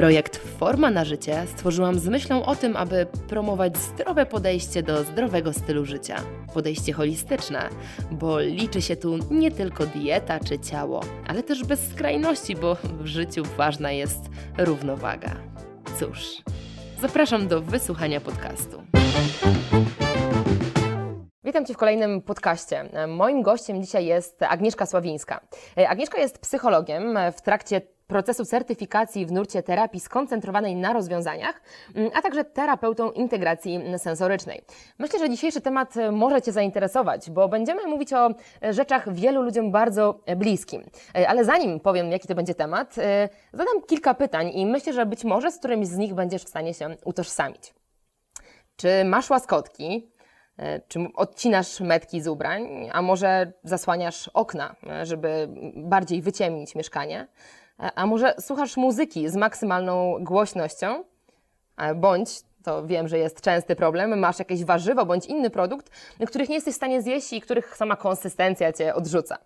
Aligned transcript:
Projekt 0.00 0.36
Forma 0.36 0.90
na 0.90 1.04
życie 1.04 1.42
stworzyłam 1.46 1.98
z 1.98 2.08
myślą 2.08 2.44
o 2.44 2.56
tym, 2.56 2.76
aby 2.76 3.06
promować 3.28 3.76
zdrowe 3.76 4.26
podejście 4.26 4.82
do 4.82 5.04
zdrowego 5.04 5.52
stylu 5.52 5.84
życia. 5.84 6.16
Podejście 6.54 6.92
holistyczne, 6.92 7.68
bo 8.10 8.40
liczy 8.40 8.82
się 8.82 8.96
tu 8.96 9.18
nie 9.30 9.50
tylko 9.50 9.86
dieta 9.86 10.40
czy 10.40 10.58
ciało, 10.58 11.00
ale 11.26 11.42
też 11.42 11.64
bez 11.64 11.88
skrajności, 11.88 12.56
bo 12.56 12.76
w 13.00 13.06
życiu 13.06 13.42
ważna 13.56 13.92
jest 13.92 14.20
równowaga. 14.58 15.36
Cóż, 15.98 16.42
zapraszam 17.00 17.48
do 17.48 17.62
wysłuchania 17.62 18.20
podcastu. 18.20 18.82
Witam 21.50 21.66
Cię 21.66 21.74
w 21.74 21.76
kolejnym 21.76 22.22
podcaście. 22.22 22.84
Moim 23.08 23.42
gościem 23.42 23.82
dzisiaj 23.82 24.06
jest 24.06 24.42
Agnieszka 24.42 24.86
Sławińska. 24.86 25.40
Agnieszka 25.88 26.18
jest 26.18 26.38
psychologiem 26.38 27.18
w 27.32 27.40
trakcie 27.40 27.80
procesu 28.06 28.44
certyfikacji 28.44 29.26
w 29.26 29.32
nurcie 29.32 29.62
terapii 29.62 30.00
skoncentrowanej 30.00 30.76
na 30.76 30.92
rozwiązaniach, 30.92 31.62
a 32.14 32.22
także 32.22 32.44
terapeutą 32.44 33.10
integracji 33.10 33.80
sensorycznej. 33.98 34.62
Myślę, 34.98 35.18
że 35.18 35.30
dzisiejszy 35.30 35.60
temat 35.60 35.94
może 36.12 36.42
Cię 36.42 36.52
zainteresować, 36.52 37.30
bo 37.30 37.48
będziemy 37.48 37.86
mówić 37.86 38.12
o 38.12 38.30
rzeczach 38.70 39.12
wielu 39.12 39.42
ludziom 39.42 39.72
bardzo 39.72 40.20
bliskim. 40.36 40.82
Ale 41.28 41.44
zanim 41.44 41.80
powiem, 41.80 42.12
jaki 42.12 42.28
to 42.28 42.34
będzie 42.34 42.54
temat, 42.54 42.94
zadam 43.52 43.82
kilka 43.86 44.14
pytań 44.14 44.50
i 44.54 44.66
myślę, 44.66 44.92
że 44.92 45.06
być 45.06 45.24
może 45.24 45.52
z 45.52 45.58
którymś 45.58 45.86
z 45.86 45.96
nich 45.96 46.14
będziesz 46.14 46.44
w 46.44 46.48
stanie 46.48 46.74
się 46.74 46.96
utożsamić. 47.04 47.74
Czy 48.76 49.04
masz 49.04 49.30
łaskotki? 49.30 50.09
Czy 50.88 51.00
odcinasz 51.14 51.80
metki 51.80 52.20
z 52.20 52.28
ubrań, 52.28 52.90
a 52.92 53.02
może 53.02 53.52
zasłaniasz 53.64 54.28
okna, 54.28 54.76
żeby 55.02 55.48
bardziej 55.76 56.22
wyciemnić 56.22 56.74
mieszkanie? 56.74 57.26
A 57.94 58.06
może 58.06 58.34
słuchasz 58.40 58.76
muzyki 58.76 59.28
z 59.28 59.36
maksymalną 59.36 60.16
głośnością? 60.20 61.04
Bądź, 61.96 62.30
to 62.64 62.86
wiem, 62.86 63.08
że 63.08 63.18
jest 63.18 63.40
częsty 63.40 63.76
problem, 63.76 64.18
masz 64.18 64.38
jakieś 64.38 64.64
warzywo 64.64 65.06
bądź 65.06 65.26
inny 65.26 65.50
produkt, 65.50 65.90
których 66.26 66.48
nie 66.48 66.54
jesteś 66.54 66.74
w 66.74 66.76
stanie 66.76 67.02
zjeść 67.02 67.32
i 67.32 67.40
których 67.40 67.76
sama 67.76 67.96
konsystencja 67.96 68.72
cię 68.72 68.94
odrzuca. 68.94 69.38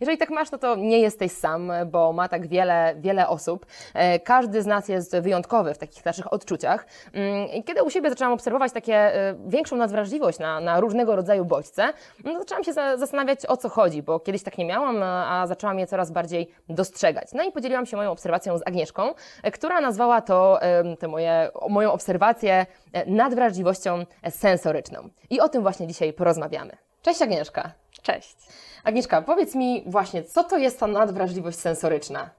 Jeżeli 0.00 0.18
tak 0.18 0.30
masz, 0.30 0.50
no 0.50 0.58
to 0.58 0.76
nie 0.76 1.00
jesteś 1.00 1.32
sam, 1.32 1.72
bo 1.86 2.12
ma 2.12 2.28
tak 2.28 2.46
wiele, 2.46 2.94
wiele 2.98 3.28
osób. 3.28 3.66
E, 3.94 4.20
każdy 4.20 4.62
z 4.62 4.66
nas 4.66 4.88
jest 4.88 5.16
wyjątkowy 5.16 5.74
w 5.74 5.78
takich 5.78 6.04
naszych 6.04 6.32
odczuciach. 6.32 6.86
Mm, 7.12 7.48
I 7.48 7.64
kiedy 7.64 7.82
u 7.82 7.90
siebie 7.90 8.10
zaczęłam 8.10 8.32
obserwować 8.32 8.72
takie 8.72 8.96
e, 8.96 9.34
większą 9.46 9.76
nadwrażliwość 9.76 10.38
na, 10.38 10.60
na 10.60 10.80
różnego 10.80 11.16
rodzaju 11.16 11.44
bodźce, 11.44 11.92
no 12.24 12.38
zaczęłam 12.38 12.64
się 12.64 12.72
zastanawiać 12.72 13.46
o 13.46 13.56
co 13.56 13.68
chodzi, 13.68 14.02
bo 14.02 14.20
kiedyś 14.20 14.42
tak 14.42 14.58
nie 14.58 14.64
miałam, 14.64 15.02
a 15.02 15.46
zaczęłam 15.46 15.78
je 15.78 15.86
coraz 15.86 16.10
bardziej 16.10 16.50
dostrzegać. 16.68 17.28
No 17.32 17.42
i 17.42 17.52
podzieliłam 17.52 17.86
się 17.86 17.96
moją 17.96 18.10
obserwacją 18.10 18.58
z 18.58 18.66
Agnieszką, 18.66 19.14
e, 19.42 19.50
która 19.50 19.80
nazwała 19.80 20.20
to, 20.20 20.60
te 20.98 21.08
moje, 21.08 21.50
moją 21.68 21.92
obserwację 21.92 22.66
nadwrażliwością 23.06 24.04
sensoryczną. 24.30 25.08
I 25.30 25.40
o 25.40 25.48
tym 25.48 25.62
właśnie 25.62 25.86
dzisiaj 25.86 26.12
porozmawiamy. 26.12 26.76
Cześć 27.02 27.22
Agnieszka. 27.22 27.85
Cześć. 28.02 28.36
Agnieszka, 28.84 29.22
powiedz 29.22 29.54
mi 29.54 29.82
właśnie, 29.86 30.22
co 30.22 30.44
to 30.44 30.58
jest 30.58 30.80
ta 30.80 30.86
nadwrażliwość 30.86 31.58
sensoryczna? 31.58 32.30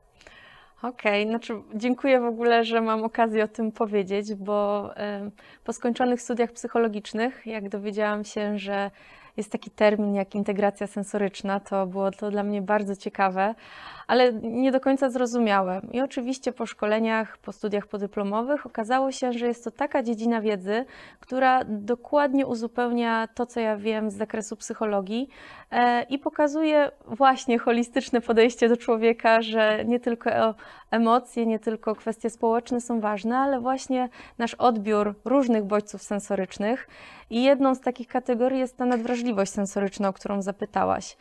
Okej, 0.84 1.24
okay, 1.24 1.32
znaczy 1.32 1.62
dziękuję 1.76 2.20
w 2.20 2.26
ogóle, 2.26 2.66
że 2.66 2.82
mam 2.82 3.04
okazję 3.04 3.44
o 3.44 3.48
tym 3.48 3.72
powiedzieć, 3.72 4.36
bo 4.36 4.90
po 5.64 5.74
skończonych 5.74 6.22
studiach 6.22 6.52
psychologicznych, 6.52 7.46
jak 7.46 7.70
dowiedziałam 7.70 8.24
się, 8.24 8.58
że 8.60 8.92
jest 9.38 9.52
taki 9.52 9.72
termin 9.72 10.16
jak 10.16 10.36
integracja 10.36 10.88
sensoryczna, 10.88 11.60
to 11.60 11.88
było 11.88 12.12
to 12.12 12.32
dla 12.32 12.44
mnie 12.44 12.62
bardzo 12.62 12.96
ciekawe, 12.96 13.56
ale 14.08 14.34
nie 14.34 14.72
do 14.72 14.80
końca 14.80 15.10
zrozumiałe. 15.10 15.82
I 15.92 16.02
oczywiście 16.02 16.52
po 16.52 16.66
szkoleniach, 16.66 17.38
po 17.38 17.52
studiach 17.52 17.88
podyplomowych 17.88 18.66
okazało 18.66 19.12
się, 19.12 19.34
że 19.34 19.48
jest 19.48 19.64
to 19.64 19.72
taka 19.72 20.04
dziedzina 20.04 20.42
wiedzy, 20.42 20.86
która 21.20 21.64
dokładnie 21.66 22.46
uzupełnia 22.46 23.28
to, 23.36 23.46
co 23.46 23.60
ja 23.60 23.78
wiem 23.78 24.12
z 24.12 24.16
zakresu 24.16 24.56
psychologii 24.56 25.30
i 26.10 26.20
pokazuje 26.20 26.92
właśnie 27.06 27.60
holistyczne 27.60 28.22
podejście 28.22 28.70
do 28.70 28.78
człowieka, 28.78 29.42
że 29.42 29.86
nie 29.86 30.00
tylko 30.00 30.30
emocje, 30.92 31.46
nie 31.46 31.60
tylko 31.60 31.96
kwestie 31.96 32.30
społeczne 32.30 32.82
są 32.82 33.00
ważne, 33.00 33.38
ale 33.38 33.60
właśnie 33.60 34.10
nasz 34.38 34.54
odbiór 34.54 35.16
różnych 35.26 35.64
bodźców 35.64 36.04
sensorycznych. 36.04 36.88
I 37.30 37.44
jedną 37.44 37.76
z 37.76 37.82
takich 37.82 38.08
kategorii 38.08 38.60
jest 38.60 38.78
ta 38.78 38.86
nadwrażliwość 38.86 39.52
sensoryczna, 39.52 40.10
o 40.10 40.14
którą 40.14 40.42
zapytałaś 40.42 41.18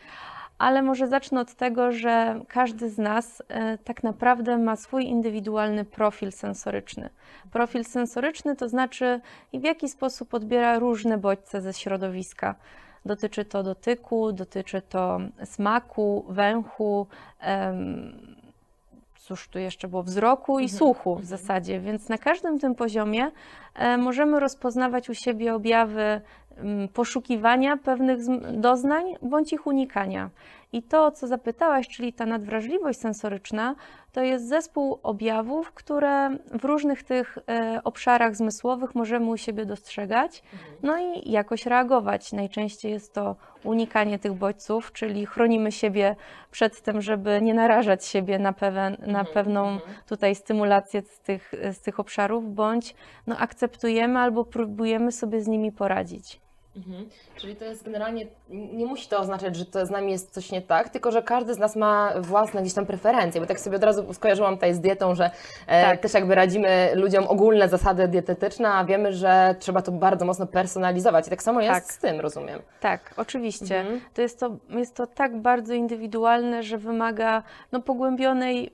ale 0.58 0.82
może 0.82 1.08
zacznę 1.08 1.40
od 1.40 1.54
tego, 1.54 1.92
że 1.92 2.40
każdy 2.48 2.90
z 2.90 2.98
nas 2.98 3.42
e, 3.48 3.78
tak 3.78 4.02
naprawdę 4.02 4.58
ma 4.58 4.76
swój 4.76 5.04
indywidualny 5.04 5.84
profil 5.84 6.32
sensoryczny. 6.32 7.10
Profil 7.52 7.84
sensoryczny 7.84 8.56
to 8.56 8.68
znaczy, 8.68 9.20
w 9.54 9.64
jaki 9.64 9.88
sposób 9.88 10.34
odbiera 10.34 10.78
różne 10.78 11.18
bodźce 11.18 11.60
ze 11.60 11.72
środowiska. 11.72 12.54
Dotyczy 13.06 13.44
to 13.44 13.62
dotyku, 13.62 14.32
dotyczy 14.32 14.82
to 14.82 15.20
smaku, 15.44 16.24
węchu, 16.28 17.06
cóż 19.18 19.48
tu 19.48 19.58
jeszcze 19.58 19.88
było, 19.88 20.02
wzroku 20.02 20.58
i 20.58 20.62
mhm. 20.62 20.78
słuchu 20.78 21.14
w 21.14 21.20
mhm. 21.20 21.38
zasadzie, 21.38 21.80
więc 21.80 22.08
na 22.08 22.18
każdym 22.18 22.58
tym 22.58 22.74
poziomie 22.74 23.30
e, 23.74 23.98
możemy 23.98 24.40
rozpoznawać 24.40 25.10
u 25.10 25.14
siebie 25.14 25.54
objawy 25.54 26.20
poszukiwania 26.92 27.76
pewnych 27.76 28.18
doznań 28.60 29.04
bądź 29.22 29.52
ich 29.52 29.66
unikania. 29.66 30.30
I 30.72 30.82
to, 30.82 31.10
co 31.10 31.26
zapytałaś, 31.26 31.88
czyli 31.88 32.12
ta 32.12 32.26
nadwrażliwość 32.26 33.00
sensoryczna, 33.00 33.74
to 34.12 34.22
jest 34.22 34.48
zespół 34.48 35.00
objawów, 35.02 35.72
które 35.72 36.30
w 36.60 36.64
różnych 36.64 37.02
tych 37.02 37.38
e, 37.48 37.80
obszarach 37.84 38.36
zmysłowych 38.36 38.94
możemy 38.94 39.26
u 39.26 39.36
siebie 39.36 39.66
dostrzegać, 39.66 40.42
mhm. 40.52 40.72
no 40.82 40.98
i 40.98 41.30
jakoś 41.30 41.66
reagować. 41.66 42.32
Najczęściej 42.32 42.92
jest 42.92 43.14
to 43.14 43.36
unikanie 43.64 44.18
tych 44.18 44.34
bodźców, 44.34 44.92
czyli 44.92 45.26
chronimy 45.26 45.72
siebie 45.72 46.16
przed 46.50 46.80
tym, 46.80 47.02
żeby 47.02 47.40
nie 47.42 47.54
narażać 47.54 48.04
siebie 48.04 48.38
na, 48.38 48.52
pewen, 48.52 48.96
na 49.00 49.06
mhm, 49.06 49.26
pewną 49.26 49.68
mhm. 49.68 49.94
tutaj 50.08 50.34
stymulację 50.34 51.02
z 51.02 51.20
tych, 51.20 51.52
z 51.72 51.80
tych 51.80 52.00
obszarów, 52.00 52.54
bądź 52.54 52.94
no, 53.26 53.38
akceptujemy 53.38 54.18
albo 54.18 54.44
próbujemy 54.44 55.12
sobie 55.12 55.40
z 55.40 55.46
nimi 55.46 55.72
poradzić. 55.72 56.45
Mhm. 56.76 57.08
Czyli 57.36 57.56
to 57.56 57.64
jest 57.64 57.84
generalnie, 57.84 58.26
nie 58.50 58.86
musi 58.86 59.08
to 59.08 59.18
oznaczać, 59.18 59.56
że 59.56 59.66
to 59.66 59.86
z 59.86 59.90
nami 59.90 60.12
jest 60.12 60.30
coś 60.30 60.52
nie 60.52 60.62
tak, 60.62 60.88
tylko 60.88 61.12
że 61.12 61.22
każdy 61.22 61.54
z 61.54 61.58
nas 61.58 61.76
ma 61.76 62.12
własne 62.20 62.60
gdzieś 62.60 62.74
tam 62.74 62.86
preferencje, 62.86 63.40
bo 63.40 63.46
tak 63.46 63.60
sobie 63.60 63.76
od 63.76 63.84
razu 63.84 64.14
skojarzyłam 64.14 64.54
tutaj 64.54 64.74
z 64.74 64.80
dietą, 64.80 65.14
że 65.14 65.30
e, 65.66 65.82
tak. 65.82 66.00
też 66.00 66.14
jakby 66.14 66.34
radzimy 66.34 66.90
ludziom 66.94 67.24
ogólne 67.28 67.68
zasady 67.68 68.08
dietetyczne, 68.08 68.68
a 68.68 68.84
wiemy, 68.84 69.12
że 69.12 69.54
trzeba 69.58 69.82
to 69.82 69.92
bardzo 69.92 70.24
mocno 70.24 70.46
personalizować 70.46 71.26
i 71.26 71.30
tak 71.30 71.42
samo 71.42 71.60
jest 71.60 71.74
tak. 71.74 71.92
z 71.92 71.98
tym, 71.98 72.20
rozumiem. 72.20 72.62
Tak, 72.80 73.14
oczywiście. 73.16 73.80
Mhm. 73.80 74.00
To, 74.14 74.22
jest 74.22 74.40
to 74.40 74.56
jest 74.70 74.94
to 74.94 75.06
tak 75.06 75.36
bardzo 75.36 75.74
indywidualne, 75.74 76.62
że 76.62 76.78
wymaga 76.78 77.42
no, 77.72 77.82
pogłębionej 77.82 78.70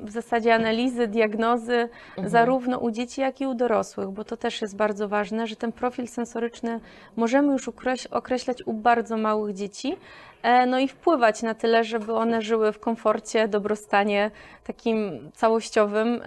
w 0.00 0.10
zasadzie 0.10 0.54
analizy, 0.54 1.08
diagnozy 1.08 1.88
mhm. 2.08 2.28
zarówno 2.28 2.78
u 2.78 2.90
dzieci, 2.90 3.20
jak 3.20 3.40
i 3.40 3.46
u 3.46 3.54
dorosłych, 3.54 4.10
bo 4.10 4.24
to 4.24 4.36
też 4.36 4.62
jest 4.62 4.76
bardzo 4.76 5.08
ważne, 5.08 5.46
że 5.46 5.56
ten 5.56 5.72
profil 5.72 6.08
sensoryczny 6.08 6.80
możemy 7.16 7.52
już 7.52 7.70
określać 8.10 8.62
u 8.66 8.72
bardzo 8.72 9.16
małych 9.16 9.54
dzieci, 9.54 9.96
e, 10.42 10.66
no 10.66 10.78
i 10.78 10.88
wpływać 10.88 11.42
na 11.42 11.54
tyle, 11.54 11.84
żeby 11.84 12.12
one 12.14 12.42
żyły 12.42 12.72
w 12.72 12.78
komforcie, 12.78 13.48
dobrostanie 13.48 14.30
takim 14.64 15.30
całościowym 15.34 16.20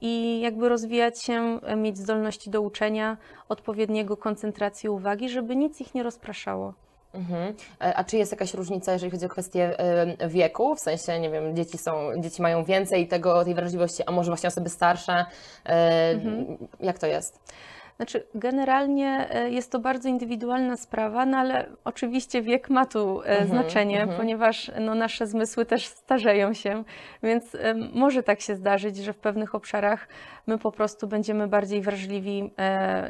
i 0.00 0.40
jakby 0.40 0.68
rozwijać 0.68 1.22
się, 1.22 1.60
mieć 1.76 1.98
zdolności 1.98 2.50
do 2.50 2.60
uczenia, 2.60 3.16
odpowiedniego 3.48 4.16
koncentracji 4.16 4.88
uwagi, 4.88 5.28
żeby 5.28 5.56
nic 5.56 5.80
ich 5.80 5.94
nie 5.94 6.02
rozpraszało. 6.02 6.83
Mhm. 7.14 7.54
E, 7.80 7.96
a 7.96 8.04
czy 8.04 8.16
jest 8.16 8.32
jakaś 8.32 8.54
różnica, 8.54 8.92
jeżeli 8.92 9.12
chodzi 9.12 9.26
o 9.26 9.28
kwestię 9.28 9.76
wieku? 10.28 10.74
W 10.74 10.80
sensie, 10.80 11.20
nie 11.20 11.30
wiem, 11.30 11.56
dzieci 11.56 11.78
są, 11.78 11.92
dzieci 12.20 12.42
mają 12.42 12.64
więcej 12.64 13.08
tego, 13.08 13.44
tej 13.44 13.54
wrażliwości, 13.54 14.02
a 14.06 14.12
może 14.12 14.30
właśnie 14.30 14.48
osoby 14.48 14.68
starsze? 14.68 15.24
E, 15.66 16.10
mhm. 16.10 16.56
Jak 16.80 16.98
to 16.98 17.06
jest? 17.06 17.38
Znaczy, 17.96 18.26
generalnie 18.34 19.26
e, 19.30 19.50
jest 19.50 19.72
to 19.72 19.78
bardzo 19.78 20.08
indywidualna 20.08 20.76
sprawa, 20.76 21.26
no 21.26 21.38
ale 21.38 21.66
oczywiście 21.84 22.42
wiek 22.42 22.70
ma 22.70 22.86
tu 22.86 23.22
e, 23.22 23.26
Mhm, 23.26 23.48
znaczenie, 23.48 24.00
mhm. 24.02 24.18
ponieważ 24.20 24.70
no, 24.80 24.94
nasze 24.94 25.26
zmysły 25.26 25.66
też 25.66 25.86
starzeją 25.86 26.52
się, 26.54 26.84
więc 27.22 27.54
e, 27.54 27.74
może 27.94 28.22
tak 28.22 28.40
się 28.40 28.56
zdarzyć, 28.56 28.96
że 28.96 29.12
w 29.12 29.18
pewnych 29.18 29.54
obszarach 29.54 30.08
my 30.46 30.58
po 30.58 30.72
prostu 30.72 31.06
będziemy 31.06 31.48
bardziej 31.48 31.80
wrażliwi 31.82 32.50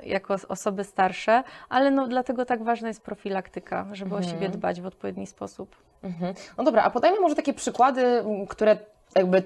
jako 0.06 0.34
os- 0.34 0.44
osoby 0.44 0.84
starsze, 0.84 1.42
ale 1.68 1.90
no, 1.90 2.06
dlatego 2.06 2.44
tak 2.44 2.62
ważna 2.62 2.88
jest 2.88 3.02
profilaktyka, 3.02 3.86
żeby 3.92 4.14
o 4.14 4.18
Mhm. 4.18 4.34
siebie 4.34 4.48
dbać 4.48 4.80
w 4.80 4.86
odpowiedni 4.86 5.26
sposób. 5.26 5.76
Mhm. 6.02 6.34
No 6.58 6.64
dobra, 6.64 6.82
a 6.82 6.90
podajmy 6.90 7.20
może 7.20 7.34
takie 7.34 7.54
przykłady, 7.54 8.24
które 8.48 8.76
jakby 9.14 9.42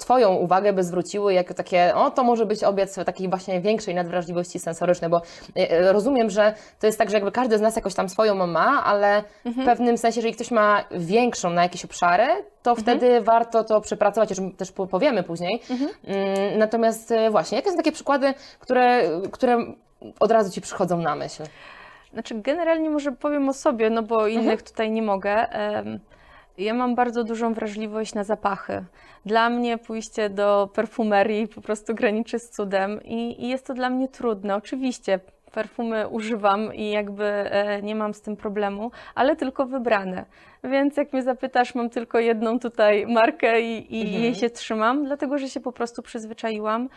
Twoją 0.00 0.34
uwagę 0.34 0.72
by 0.72 0.84
zwróciły 0.84 1.34
jako 1.34 1.54
takie, 1.54 1.94
o 1.94 2.10
to 2.10 2.24
może 2.24 2.46
być 2.46 2.64
obiec 2.64 2.94
takiej 3.06 3.28
właśnie 3.28 3.60
większej 3.60 3.94
nadwrażliwości 3.94 4.58
sensorycznej, 4.58 5.10
bo 5.10 5.22
e, 5.56 5.70
e, 5.70 5.92
rozumiem, 5.92 6.30
że 6.30 6.54
to 6.80 6.86
jest 6.86 6.98
tak, 6.98 7.10
że 7.10 7.16
jakby 7.16 7.32
każdy 7.32 7.58
z 7.58 7.60
nas 7.60 7.76
jakoś 7.76 7.94
tam 7.94 8.08
swoją 8.08 8.46
ma, 8.46 8.84
ale 8.84 9.24
w 9.44 9.64
pewnym 9.64 9.98
sensie, 9.98 10.18
jeżeli 10.18 10.34
ktoś 10.34 10.50
ma 10.50 10.84
większą 10.90 11.50
na 11.50 11.62
jakieś 11.62 11.84
obszary, 11.84 12.26
to 12.62 12.74
wtedy 12.74 13.20
warto 13.20 13.64
to 13.64 13.80
przepracować, 13.80 14.32
o 14.32 14.34
czym 14.34 14.52
też 14.52 14.72
po- 14.72 14.86
powiemy 14.86 15.22
później. 15.22 15.62
Mm, 16.04 16.58
Natomiast 16.58 17.10
e, 17.12 17.30
właśnie, 17.30 17.56
jakie 17.56 17.70
są 17.70 17.76
takie 17.76 17.92
przykłady, 17.92 18.34
które, 18.60 19.02
które 19.32 19.58
od 20.20 20.30
razu 20.30 20.50
Ci 20.50 20.60
przychodzą 20.60 20.98
na 20.98 21.14
myśl? 21.14 21.42
Znaczy, 22.12 22.34
generalnie 22.34 22.90
może 22.90 23.12
powiem 23.12 23.48
o 23.48 23.52
sobie, 23.52 23.90
no 23.90 24.02
bo 24.02 24.26
innych 24.26 24.62
tutaj 24.62 24.90
nie 24.90 25.02
mogę. 25.02 25.46
Ja 26.58 26.74
mam 26.74 26.94
bardzo 26.94 27.24
dużą 27.24 27.54
wrażliwość 27.54 28.14
na 28.14 28.24
zapachy. 28.24 28.84
Dla 29.26 29.50
mnie 29.50 29.78
pójście 29.78 30.30
do 30.30 30.68
perfumerii 30.74 31.48
po 31.48 31.60
prostu 31.60 31.94
graniczy 31.94 32.38
z 32.38 32.50
cudem 32.50 33.00
i, 33.04 33.44
i 33.44 33.48
jest 33.48 33.66
to 33.66 33.74
dla 33.74 33.90
mnie 33.90 34.08
trudne. 34.08 34.56
Oczywiście 34.56 35.20
perfumy 35.52 36.08
używam 36.08 36.74
i 36.74 36.90
jakby 36.90 37.24
e, 37.24 37.82
nie 37.82 37.94
mam 37.94 38.14
z 38.14 38.20
tym 38.20 38.36
problemu, 38.36 38.90
ale 39.14 39.36
tylko 39.36 39.66
wybrane. 39.66 40.24
Więc 40.64 40.96
jak 40.96 41.12
mnie 41.12 41.22
zapytasz, 41.22 41.74
mam 41.74 41.90
tylko 41.90 42.18
jedną 42.18 42.58
tutaj 42.58 43.06
markę 43.06 43.60
i, 43.60 43.96
i 43.98 44.02
Mhm. 44.02 44.22
jej 44.22 44.34
się 44.34 44.50
trzymam, 44.50 45.04
dlatego 45.04 45.38
że 45.38 45.48
się 45.48 45.60
po 45.60 45.72
prostu 45.72 46.02
przyzwyczaiłam. 46.02 46.88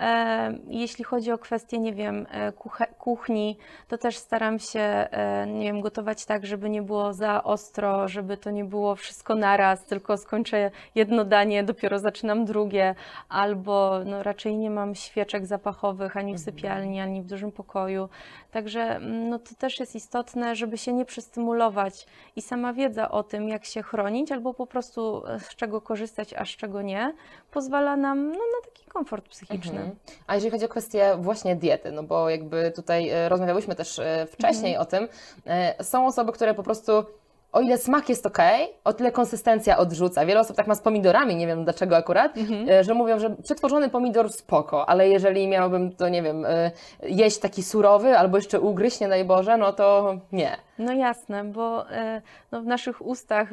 E, 0.00 0.52
Jeśli 0.68 1.04
chodzi 1.04 1.32
o 1.32 1.38
kwestie, 1.38 1.78
nie 1.78 1.94
wiem, 1.94 2.26
e, 2.30 2.52
kuchni, 2.98 3.58
to 3.88 3.98
też 3.98 4.16
staram 4.16 4.58
się, 4.58 4.80
e, 4.80 5.46
nie 5.46 5.62
wiem, 5.64 5.80
gotować 5.80 6.24
tak, 6.24 6.46
żeby 6.46 6.70
nie 6.70 6.82
było 6.82 7.12
za 7.12 7.44
ostro, 7.44 8.08
żeby 8.08 8.36
to 8.36 8.50
nie 8.50 8.64
było 8.64 8.96
wszystko 8.96 9.34
naraz, 9.34 9.84
tylko 9.84 10.16
skończę 10.16 10.70
jedno 10.94 11.24
danie, 11.24 11.64
dopiero 11.64 11.98
zaczynam 11.98 12.44
drugie, 12.44 12.94
albo 13.28 14.00
no, 14.06 14.22
raczej 14.22 14.56
nie 14.56 14.70
mam 14.70 14.94
świeczek 14.94 15.46
zapachowych 15.46 16.16
ani 16.16 16.34
w 16.34 16.40
sypialni, 16.40 17.00
ani 17.00 17.22
w 17.22 17.26
dużym 17.26 17.52
pokoju. 17.52 18.08
Także 18.50 18.80
mm, 18.80 19.28
no, 19.28 19.38
to 19.38 19.54
też 19.58 19.80
jest 19.80 19.94
istotne, 19.94 20.56
żeby 20.56 20.78
się 20.78 20.92
nie 20.92 21.04
przystymulować 21.04 22.06
i 22.36 22.42
sama 22.42 22.72
wiedza 22.72 23.10
o 23.10 23.22
tym, 23.22 23.48
jak 23.48 23.64
się 23.64 23.82
chronić, 23.82 24.32
albo 24.32 24.54
po 24.54 24.66
prostu 24.66 25.22
z 25.38 25.56
czego 25.56 25.80
korzystać, 25.80 26.34
a 26.34 26.44
z 26.44 26.48
czego 26.48 26.82
nie, 26.82 27.14
pozwala 27.50 27.96
nam 27.96 28.28
no, 28.28 28.34
na 28.34 28.64
taki 28.64 28.84
komfort 28.86 29.28
psychiczny. 29.28 29.81
Mhm. 29.82 29.98
A 30.26 30.34
jeżeli 30.34 30.50
chodzi 30.50 30.64
o 30.64 30.68
kwestię 30.68 31.16
właśnie 31.18 31.56
diety, 31.56 31.92
no 31.92 32.02
bo 32.02 32.30
jakby 32.30 32.72
tutaj 32.76 33.08
e, 33.08 33.28
rozmawiałyśmy 33.28 33.74
też 33.74 33.98
e, 33.98 34.26
wcześniej 34.30 34.76
o 34.76 34.84
tym, 34.84 35.08
e, 35.46 35.84
są 35.84 36.06
osoby, 36.06 36.32
które 36.32 36.54
po 36.54 36.62
prostu 36.62 36.92
o 37.52 37.60
ile 37.60 37.78
smak 37.78 38.08
jest 38.08 38.26
ok, 38.26 38.38
o 38.84 38.92
tyle 38.92 39.12
konsystencja 39.12 39.78
odrzuca. 39.78 40.26
Wiele 40.26 40.40
osób 40.40 40.56
tak 40.56 40.66
ma 40.66 40.74
z 40.74 40.80
pomidorami, 40.80 41.36
nie 41.36 41.46
wiem 41.46 41.64
dlaczego 41.64 41.96
akurat, 41.96 42.34
e, 42.68 42.84
że 42.84 42.94
mówią, 42.94 43.18
że 43.18 43.30
przetworzony 43.30 43.88
pomidor 43.88 44.32
spoko, 44.32 44.88
ale 44.88 45.08
jeżeli 45.08 45.48
miałbym 45.48 45.92
to, 45.92 46.08
nie 46.08 46.22
wiem, 46.22 46.46
jeść 47.02 47.38
taki 47.38 47.62
surowy 47.62 48.18
albo 48.18 48.36
jeszcze 48.36 48.60
ugryźć, 48.60 49.00
nie 49.00 49.08
daj 49.08 49.24
Boże, 49.24 49.56
no 49.56 49.72
to 49.72 50.14
nie. 50.32 50.56
No 50.78 50.92
jasne, 50.92 51.44
bo 51.44 51.84
no, 52.52 52.62
w 52.62 52.66
naszych 52.66 53.06
ustach 53.06 53.48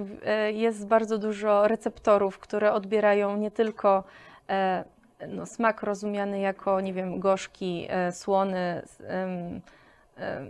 jest 0.54 0.88
bardzo 0.88 1.18
dużo 1.18 1.68
receptorów, 1.68 2.40
które 2.40 2.74
odbierają 2.74 3.38
nie 3.38 3.52
tylko 3.52 4.04
no, 5.28 5.46
smak 5.46 5.84
rozumiany 5.84 6.40
jako, 6.40 6.82
nie 6.82 6.94
wiem, 6.94 7.20
gorzki, 7.20 7.88
e, 7.90 8.12
słony, 8.12 8.82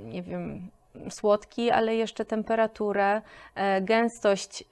nie 0.04 0.24
wiem, 0.24 0.69
słodki, 1.10 1.71
ale 1.71 1.95
jeszcze 1.95 2.25
temperaturę, 2.25 3.21
e, 3.56 3.81
gęstość 3.81 4.63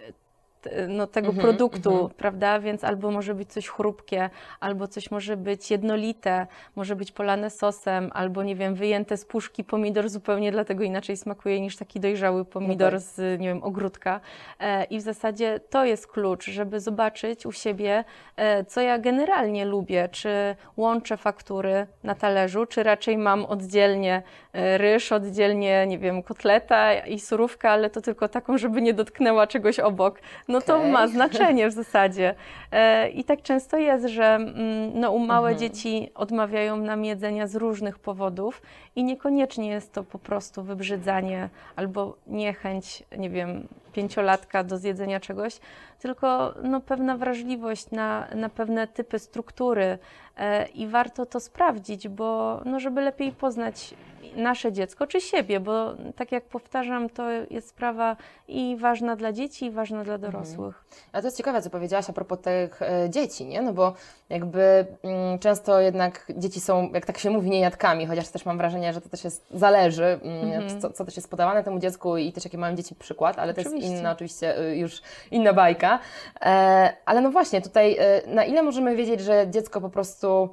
no, 0.87 1.07
tego 1.07 1.27
Mhm, 1.27 1.47
produktu, 1.47 1.91
mhm. 1.91 2.09
prawda? 2.09 2.59
Więc 2.59 2.83
albo 2.83 3.11
może 3.11 3.35
być 3.35 3.53
coś 3.53 3.67
chrupkie, 3.67 4.29
albo 4.59 4.87
coś 4.87 5.11
może 5.11 5.37
być 5.37 5.71
jednolite, 5.71 6.47
może 6.75 6.95
być 6.95 7.11
polane 7.11 7.49
sosem, 7.49 8.11
albo 8.13 8.43
nie 8.43 8.55
wiem, 8.55 8.75
wyjęte 8.75 9.17
z 9.17 9.25
puszki 9.25 9.63
pomidor 9.63 10.09
zupełnie 10.09 10.51
dlatego 10.51 10.83
inaczej 10.83 11.17
smakuje 11.17 11.61
niż 11.61 11.77
taki 11.77 11.99
dojrzały 11.99 12.45
pomidor 12.45 12.91
tak. 12.91 13.01
z, 13.01 13.39
nie 13.39 13.47
wiem, 13.47 13.63
ogródka. 13.63 14.19
E, 14.59 14.83
I 14.83 14.97
w 14.99 15.01
zasadzie 15.01 15.59
to 15.69 15.85
jest 15.85 16.07
klucz, 16.07 16.45
żeby 16.45 16.79
zobaczyć 16.79 17.45
u 17.45 17.51
siebie, 17.51 18.03
e, 18.35 18.65
co 18.65 18.81
ja 18.81 18.99
generalnie 18.99 19.65
lubię, 19.65 20.09
czy 20.11 20.55
łączę 20.77 21.17
faktury 21.17 21.87
na 22.03 22.15
talerzu, 22.15 22.65
czy 22.65 22.83
raczej 22.83 23.17
mam 23.17 23.45
oddzielnie 23.45 24.23
e, 24.53 24.77
ryż, 24.77 25.11
oddzielnie, 25.11 25.87
nie 25.87 25.99
wiem, 25.99 26.23
kotleta 26.23 26.93
i 26.93 27.19
surówkę, 27.19 27.69
ale 27.69 27.89
to 27.89 28.01
tylko 28.01 28.27
taką, 28.27 28.57
żeby 28.57 28.81
nie 28.81 28.93
dotknęła 28.93 29.47
czegoś 29.47 29.79
obok. 29.79 30.19
No 30.47 30.61
to 30.61 30.77
Okej. 30.77 30.91
ma 30.91 31.07
znaczenie 31.07 31.67
w 31.69 31.71
zasadzie. 31.71 32.35
E, 32.71 33.09
I 33.09 33.23
tak 33.23 33.41
często 33.41 33.77
jest, 33.77 34.05
że 34.05 34.25
mm, 34.25 34.99
no, 34.99 35.11
u 35.11 35.19
małe 35.19 35.49
Mhm. 35.49 35.59
dzieci 35.59 36.09
odmawiają 36.15 36.77
nam 36.77 37.05
jedzenia 37.05 37.47
z 37.47 37.55
różnych 37.55 37.99
powodów 37.99 38.61
i 38.95 39.03
niekoniecznie 39.03 39.69
jest 39.69 39.93
to 39.93 40.03
po 40.03 40.19
prostu 40.19 40.63
wybrzydzanie 40.63 41.49
albo 41.75 42.17
niechęć, 42.27 43.03
nie 43.17 43.29
wiem, 43.29 43.67
pięciolatka 43.93 44.63
do 44.63 44.77
zjedzenia 44.77 45.19
czegoś, 45.19 45.59
tylko 45.99 46.53
no, 46.63 46.81
pewna 46.81 47.17
wrażliwość 47.17 47.91
na, 47.91 48.27
na 48.35 48.49
pewne 48.49 48.87
typy 48.87 49.19
struktury 49.19 49.97
e, 50.37 50.67
i 50.67 50.87
warto 50.87 51.25
to 51.25 51.39
sprawdzić, 51.39 52.07
bo 52.07 52.61
no, 52.65 52.79
żeby 52.79 53.01
lepiej 53.01 53.31
poznać 53.31 53.93
nasze 54.35 54.71
dziecko 54.71 55.07
czy 55.07 55.21
siebie, 55.21 55.59
bo 55.59 55.93
tak 56.15 56.31
jak 56.31 56.43
powtarzam, 56.43 57.09
to 57.09 57.29
jest 57.31 57.69
sprawa 57.69 58.15
i 58.47 58.77
ważna 58.79 59.15
dla 59.15 59.31
dzieci, 59.33 59.65
i 59.65 59.71
ważna 59.71 60.03
dla 60.03 60.17
dorosłych. 60.17 60.83
A 61.11 61.21
to 61.21 61.27
jest 61.27 61.37
ciekawe, 61.37 61.61
co 61.61 61.69
powiedziałaś 61.69 62.09
a 62.09 62.13
propos 62.13 62.39
tych 62.41 62.81
e, 62.81 63.09
dzieci, 63.09 63.45
nie? 63.45 63.61
No 63.61 63.73
bo 63.73 63.93
jakby 64.29 64.85
mm, 65.03 65.39
często 65.39 65.79
jednak 65.79 66.31
dzieci 66.35 66.61
są, 66.61 66.89
jak 66.93 67.05
tak 67.05 67.17
się 67.17 67.29
mówi, 67.29 67.49
niejadkami, 67.49 68.05
chociaż 68.05 68.27
też 68.27 68.45
mam 68.45 68.57
wrażenie, 68.57 68.93
że 68.93 69.01
to 69.01 69.09
też 69.09 69.23
jest, 69.23 69.45
zależy, 69.51 70.19
mm, 70.23 70.37
Mhm. 70.53 70.81
co, 70.81 70.89
co 70.89 71.05
też 71.05 71.15
jest 71.15 71.29
podawane 71.29 71.63
temu 71.63 71.79
dziecku 71.79 72.17
i 72.17 72.31
też 72.31 72.45
jakie 72.45 72.57
mają 72.57 72.75
dzieci 72.75 72.95
przykład, 72.95 73.39
ale 73.39 73.53
to 73.53 73.61
jest 73.61 73.71
Oczywiście. 73.71 73.97
inna, 73.97 74.11
oczywiście 74.11 74.59
y, 74.59 74.77
już 74.77 75.01
inna 75.31 75.53
bajka. 75.53 75.99
E, 76.41 76.93
ale 77.05 77.21
no 77.21 77.31
właśnie, 77.31 77.61
tutaj 77.61 77.97
e, 77.99 78.21
na 78.27 78.45
ile 78.45 78.63
możemy 78.63 78.95
wiedzieć, 78.95 79.21
że 79.21 79.47
dziecko 79.49 79.81
po 79.81 79.89
prostu, 79.89 80.49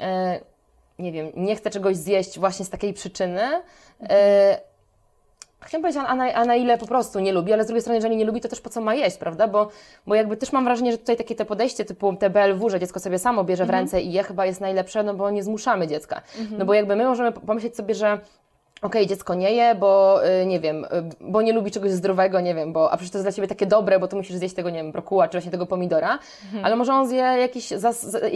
e, 0.00 0.40
nie 0.98 1.12
wiem, 1.12 1.32
nie 1.36 1.56
chce 1.56 1.70
czegoś 1.70 1.96
zjeść 1.96 2.38
właśnie 2.38 2.64
z 2.64 2.70
takiej 2.70 2.92
przyczyny, 2.92 3.62
e, 4.02 4.74
Chciałam 5.64 5.82
powiedzieć, 5.82 6.02
a 6.06 6.14
na, 6.14 6.32
a 6.32 6.44
na 6.44 6.56
ile 6.56 6.78
po 6.78 6.86
prostu 6.86 7.20
nie 7.20 7.32
lubi, 7.32 7.52
ale 7.52 7.64
z 7.64 7.66
drugiej 7.66 7.80
strony, 7.80 7.96
jeżeli 7.96 8.16
nie 8.16 8.24
lubi, 8.24 8.40
to 8.40 8.48
też 8.48 8.60
po 8.60 8.70
co 8.70 8.80
ma 8.80 8.94
jeść, 8.94 9.16
prawda? 9.16 9.48
Bo, 9.48 9.68
bo 10.06 10.14
jakby 10.14 10.36
też 10.36 10.52
mam 10.52 10.64
wrażenie, 10.64 10.92
że 10.92 10.98
tutaj 10.98 11.16
takie 11.16 11.34
te 11.34 11.44
podejście 11.44 11.84
typu 11.84 12.16
te 12.16 12.30
BLW, 12.30 12.70
że 12.70 12.80
dziecko 12.80 13.00
sobie 13.00 13.18
samo 13.18 13.44
bierze 13.44 13.66
w 13.66 13.70
ręce 13.70 14.00
i 14.00 14.12
je 14.12 14.22
chyba 14.22 14.46
jest 14.46 14.60
najlepsze, 14.60 15.02
no 15.02 15.14
bo 15.14 15.30
nie 15.30 15.42
zmuszamy 15.42 15.86
dziecka. 15.88 16.22
No 16.58 16.64
bo 16.64 16.74
jakby 16.74 16.96
my 16.96 17.04
możemy 17.04 17.32
pomyśleć 17.32 17.76
sobie, 17.76 17.94
że 17.94 18.18
okej, 18.82 19.06
dziecko 19.06 19.34
nie 19.34 19.52
je, 19.52 19.74
bo 19.74 20.20
y, 20.42 20.46
nie 20.46 20.60
wiem, 20.60 20.84
y, 20.84 20.88
bo 21.20 21.42
nie 21.42 21.52
lubi 21.52 21.70
czegoś 21.70 21.90
zdrowego, 21.90 22.40
nie 22.40 22.54
wiem, 22.54 22.72
bo 22.72 22.90
a 22.90 22.96
przecież 22.96 23.10
to 23.10 23.18
jest 23.18 23.24
dla 23.24 23.32
ciebie 23.32 23.48
takie 23.48 23.66
dobre, 23.66 23.98
bo 23.98 24.08
tu 24.08 24.16
musisz 24.16 24.36
zjeść 24.36 24.54
tego, 24.54 24.70
nie 24.70 24.76
wiem, 24.82 24.92
brokuła, 24.92 25.28
czy 25.28 25.38
właśnie 25.38 25.50
tego 25.50 25.66
pomidora, 25.66 26.18
ale 26.62 26.76
może 26.76 26.92
on 26.94 27.08
zje 27.08 27.18
jakieś 27.22 27.68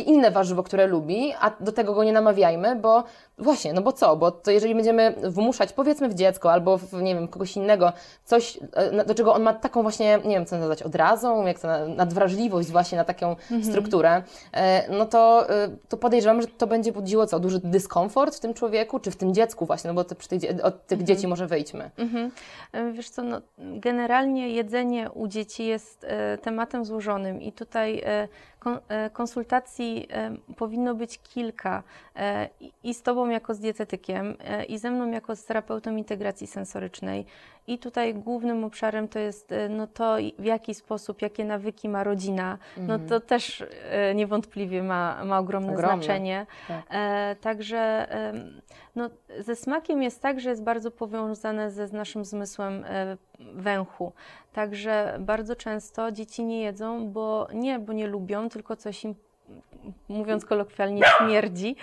inne 0.06 0.30
warzywo, 0.30 0.62
które 0.62 0.86
lubi, 0.86 1.32
a 1.40 1.50
do 1.60 1.72
tego 1.72 1.94
go 1.94 2.04
nie 2.04 2.12
namawiajmy, 2.12 2.76
bo 2.76 3.04
właśnie, 3.38 3.72
no 3.72 3.82
bo 3.82 3.92
co, 3.92 4.16
bo 4.16 4.30
to 4.30 4.50
jeżeli 4.50 4.74
będziemy 4.74 5.14
wmuszać, 5.22 5.72
powiedzmy 5.72 6.08
w 6.08 6.14
dziecko 6.14 6.52
albo 6.52 6.78
w, 6.78 6.92
nie 7.02 7.14
wiem, 7.14 7.28
kogoś 7.28 7.56
innego, 7.56 7.92
coś, 8.24 8.58
e, 8.72 9.04
do 9.04 9.14
czego 9.14 9.34
on 9.34 9.42
ma 9.42 9.52
taką 9.54 9.82
właśnie, 9.82 10.18
nie 10.24 10.34
wiem, 10.34 10.46
co 10.46 10.58
nazwać, 10.58 10.82
odrazą, 10.82 11.46
jak 11.46 11.58
to, 11.58 11.66
na- 11.68 11.86
nadwrażliwość 11.86 12.70
właśnie 12.70 12.98
na 12.98 13.04
taką 13.04 13.36
strukturę, 13.62 14.22
e, 14.52 14.92
no 14.98 15.06
to, 15.06 15.50
e, 15.50 15.68
to 15.88 15.96
podejrzewam, 15.96 16.42
że 16.42 16.48
to 16.48 16.66
będzie 16.66 16.92
budziło 16.92 17.26
co, 17.26 17.40
duży 17.40 17.60
dyskomfort 17.64 18.36
w 18.36 18.40
tym 18.40 18.54
człowieku, 18.54 19.00
czy 19.00 19.10
w 19.10 19.16
tym 19.16 19.34
dziecku 19.34 19.66
właśnie, 19.66 19.92
no 19.92 19.94
bo 20.04 20.14
przy 20.14 20.38
dzie- 20.38 20.62
od 20.62 20.86
tych 20.86 21.02
dzieci 21.02 21.28
może 21.28 21.46
wyjdźmy. 21.46 21.90
Mhm. 21.98 22.30
Wiesz 22.92 23.10
co, 23.10 23.22
no, 23.22 23.40
generalnie 23.58 24.48
jedzenie 24.48 25.10
u 25.10 25.28
dzieci 25.28 25.66
jest 25.66 26.06
tematem 26.42 26.84
złożonym 26.84 27.42
i 27.42 27.52
tutaj 27.52 28.02
konsultacji 29.12 30.06
e, 30.10 30.36
powinno 30.56 30.94
być 30.94 31.18
kilka 31.18 31.82
e, 32.16 32.48
i- 32.84 32.94
z 32.94 33.02
Tobą 33.02 33.28
jako 33.28 33.54
z 33.54 33.58
dietetykiem, 33.58 34.36
e, 34.40 34.64
i 34.64 34.78
ze 34.78 34.90
mną 34.90 35.10
jako 35.10 35.36
z 35.36 35.44
terapeutą 35.44 35.96
integracji 35.96 36.46
sensorycznej. 36.46 37.26
I 37.68 37.78
tutaj 37.78 38.14
głównym 38.14 38.64
obszarem 38.64 39.08
to 39.08 39.18
jest 39.18 39.52
e, 39.52 39.68
no 39.68 39.86
to, 39.86 40.16
w 40.38 40.44
jaki 40.44 40.74
sposób, 40.74 41.22
jakie 41.22 41.44
nawyki 41.44 41.88
ma 41.88 42.04
rodzina. 42.04 42.58
No 42.76 42.98
to 42.98 43.20
też 43.20 43.64
e, 43.90 44.14
niewątpliwie 44.14 44.82
ma, 44.82 45.24
ma 45.24 45.38
ogromne, 45.38 45.72
Ogromne, 45.72 45.96
znaczenie. 45.96 46.46
tak. 46.68 46.82
E, 46.90 47.36
także 47.40 48.08
no, 48.96 49.10
ze 49.38 49.56
smakiem 49.56 50.02
jest 50.02 50.22
tak, 50.22 50.40
że 50.40 50.50
jest 50.50 50.62
bardzo 50.62 50.90
powiązane 50.90 51.70
ze 51.70 51.88
z 51.88 51.92
naszym 51.92 52.24
zmysłem 52.24 52.84
węchu. 53.54 54.12
Także 54.52 55.16
bardzo 55.20 55.56
często 55.56 56.12
dzieci 56.12 56.44
nie 56.44 56.60
jedzą, 56.62 57.10
bo 57.10 57.48
nie, 57.54 57.78
bo 57.78 57.92
nie 57.92 58.06
lubią, 58.06 58.48
tylko 58.48 58.76
coś 58.76 59.04
im 59.04 59.14
mówiąc 60.08 60.44
kolokwialnie, 60.44 61.02
śmierdzi. 61.18 61.76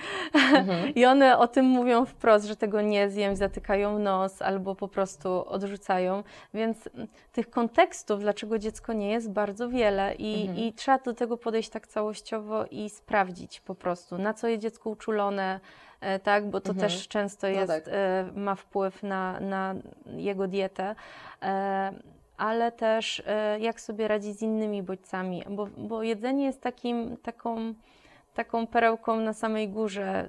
I 0.95 1.05
one 1.05 1.38
o 1.38 1.48
tym 1.48 1.65
mówią 1.65 2.05
wprost, 2.05 2.45
że 2.45 2.55
tego 2.55 2.81
nie 2.81 3.10
zjem, 3.10 3.36
zatykają 3.36 4.00
nos 4.00 4.41
albo 4.41 4.75
po 4.75 4.88
prostu 4.88 5.45
odrzucają. 5.48 6.24
Więc 6.53 6.89
mm, 6.95 7.07
tych 7.31 7.50
kontekstów, 7.50 8.19
dlaczego 8.19 8.60
dziecko 8.60 8.93
nie 8.93 9.12
jest, 9.12 9.31
bardzo 9.31 9.69
wiele 9.69 10.15
i, 10.15 10.67
i 10.67 10.74
trzeba 10.74 10.98
do 10.98 11.13
tego 11.13 11.38
podejść 11.38 11.69
tak 11.69 11.88
całościowo 11.88 12.65
i 12.72 12.89
sprawdzić 12.89 13.62
po 13.62 13.75
prostu, 13.75 14.17
na 14.17 14.34
co 14.34 14.48
jest 14.48 14.62
dziecko 14.62 14.89
uczulone, 14.89 15.60
e, 16.01 16.19
tak, 16.19 16.50
bo 16.50 16.62
to 16.62 16.69
Mhm. 16.72 16.89
też 16.89 17.07
często 17.07 17.48
No 17.48 17.53
jest, 17.53 17.67
tak. 17.67 17.84
e, 17.88 18.25
ma 18.36 18.55
wpływ 18.55 19.03
na, 19.03 19.39
na 19.39 19.75
jego 20.05 20.48
dietę. 20.48 20.95
Ale 22.38 22.72
też 22.72 23.24
e, 23.25 23.60
jak 23.60 23.82
sobie 23.82 24.08
radzić 24.08 24.39
z 24.39 24.42
innymi 24.42 24.84
bodźcami, 24.84 25.44
bo, 25.50 25.68
bo 25.77 26.04
jedzenie 26.04 26.46
jest 26.46 26.62
takim, 26.62 27.18
taką, 27.18 27.74
taką 28.34 28.68
perełką 28.68 29.20
na 29.20 29.34
samej 29.34 29.70
górze. 29.70 30.27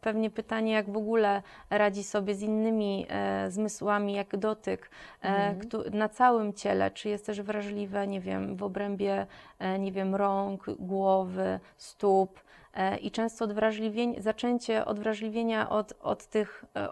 Pewnie 0.00 0.30
pytanie, 0.30 0.72
jak 0.72 0.90
w 0.90 0.96
ogóle 0.96 1.42
radzi 1.70 2.04
sobie 2.04 2.34
z 2.34 2.42
innymi 2.42 3.06
e, 3.08 3.50
zmysłami, 3.50 4.14
jak 4.14 4.36
dotyk 4.36 4.90
e, 5.22 5.26
Mhm. 5.28 5.98
na 5.98 6.08
całym 6.08 6.52
ciele, 6.52 6.90
czy 6.90 7.08
jest 7.08 7.26
też 7.26 7.42
wrażliwe, 7.42 8.06
nie 8.06 8.20
wiem, 8.20 8.56
w 8.56 8.62
obrębie, 8.62 9.26
e, 9.58 9.78
nie 9.78 9.92
wiem, 9.92 10.14
rąk, 10.14 10.64
głowy, 10.78 11.60
stóp. 11.76 12.40
E, 12.74 12.96
I 12.96 13.10
często 13.10 13.44
odwrażliwienie, 13.44 14.22
zaczęcie 14.22 14.84
odwrażliwienia 14.84 15.70
od, 15.70 15.94
od 16.00 16.26
tych 16.26 16.64
e, 16.76 16.88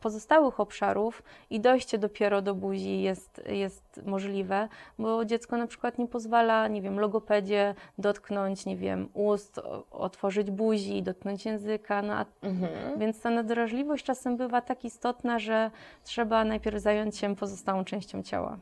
pozostałych 0.00 0.60
obszarów 0.60 1.22
i 1.50 1.60
dojście 1.60 1.98
dopiero 1.98 2.42
do 2.42 2.54
buzi 2.54 3.02
jest, 3.02 3.42
jest 3.46 4.02
możliwe, 4.06 4.68
bo 4.98 5.24
dziecko 5.24 5.56
na 5.56 5.66
przykład 5.66 5.98
nie 5.98 6.06
pozwala, 6.06 6.68
nie 6.68 6.82
wiem, 6.82 7.00
logopedzie 7.00 7.74
dotknąć, 7.98 8.66
nie 8.66 8.76
wiem, 8.76 9.08
ust, 9.14 9.60
otworzyć 9.90 10.50
buzi, 10.50 11.02
dotknąć 11.02 11.44
języka, 11.46 12.02
no 12.02 12.12
a 12.14 12.24
Mhm. 12.42 12.98
więc 12.98 13.20
ta 13.20 13.30
nadwrażliwość 13.30 14.04
czasem 14.04 14.36
bywa 14.36 14.60
tak 14.60 14.84
istotna, 14.84 15.38
że 15.38 15.70
trzeba 16.04 16.44
najpierw 16.44 16.82
zająć 16.82 17.16
się 17.16 17.36
pozostałą 17.36 17.84
częścią 17.84 18.22
ciała. 18.22 18.58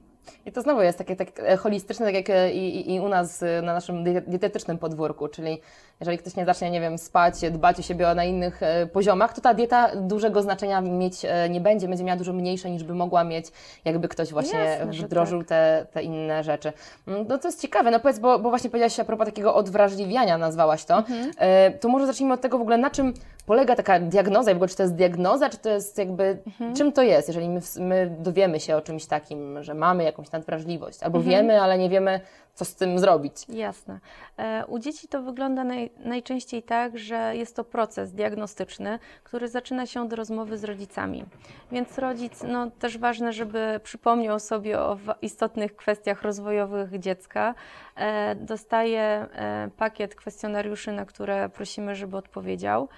I 0.47 0.53
to 0.53 0.63
znowu 0.63 0.83
jest 0.83 0.99
takie 0.99 1.17
tak 1.17 1.29
e, 1.41 1.57
holistyczne, 1.57 2.07
tak 2.07 2.15
jak 2.15 2.31
e, 2.31 2.53
i, 2.53 2.77
i- 2.91 2.95
i 2.95 3.01
u 3.01 3.09
nas 3.09 3.43
e, 3.43 3.63
na 3.63 3.73
naszym 3.75 4.05
die- 4.05 4.21
dietetycznym 4.27 4.79
podwórku, 4.79 5.29
czyli 5.29 5.61
jeżeli 6.01 6.19
ktoś 6.19 6.37
nie 6.37 6.45
zacznie, 6.45 6.71
nie 6.71 6.81
wiem, 6.81 6.99
spać, 6.99 7.35
dbać 7.51 7.79
o 7.79 7.83
siebie 7.83 8.15
na 8.15 8.25
innych 8.25 8.61
poziomach, 8.93 9.33
to 9.33 9.41
ta 9.41 9.55
dieta 9.55 9.97
dużego 9.97 10.43
znaczenia 10.43 10.81
mieć 10.81 11.15
nie 11.51 11.61
będzie, 11.61 11.89
będzie 11.89 12.05
miała 12.05 12.17
dużo 12.19 12.33
mniejsze 12.33 12.71
niż 12.71 12.85
by 12.85 12.95
mogła 12.95 13.25
mieć, 13.25 13.47
jakby 13.85 14.09
ktoś 14.09 14.33
właśnie 14.33 14.59
Jasne, 14.59 14.87
wdrożył 15.07 15.39
tak. 15.39 15.49
te, 15.49 15.87
te 15.93 16.03
inne 16.03 16.45
rzeczy. 16.45 16.73
Mm, 17.09 17.25
No 17.29 17.39
to 17.39 17.49
jest 17.49 17.63
ciekawe, 17.63 17.91
no 17.91 18.01
powiedz, 18.01 18.19
bo, 18.19 18.39
bo 18.39 18.51
właśnie 18.51 18.71
powiedziałaś 18.71 19.01
a 19.01 19.05
propos 19.05 19.27
takiego 19.27 19.55
odwrażliwiania, 19.55 20.39
nazwałaś 20.39 20.85
to, 20.85 20.97
Mhm. 20.97 21.33
to 21.81 21.89
może 21.89 22.07
zacznijmy 22.07 22.35
od 22.35 22.41
tego 22.41 22.59
w 22.59 22.61
ogóle, 22.61 22.79
na 22.79 22.91
czym 22.91 23.15
polega 23.47 23.77
taka 23.77 24.01
diagnoza 24.01 24.51
i 24.51 24.55
w 24.55 24.57
ogóle 24.57 24.69
czy 24.69 24.77
to 24.77 24.83
jest 24.83 24.95
diagnoza, 24.95 25.49
czy 25.49 25.59
to 25.59 25.69
jest 25.71 25.99
jakby, 25.99 26.39
Mhm. 26.47 26.75
czym 26.75 26.93
to 26.93 27.03
jest, 27.03 27.29
jeżeli 27.29 27.49
my, 27.49 27.61
my 27.81 28.17
dowiemy 28.19 28.61
się 28.61 28.77
o 28.77 28.81
czymś 28.81 29.07
takim, 29.07 29.63
że 29.63 29.75
mamy 29.75 30.05
jakąś 30.05 30.33
nadwrażliwość, 30.33 31.03
albo 31.03 31.19
Mhm. 31.19 31.37
wiemy, 31.37 31.61
ale 31.63 31.79
nie 31.79 31.89
wiemy, 31.89 32.21
co 32.55 32.65
z 32.65 32.75
tym 32.75 32.99
zrobić. 32.99 33.37
Jasne. 33.49 34.01
E, 34.39 34.65
U 34.67 34.79
dzieci 34.79 35.09
to 35.09 35.23
wygląda 35.23 35.65
naj, 35.65 35.91
najczęściej 36.05 36.63
tak, 36.63 36.99
że 36.99 37.37
jest 37.37 37.57
to 37.57 37.65
proces 37.65 38.13
diagnostyczny, 38.13 38.99
który 39.25 39.49
zaczyna 39.49 39.87
się 39.87 40.03
od 40.03 40.13
rozmowy 40.13 40.59
z 40.59 40.65
rodzicami. 40.65 41.25
Więc 41.73 41.99
rodzic, 41.99 42.43
no 42.49 42.71
też 42.71 42.99
ważne, 42.99 43.33
żeby 43.33 43.81
przypomniał 43.83 44.41
sobie 44.41 44.79
o 44.81 44.97
istotnych 45.23 45.77
kwestiach 45.77 46.23
rozwojowych 46.23 46.99
dziecka. 46.99 47.55
E, 47.97 48.35
Dostaje 48.35 49.01
e, 49.03 49.71
pakiet 49.77 50.15
kwestionariuszy, 50.15 50.93
na 50.93 51.05
które 51.05 51.49
prosimy, 51.49 51.95
żeby 51.95 52.17
odpowiedział. 52.17 52.89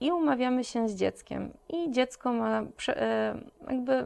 I 0.00 0.12
umawiamy 0.12 0.64
się 0.64 0.88
z 0.88 0.94
dzieckiem. 0.94 1.52
I 1.68 1.90
dziecko 1.90 2.32
ma 2.32 2.62
e, 2.88 3.38
jakby 3.70 4.04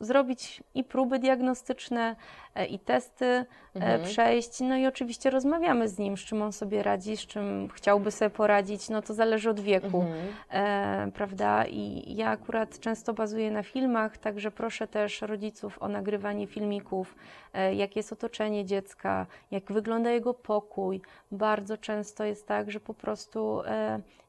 zrobić 0.00 0.62
i 0.74 0.84
próby 0.84 1.18
diagnostyczne, 1.18 2.16
e, 2.54 2.66
i 2.66 2.78
testy 2.78 3.24
e, 3.24 3.44
Mhm. 3.74 4.02
przejść. 4.02 4.60
No 4.60 4.76
i 4.76 4.86
oczywiście 4.86 5.30
rozmawiamy 5.30 5.88
z 5.88 5.98
nim, 5.98 6.16
z 6.16 6.20
czym 6.20 6.42
on 6.42 6.52
sobie 6.52 6.82
radzi, 6.82 7.16
z 7.16 7.26
czym 7.26 7.68
chciałby 7.68 8.10
sobie 8.10 8.30
poradzić. 8.30 8.88
No 8.88 9.02
to 9.02 9.14
zależy 9.14 9.50
od 9.50 9.60
wieku, 9.60 10.00
Mhm. 10.00 10.26
e, 10.50 11.12
prawda? 11.12 11.64
I 11.64 12.14
ja 12.16 12.28
akurat 12.30 12.78
często 12.78 13.14
bazuję 13.14 13.50
na 13.50 13.62
filmach, 13.62 14.18
także 14.18 14.50
proszę 14.50 14.88
też 14.88 15.22
rodziców 15.22 15.82
o 15.82 15.88
nagrywanie 15.88 16.46
filmików, 16.46 17.14
jakie 17.76 17.98
jest 18.00 18.12
otoczenie 18.12 18.64
dziecka, 18.64 19.26
jak 19.50 19.72
wygląda 19.72 20.10
jego 20.10 20.34
pokój. 20.34 21.00
Bardzo 21.32 21.76
często 21.76 22.24
jest 22.24 22.46
tak, 22.46 22.70
że 22.70 22.80
po 22.80 22.94
prostu 22.94 23.62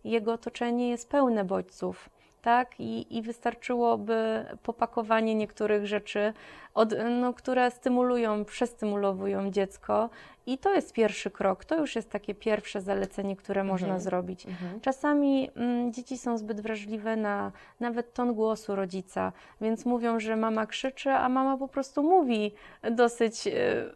jego 0.03 0.33
otoczenie 0.33 0.89
jest 0.89 1.09
pełne 1.09 1.45
bodźców. 1.45 2.09
Tak, 2.47 2.79
i, 2.79 3.17
i 3.17 3.21
wystarczyłoby 3.21 4.45
popakowanie 4.63 5.35
niektórych 5.35 5.87
rzeczy, 5.87 6.33
od, 6.73 6.93
no, 7.21 7.33
które 7.33 7.71
stymulują, 7.71 8.45
przestymulowują 8.45 9.51
dziecko, 9.51 10.09
i 10.45 10.57
to 10.57 10.73
jest 10.73 10.93
pierwszy 10.93 11.31
krok. 11.31 11.65
To 11.65 11.77
już 11.77 11.95
jest 11.95 12.09
takie 12.09 12.35
pierwsze 12.35 12.81
zalecenie, 12.81 13.35
które 13.35 13.63
można 13.63 13.87
Mhm. 13.87 14.01
zrobić. 14.01 14.45
Mhm. 14.45 14.81
Czasami 14.81 15.49
mm, 15.55 15.93
dzieci 15.93 16.17
są 16.17 16.37
zbyt 16.37 16.61
wrażliwe 16.61 17.15
na 17.15 17.51
nawet 17.79 18.13
ton 18.13 18.33
głosu 18.33 18.75
rodzica, 18.75 19.31
więc 19.61 19.85
mówią, 19.85 20.19
że 20.19 20.35
mama 20.35 20.65
krzyczy, 20.65 21.11
a 21.11 21.29
mama 21.29 21.57
po 21.57 21.67
prostu 21.67 22.03
mówi 22.03 22.51
dosyć 22.91 23.47
mm, 23.47 23.91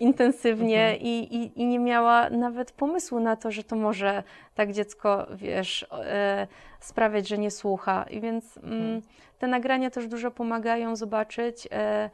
intensywnie 0.00 0.82
Mhm. 0.82 1.00
i, 1.02 1.18
i, 1.36 1.62
i 1.62 1.66
nie 1.66 1.78
miała 1.78 2.30
nawet 2.30 2.72
pomysłu 2.72 3.20
na 3.20 3.36
to, 3.36 3.50
że 3.50 3.64
to 3.64 3.76
może 3.76 4.22
tak 4.54 4.72
dziecko, 4.72 5.26
wiesz, 5.34 5.86
e, 5.92 6.46
sprawiać, 6.80 7.28
że 7.28 7.38
nie 7.38 7.50
słucha. 7.50 8.06
I 8.10 8.20
więc 8.20 8.56
mm, 8.58 8.72
Mhm. 8.72 9.02
Te 9.38 9.46
nagrania 9.46 9.90
też 9.90 10.06
dużo 10.06 10.30
pomagają 10.30 10.96
zobaczyć, 10.96 11.68
e, 11.72 12.10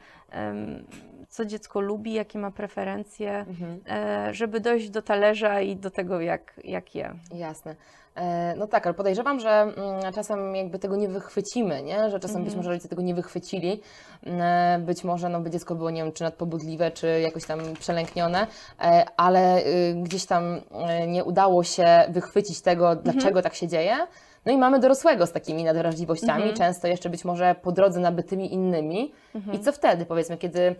co 1.29 1.45
dziecko 1.45 1.79
lubi, 1.81 2.13
jakie 2.13 2.39
ma 2.39 2.51
preferencje, 2.51 3.37
Mhm. 3.39 3.79
e, 3.89 4.33
żeby 4.33 4.59
dojść 4.59 4.89
do 4.89 5.01
talerza 5.01 5.61
i 5.61 5.75
do 5.75 5.91
tego, 5.91 6.21
jak, 6.21 6.53
jak 6.63 6.95
je. 6.95 7.13
Jasne. 7.33 7.75
E, 8.15 8.55
No 8.57 8.67
tak, 8.67 8.85
ale 8.87 8.93
podejrzewam, 8.93 9.39
że 9.39 9.49
mm, 9.49 10.13
czasem 10.15 10.55
jakby 10.55 10.79
tego 10.79 10.95
nie 10.95 11.07
wychwycimy, 11.07 11.83
nie? 11.83 12.09
Że 12.09 12.19
czasem 12.19 12.37
być 12.43 12.47
Mhm. 12.53 12.57
może 12.57 12.69
rodzice 12.69 12.89
tego 12.89 13.01
nie 13.01 13.15
wychwycili. 13.15 13.81
E, 14.27 14.79
Być 14.81 15.03
może 15.03 15.29
no, 15.29 15.39
by 15.41 15.49
dziecko 15.49 15.75
było, 15.75 15.89
nie 15.89 16.03
wiem, 16.03 16.11
czy 16.13 16.23
nadpobudliwe, 16.23 16.91
czy 16.91 17.19
jakoś 17.21 17.45
tam 17.45 17.59
przelęknione, 17.79 18.47
ale 19.17 19.57
y, 19.65 19.95
gdzieś 20.03 20.25
tam 20.25 20.61
nie 21.07 21.23
udało 21.23 21.63
się 21.63 21.85
wychwycić 22.09 22.61
tego, 22.61 22.95
dlaczego 22.95 23.41
tak 23.41 23.53
się 23.55 23.67
dzieje. 23.67 23.95
No 24.45 24.51
i 24.51 24.57
mamy 24.57 24.79
dorosłego 24.79 25.25
z 25.27 25.31
takimi 25.31 25.63
nadwrażliwościami, 25.63 26.41
Mhm. 26.43 26.55
często 26.57 26.87
jeszcze 26.87 27.09
być 27.09 27.25
może 27.25 27.55
po 27.61 27.71
drodze 27.71 27.99
nabytymi 27.99 28.53
innymi. 28.53 29.11
I 29.53 29.59
co 29.59 29.71
wtedy, 29.71 30.05
powiedzmy, 30.05 30.37
kiedy 30.37 30.75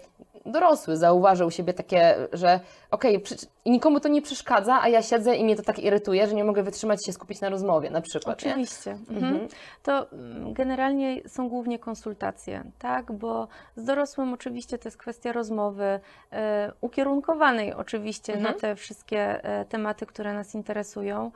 dorosły 0.46 0.98
zauważył 0.98 1.48
u 1.48 1.52
siebie 1.52 1.74
takie, 1.74 2.16
że 2.34 2.60
okej, 2.92 3.24
i 3.66 3.72
nikomu 3.72 4.00
to 4.00 4.08
nie 4.10 4.22
przeszkadza, 4.22 4.80
a 4.82 4.88
ja 4.88 5.02
siedzę 5.02 5.36
i 5.36 5.44
mnie 5.44 5.56
to 5.56 5.64
tak 5.64 5.80
irytuje, 5.80 6.28
że 6.28 6.34
nie 6.36 6.44
mogę 6.44 6.64
wytrzymać 6.64 7.06
się 7.06 7.14
skupić 7.14 7.42
na 7.42 7.50
rozmowie, 7.50 7.90
na 7.90 8.02
przykład. 8.02 8.38
Oczywiście. 8.40 8.92
Mhm. 8.92 9.18
Mhm. 9.24 9.48
To 9.84 10.12
mm, 10.12 10.54
generalnie 10.54 11.22
są 11.28 11.50
głównie 11.50 11.80
konsultacje, 11.80 12.64
tak? 12.80 13.12
Bo 13.12 13.48
z 13.76 13.84
dorosłym 13.86 14.34
oczywiście 14.34 14.78
to 14.78 14.88
jest 14.88 14.98
kwestia 14.98 15.32
rozmowy, 15.32 16.00
e, 16.32 16.72
ukierunkowanej 16.82 17.74
oczywiście 17.74 18.34
Mhm. 18.34 18.54
na 18.54 18.60
te 18.60 18.76
wszystkie 18.76 19.44
e, 19.44 19.66
tematy, 19.66 20.06
które 20.06 20.34
nas 20.34 20.56
interesują. 20.56 21.32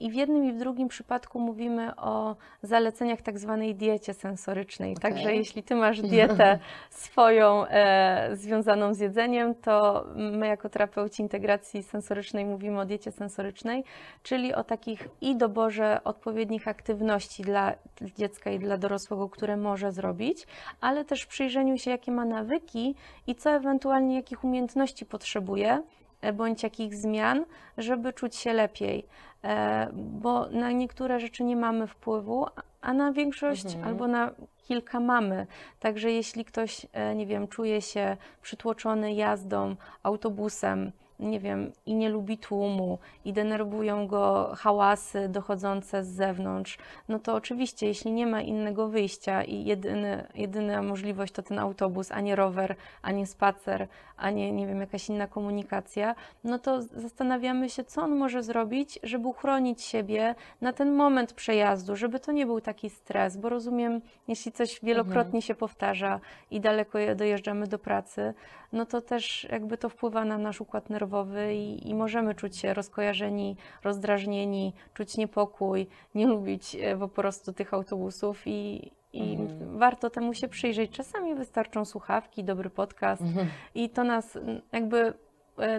I 0.00 0.10
w 0.10 0.14
jednym 0.14 0.44
i 0.44 0.52
w 0.52 0.58
drugim 0.58 0.88
przypadku 0.88 1.40
mówimy 1.40 1.96
o 1.96 2.36
zaleceniach 2.62 3.22
tak 3.22 3.38
zwanej 3.38 3.74
diecie 3.74 4.14
sensorycznej. 4.14 4.92
Okej. 4.92 5.12
Także 5.12 5.34
jeśli 5.34 5.62
ty 5.62 5.74
masz 5.74 6.02
dietę 6.12 6.58
swoją 6.90 7.66
e, 7.66 8.30
związaną 8.32 8.94
z 8.94 8.98
jedzeniem, 8.98 9.54
to 9.54 10.06
my 10.16 10.46
jako 10.46 10.68
terapeuci 10.68 11.22
integracji 11.22 11.82
sensorycznej 11.82 12.44
mówimy 12.44 12.80
o 12.80 12.84
diecie 12.84 13.12
sensorycznej, 13.12 13.84
czyli 14.22 14.54
o 14.54 14.64
takich 14.64 15.08
i 15.20 15.36
doborze 15.36 16.00
odpowiednich 16.04 16.68
aktywności 16.68 17.42
dla 17.42 17.72
dziecka 18.16 18.50
i 18.50 18.58
dla 18.58 18.78
dorosłego, 18.78 19.28
które 19.28 19.56
może 19.56 19.92
zrobić, 19.92 20.46
ale 20.80 21.04
też 21.04 21.26
przyjrzeniu 21.26 21.78
się, 21.78 21.90
jakie 21.90 22.12
ma 22.12 22.24
nawyki 22.24 22.94
i 23.26 23.34
co 23.34 23.50
ewentualnie, 23.50 24.16
jakich 24.16 24.44
umiejętności 24.44 25.06
potrzebuje, 25.06 25.82
e, 26.20 26.32
bądź 26.32 26.62
jakich 26.62 26.94
zmian, 26.94 27.44
żeby 27.78 28.12
czuć 28.12 28.36
się 28.36 28.52
lepiej. 28.52 29.06
E, 29.44 29.88
bo 29.94 30.48
na 30.48 30.72
niektóre 30.72 31.20
rzeczy 31.20 31.44
nie 31.44 31.56
mamy 31.56 31.86
wpływu, 31.86 32.46
a 32.80 32.92
na 32.92 33.12
większość 33.12 33.64
Mhm. 33.66 33.84
albo 33.84 34.08
na 34.08 34.30
kilka 34.68 35.00
mamy. 35.00 35.46
Także 35.80 36.10
jeśli 36.12 36.44
ktoś, 36.44 36.86
e, 36.92 37.14
nie 37.14 37.26
wiem, 37.26 37.48
czuje 37.48 37.82
się 37.82 38.16
przytłoczony 38.42 39.12
jazdą, 39.14 39.76
autobusem, 40.02 40.92
nie 41.20 41.40
wiem, 41.40 41.72
i 41.86 41.94
nie 41.94 42.08
lubi 42.08 42.38
tłumu, 42.38 42.98
i 43.24 43.32
denerwują 43.32 44.06
go 44.06 44.52
hałasy 44.56 45.28
dochodzące 45.28 46.04
z 46.04 46.08
zewnątrz, 46.08 46.78
no 47.08 47.18
to 47.18 47.34
oczywiście, 47.34 47.86
jeśli 47.86 48.12
nie 48.12 48.26
ma 48.26 48.40
innego 48.42 48.88
wyjścia 48.88 49.42
i 49.44 49.64
jedyny, 49.64 50.26
jedyna 50.34 50.82
możliwość 50.82 51.32
to 51.32 51.42
ten 51.42 51.58
autobus, 51.58 52.12
a 52.12 52.20
nie 52.20 52.36
rower, 52.36 52.76
a 53.02 53.12
nie 53.12 53.26
spacer, 53.26 53.88
a 54.16 54.30
nie, 54.30 54.52
nie 54.52 54.66
wiem, 54.66 54.80
jakaś 54.80 55.08
inna 55.08 55.26
komunikacja, 55.26 56.14
no 56.44 56.58
to 56.58 56.82
zastanawiamy 56.82 57.70
się, 57.70 57.84
co 57.84 58.02
on 58.02 58.16
może 58.16 58.42
zrobić, 58.42 58.98
żeby 59.02 59.28
uchronić 59.28 59.82
siebie 59.82 60.34
na 60.60 60.72
ten 60.72 60.92
moment 60.94 61.32
przejazdu, 61.32 61.96
żeby 61.96 62.20
to 62.20 62.32
nie 62.32 62.46
był 62.46 62.60
taki 62.60 62.90
stres, 62.90 63.36
bo 63.36 63.48
rozumiem, 63.48 64.00
jeśli 64.28 64.52
coś 64.52 64.80
wielokrotnie 64.82 65.42
się 65.42 65.54
powtarza 65.54 66.20
i 66.50 66.60
daleko 66.60 66.98
je- 66.98 67.14
dojeżdżamy 67.14 67.66
do 67.66 67.78
pracy, 67.78 68.34
no 68.72 68.86
to 68.86 69.00
też 69.00 69.46
jakby 69.50 69.78
to 69.78 69.88
wpływa 69.88 70.24
na 70.24 70.38
nasz 70.38 70.60
układ 70.60 70.90
nerwowy 70.90 71.54
i, 71.54 71.88
i 71.90 71.94
możemy 71.94 72.34
czuć 72.34 72.56
się 72.56 72.74
rozkojarzeni, 72.74 73.56
rozdrażnieni, 73.84 74.72
czuć 74.94 75.16
niepokój, 75.16 75.86
nie 76.14 76.26
lubić 76.26 76.74
e, 76.80 76.96
po 76.96 77.08
prostu 77.08 77.52
tych 77.52 77.74
autobusów 77.74 78.42
i, 78.46 78.90
i 79.12 79.34
Mhm. 79.36 79.78
warto 79.78 80.10
temu 80.10 80.34
się 80.34 80.48
przyjrzeć. 80.48 80.90
Czasami 80.90 81.34
wystarczą 81.34 81.84
słuchawki, 81.84 82.44
dobry 82.44 82.70
podcast 82.70 83.22
Mhm. 83.22 83.48
i 83.74 83.90
to 83.90 84.04
nas 84.04 84.38
jakby 84.72 85.12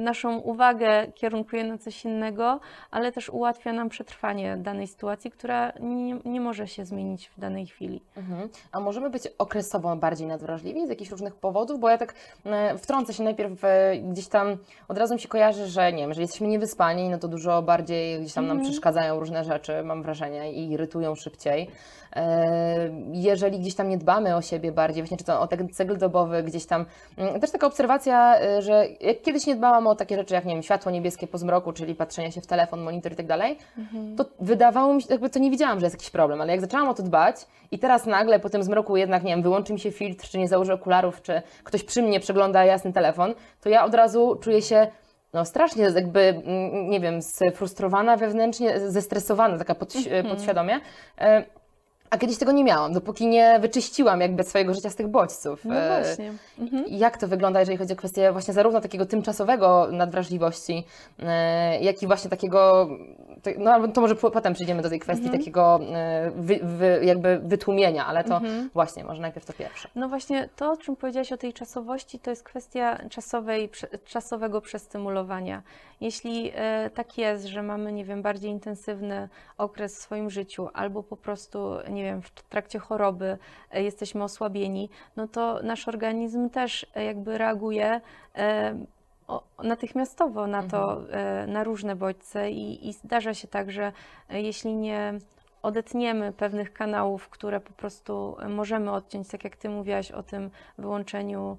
naszą 0.02 0.38
uwagę 0.38 1.08
kierunkuje 1.16 1.64
na 1.64 1.78
coś 1.78 2.06
innego, 2.06 2.60
ale 2.92 3.12
też 3.12 3.30
ułatwia 3.30 3.74
nam 3.74 3.90
przetrwanie 3.90 4.58
danej 4.58 4.88
sytuacji, 4.88 5.32
która 5.32 5.74
nie, 5.80 6.20
nie 6.26 6.42
może 6.42 6.68
się 6.68 6.86
zmienić 6.86 7.28
w 7.30 7.40
danej 7.40 7.66
chwili. 7.66 8.02
Mhm. 8.18 8.50
A 8.72 8.80
możemy 8.80 9.10
być 9.10 9.28
okresowo 9.38 9.96
bardziej 9.96 10.28
nadwrażliwi 10.28 10.88
z 10.88 10.90
jakichś 10.90 11.12
różnych 11.12 11.36
powodów? 11.36 11.80
Bo 11.80 11.90
ja 11.90 11.98
tak 11.98 12.14
e, 12.46 12.78
wtrącę 12.78 13.14
się 13.14 13.24
najpierw 13.24 13.64
e, 13.64 13.98
gdzieś 13.98 14.28
tam, 14.28 14.58
od 14.88 14.98
razu 14.98 15.14
mi 15.14 15.20
się 15.20 15.28
kojarzy, 15.28 15.68
że 15.68 15.94
nie 15.94 16.04
wiem, 16.04 16.14
że 16.14 16.22
jesteśmy 16.22 16.48
niewyspani, 16.48 17.10
no 17.10 17.18
to 17.18 17.28
dużo 17.28 17.62
bardziej 17.62 18.20
gdzieś 18.20 18.34
tam 18.34 18.48
nam 18.48 18.58
Mhm. 18.58 18.72
przeszkadzają 18.72 19.20
różne 19.20 19.44
rzeczy, 19.44 19.84
mam 19.84 20.04
wrażenie, 20.04 20.54
i 20.54 20.72
irytują 20.72 21.16
szybciej. 21.16 21.70
E, 22.16 22.90
jeżeli 23.12 23.60
gdzieś 23.60 23.76
tam 23.76 23.90
nie 23.90 23.98
dbamy 23.98 24.36
o 24.36 24.42
siebie 24.42 24.72
bardziej, 24.72 25.04
właśnie 25.04 25.18
czy 25.18 25.24
to 25.24 25.42
o 25.42 25.48
ten 25.48 25.70
cykl 25.70 25.98
dobowy, 25.98 26.44
gdzieś 26.44 26.66
tam, 26.66 26.86
mm, 27.18 27.40
też 27.40 27.52
taka 27.52 27.68
obserwacja, 27.68 28.40
e, 28.42 28.62
że 28.62 28.86
jak 29.02 29.22
kiedyś 29.22 29.48
nie 29.48 29.56
dbałam 29.70 29.88
o 29.88 29.96
takie 29.96 30.16
rzeczy 30.16 30.34
jak, 30.34 30.46
nie 30.46 30.54
wiem, 30.54 30.64
światło 30.64 30.92
niebieskie 30.92 31.28
po 31.28 31.38
zmroku, 31.38 31.74
czyli 31.74 31.96
patrzenie 31.96 32.32
się 32.32 32.42
w 32.42 32.48
telefon, 32.48 32.82
monitor 32.82 33.12
i 33.12 33.16
tak 33.16 33.26
dalej, 33.28 33.58
to 34.18 34.26
wydawało 34.40 34.94
mi 34.94 35.02
się, 35.02 35.08
jakby 35.12 35.30
to 35.30 35.40
nie 35.40 35.52
widziałam, 35.52 35.80
że 35.80 35.86
jest 35.86 35.96
jakiś 35.96 36.10
problem, 36.10 36.42
ale 36.42 36.52
jak 36.52 36.62
zaczęłam 36.62 36.90
o 36.90 36.94
to 36.94 37.04
dbać 37.04 37.36
i 37.72 37.80
teraz 37.80 38.06
nagle 38.06 38.40
po 38.40 38.50
tym 38.50 38.64
zmroku 38.64 38.98
jednak, 38.98 39.24
nie 39.24 39.32
wiem, 39.32 39.42
wyłączy 39.42 39.74
mi 39.74 39.80
się 39.80 39.92
filtr, 39.92 40.30
czy 40.30 40.38
nie 40.38 40.48
założę 40.48 40.74
okularów, 40.74 41.22
czy 41.22 41.42
ktoś 41.64 41.84
przy 41.84 42.02
mnie 42.02 42.20
przegląda 42.20 42.66
jasny 42.66 42.94
telefon, 42.94 43.34
to 43.62 43.70
ja 43.70 43.86
od 43.86 43.94
razu 43.94 44.36
czuję 44.42 44.62
się 44.62 44.88
no 45.34 45.46
strasznie 45.46 45.84
jakby, 45.96 46.20
mm, 46.22 46.90
nie 46.90 47.00
wiem, 47.00 47.22
sfrustrowana 47.22 48.18
wewnętrznie, 48.18 48.80
zestresowana, 48.90 49.58
taka 49.58 49.74
podś- 49.76 50.30
podświadomie. 50.30 50.80
A 52.10 52.18
kiedyś 52.18 52.38
tego 52.38 52.52
nie 52.52 52.64
miałam, 52.64 52.94
dopóki 52.94 53.28
nie 53.28 53.60
wyczyściłam 53.60 54.22
jakby 54.22 54.44
swojego 54.44 54.74
życia 54.74 54.90
z 54.90 54.96
tych 54.96 55.08
bodźców. 55.08 55.66
No 55.66 55.76
E, 55.76 56.04
właśnie. 56.04 56.34
Mhm. 56.60 56.84
jak 56.88 57.18
to 57.18 57.28
wygląda, 57.28 57.60
jeżeli 57.60 57.78
chodzi 57.78 57.94
o 57.94 57.96
kwestię 57.96 58.32
właśnie 58.32 58.54
zarówno 58.54 58.82
takiego 58.82 59.06
tymczasowego 59.06 59.88
nadwrażliwości, 59.92 60.84
e, 61.20 61.80
jak 61.82 62.04
i 62.04 62.08
właśnie 62.08 62.30
takiego, 62.30 62.90
no 63.58 63.72
albo 63.72 63.88
to 63.88 64.02
może 64.02 64.16
po- 64.16 64.32
potem 64.32 64.54
przejdziemy 64.54 64.82
do 64.82 64.90
tej 64.90 65.00
kwestii 65.00 65.24
Mhm. 65.26 65.40
takiego 65.40 65.80
e, 65.94 66.32
wy, 66.36 66.60
wy, 66.64 67.00
jakby 67.04 67.40
wytłumienia, 67.44 68.06
ale 68.06 68.24
to 68.24 68.36
Mhm. 68.38 68.70
właśnie, 68.74 69.04
może 69.04 69.22
najpierw 69.22 69.46
to 69.46 69.54
pierwsze. 69.54 69.90
No 69.96 70.10
właśnie 70.10 70.50
to, 70.56 70.72
o 70.72 70.78
czym 70.78 70.96
powiedziałaś 70.96 71.32
o 71.32 71.38
tej 71.38 71.54
czasowości, 71.54 72.20
to 72.20 72.30
jest 72.30 72.44
kwestia 72.44 72.98
czasowej, 73.10 73.70
czasowego 74.06 74.62
przestymulowania. 74.62 75.62
Jeśli 76.02 76.52
tak 76.94 77.18
jest, 77.18 77.46
że 77.46 77.64
mamy, 77.64 77.92
nie 77.94 78.06
wiem, 78.06 78.22
bardziej 78.22 78.52
intensywny 78.52 79.30
okres 79.58 79.96
w 79.96 80.02
swoim 80.02 80.30
życiu, 80.30 80.70
albo 80.74 81.04
po 81.04 81.18
prostu, 81.18 81.76
nie 81.90 81.99
wiem, 82.04 82.22
w 82.22 82.32
trakcie 82.32 82.80
choroby 82.80 83.38
e, 83.72 83.84
jesteśmy 83.84 84.24
osłabieni, 84.24 84.90
no 85.16 85.28
to 85.28 85.60
nasz 85.64 85.88
organizm 85.88 86.50
też 86.50 86.86
e, 86.96 87.04
jakby 87.04 87.38
reaguje 87.38 88.02
e, 88.36 88.76
natychmiastowo 89.64 90.48
na 90.48 90.64
to, 90.64 91.12
e, 91.12 91.48
na 91.48 91.64
różne 91.64 91.96
bodźce 91.96 92.52
i, 92.52 92.90
i 92.90 92.94
zdarza 92.94 93.34
się 93.34 93.48
tak, 93.48 93.72
że 93.72 93.92
jeśli 94.30 94.76
nie 94.76 95.14
odetniemy 95.62 96.34
pewnych 96.34 96.74
kanałów, 96.74 97.30
które 97.30 97.60
po 97.60 97.74
prostu 97.74 98.36
możemy 98.50 98.92
odciąć, 98.92 99.28
tak 99.28 99.44
jak 99.44 99.56
Ty 99.56 99.70
mówiłaś 99.70 100.12
o 100.12 100.24
tym 100.24 100.50
wyłączeniu 100.78 101.58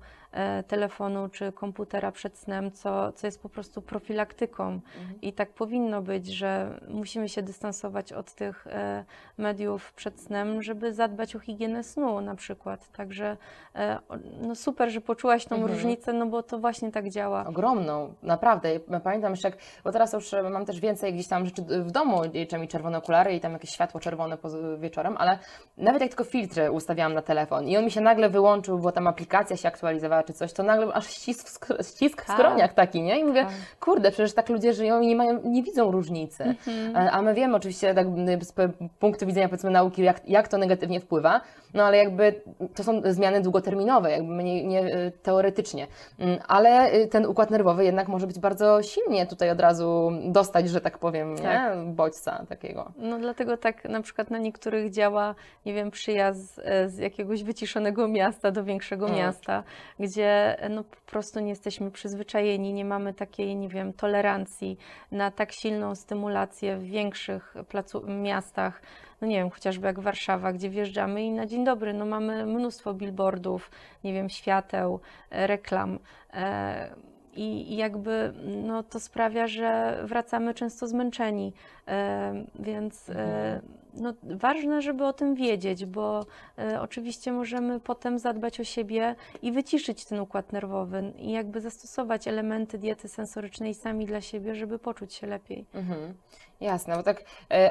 telefonu 0.68 1.28
czy 1.28 1.52
komputera 1.52 2.12
przed 2.12 2.38
snem, 2.38 2.72
co, 2.72 3.12
co 3.12 3.26
jest 3.26 3.42
po 3.42 3.48
prostu 3.48 3.82
profilaktyką. 3.82 4.80
I 5.22 5.32
tak 5.32 5.50
powinno 5.50 6.02
być, 6.02 6.26
że 6.26 6.80
musimy 6.88 7.28
się 7.28 7.42
dystansować 7.42 8.12
od 8.12 8.34
tych 8.34 8.66
e, 8.66 9.04
mediów 9.38 9.92
przed 9.92 10.20
snem, 10.20 10.62
żeby 10.62 10.94
zadbać 10.94 11.36
o 11.36 11.38
higienę 11.38 11.84
snu 11.84 12.20
na 12.20 12.34
przykład. 12.34 12.88
Także 12.92 13.36
e, 13.74 13.98
no 14.42 14.54
super, 14.54 14.90
że 14.90 15.00
poczułaś 15.00 15.44
tą 15.44 15.56
Mhm. 15.56 15.74
różnicę, 15.74 16.12
no 16.12 16.26
bo 16.26 16.42
to 16.42 16.58
właśnie 16.58 16.92
tak 16.92 17.10
działa. 17.10 17.46
Ogromną, 17.46 18.14
naprawdę. 18.22 18.74
Ja 18.74 19.00
Pamiętam 19.00 19.32
jeszcze, 19.32 19.48
jak, 19.48 19.58
bo 19.84 19.92
teraz 19.92 20.12
już 20.12 20.34
e, 20.34 20.42
mam 20.42 20.66
też 20.66 20.80
więcej 20.80 21.14
gdzieś 21.14 21.28
tam 21.28 21.46
rzeczy 21.46 21.62
w 21.62 21.90
domu, 21.90 22.22
czasami 22.48 22.68
czerwone 22.68 22.98
okulary 22.98 23.34
i 23.34 23.40
tam 23.40 23.52
jakieś 23.52 23.70
światło 23.70 24.00
czerwone 24.00 24.38
wieczorem, 24.78 25.16
ale 25.18 25.38
nawet 25.76 26.00
jak 26.00 26.10
tylko 26.10 26.24
filtry 26.24 26.70
ustawiałam 26.70 27.14
na 27.14 27.22
telefon 27.22 27.68
i 27.68 27.76
on 27.76 27.84
mi 27.84 27.90
się 27.90 28.00
nagle 28.00 28.30
wyłączył, 28.30 28.78
bo 28.78 28.92
tam 28.92 29.06
aplikacja 29.06 29.56
się 29.56 29.68
aktualizowała 29.68 30.19
czy 30.22 30.32
coś, 30.32 30.52
to 30.52 30.62
nagle 30.62 30.92
aż 30.92 31.06
ścisk, 31.06 31.66
ścisk 31.82 32.22
w 32.22 32.26
Tak. 32.26 32.36
skroniach 32.36 32.74
taki, 32.74 33.02
nie? 33.02 33.20
I 33.20 33.24
mówię, 33.24 33.44
Tak. 33.44 33.52
kurde, 33.80 34.10
przecież 34.10 34.34
tak 34.34 34.48
ludzie 34.48 34.72
żyją 34.72 35.00
i 35.00 35.06
nie, 35.06 35.16
mają, 35.16 35.40
nie 35.44 35.62
widzą 35.62 35.90
różnicy. 35.90 36.44
Mhm. 36.44 36.96
E, 36.96 37.10
A 37.10 37.22
my 37.22 37.34
wiemy 37.34 37.56
oczywiście 37.56 37.94
tak 37.94 38.06
z 38.42 38.52
punktu 38.98 39.26
widzenia 39.26 39.48
powiedzmy 39.48 39.70
nauki, 39.70 40.02
jak, 40.02 40.28
jak 40.28 40.48
to 40.48 40.58
negatywnie 40.58 41.00
wpływa, 41.00 41.40
no 41.74 41.84
ale 41.84 41.96
jakby 41.96 42.42
to 42.74 42.84
są 42.84 43.02
zmiany 43.04 43.40
długoterminowe, 43.40 44.10
jakby 44.10 44.44
nie, 44.44 44.64
nie 44.64 44.94
y, 44.96 45.12
teoretycznie. 45.22 45.86
Mm, 46.18 46.38
Ale 46.48 46.94
y, 46.94 47.06
ten 47.08 47.26
układ 47.26 47.50
nerwowy 47.50 47.84
jednak 47.84 48.08
może 48.08 48.26
być 48.26 48.38
bardzo 48.38 48.82
silnie 48.82 49.26
tutaj 49.26 49.50
od 49.50 49.60
razu 49.60 50.12
dostać, 50.24 50.68
że 50.68 50.80
tak 50.80 50.98
powiem, 50.98 51.36
Tak. 51.36 51.44
nie? 51.76 51.92
bodźca 51.92 52.46
takiego. 52.48 52.92
No 52.98 53.18
dlatego 53.18 53.56
tak 53.56 53.84
na 53.84 54.00
przykład 54.02 54.30
na 54.30 54.38
niektórych 54.38 54.90
działa, 54.90 55.34
nie 55.66 55.74
wiem, 55.74 55.90
przyjazd 55.90 56.60
e, 56.64 56.88
z 56.88 56.98
jakiegoś 56.98 57.42
wyciszonego 57.44 58.08
miasta 58.08 58.50
do 58.50 58.64
większego 58.64 59.06
Mm. 59.06 59.18
miasta, 59.18 59.62
gdzie 59.98 60.09
e, 60.18 60.68
no 60.70 60.84
po 60.84 60.96
prostu 61.06 61.40
nie 61.40 61.48
jesteśmy 61.48 61.90
przyzwyczajeni, 61.90 62.72
nie 62.72 62.84
mamy 62.84 63.14
takiej, 63.14 63.56
nie 63.56 63.68
wiem, 63.68 63.92
tolerancji 63.92 64.78
na 65.12 65.30
tak 65.30 65.52
silną 65.52 65.94
stymulację 65.94 66.76
w 66.76 66.84
większych 66.84 67.54
placu, 67.68 68.06
miastach. 68.06 68.82
No 69.20 69.28
nie 69.28 69.36
wiem, 69.36 69.50
chociażby 69.50 69.86
jak 69.86 70.00
Warszawa, 70.00 70.52
gdzie 70.52 70.70
wjeżdżamy 70.70 71.22
i 71.22 71.30
na 71.30 71.46
dzień 71.46 71.64
dobry, 71.64 71.94
no 71.94 72.06
mamy 72.06 72.46
mnóstwo 72.46 72.94
billboardów, 72.94 73.70
nie 74.04 74.12
wiem, 74.12 74.30
świateł, 74.30 75.00
reklam. 75.30 75.98
e, 76.34 77.09
I 77.36 77.72
i 77.72 77.76
jakby 77.76 78.32
no, 78.44 78.82
to 78.82 79.00
sprawia, 79.00 79.46
że 79.46 79.98
wracamy 80.04 80.54
często 80.54 80.86
zmęczeni. 80.88 81.52
E, 81.88 82.44
Więc 82.58 83.10
e, 83.10 83.60
no, 83.94 84.12
ważne, 84.22 84.82
żeby 84.82 85.06
o 85.06 85.12
tym 85.12 85.34
wiedzieć, 85.34 85.86
bo 85.86 86.26
e, 86.58 86.80
oczywiście 86.80 87.32
możemy 87.32 87.80
potem 87.80 88.18
zadbać 88.18 88.60
o 88.60 88.64
siebie 88.64 89.14
i 89.42 89.52
wyciszyć 89.52 90.04
ten 90.04 90.20
układ 90.20 90.52
nerwowy 90.52 91.12
i 91.18 91.32
jakby 91.32 91.60
zastosować 91.60 92.28
elementy 92.28 92.78
diety 92.78 93.08
sensorycznej 93.08 93.74
sami 93.74 94.06
dla 94.06 94.20
siebie, 94.20 94.54
żeby 94.54 94.78
poczuć 94.78 95.14
się 95.14 95.26
lepiej. 95.26 95.66
Mhm. 95.74 96.14
Jasne, 96.60 96.96
bo 96.96 97.02
tak 97.02 97.24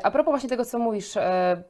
a 0.04 0.12
propos 0.12 0.32
właśnie 0.32 0.50
tego, 0.50 0.66
co 0.66 0.80
mówisz, 0.80 1.14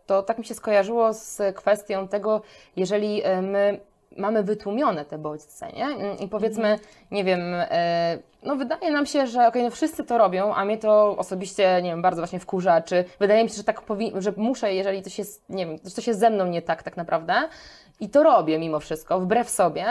to 0.06 0.24
tak 0.24 0.38
mi 0.38 0.46
się 0.46 0.54
skojarzyło 0.54 1.14
z 1.14 1.56
kwestią 1.56 2.08
tego, 2.08 2.42
jeżeli 2.76 3.22
my 3.42 3.80
mamy 4.18 4.44
wytłumione 4.44 5.06
te 5.06 5.18
bodźce, 5.18 5.68
nie? 5.72 6.16
I 6.16 6.28
powiedzmy, 6.28 6.80
nie 7.12 7.24
wiem, 7.24 7.42
e, 7.56 8.18
no 8.44 8.56
wydaje 8.56 8.92
nam 8.92 9.06
się, 9.06 9.28
że 9.28 9.48
okej, 9.48 9.64
no 9.64 9.72
wszyscy 9.72 10.04
to 10.04 10.18
robią, 10.18 10.54
a 10.54 10.66
mnie 10.66 10.78
to 10.78 11.18
osobiście, 11.18 11.82
nie 11.84 11.90
wiem, 11.90 12.02
bardzo 12.02 12.22
właśnie 12.22 12.40
wkurza, 12.40 12.82
czy 12.82 13.06
wydaje 13.20 13.44
mi 13.44 13.50
się, 13.50 13.56
że 13.56 13.64
tak 13.64 13.82
powi- 13.82 14.22
że 14.22 14.34
muszę, 14.38 14.74
jeżeli 14.74 15.04
coś 15.04 15.20
jest, 15.20 15.50
nie 15.50 15.66
wiem, 15.66 15.80
coś 15.80 16.08
jest 16.08 16.20
ze 16.20 16.30
mną 16.30 16.46
nie 16.46 16.62
tak 16.62 16.84
tak 16.84 16.98
naprawdę 16.98 17.34
i 18.00 18.10
to 18.10 18.24
robię 18.24 18.60
mimo 18.60 18.80
wszystko, 18.80 19.20
wbrew 19.20 19.50
sobie, 19.50 19.86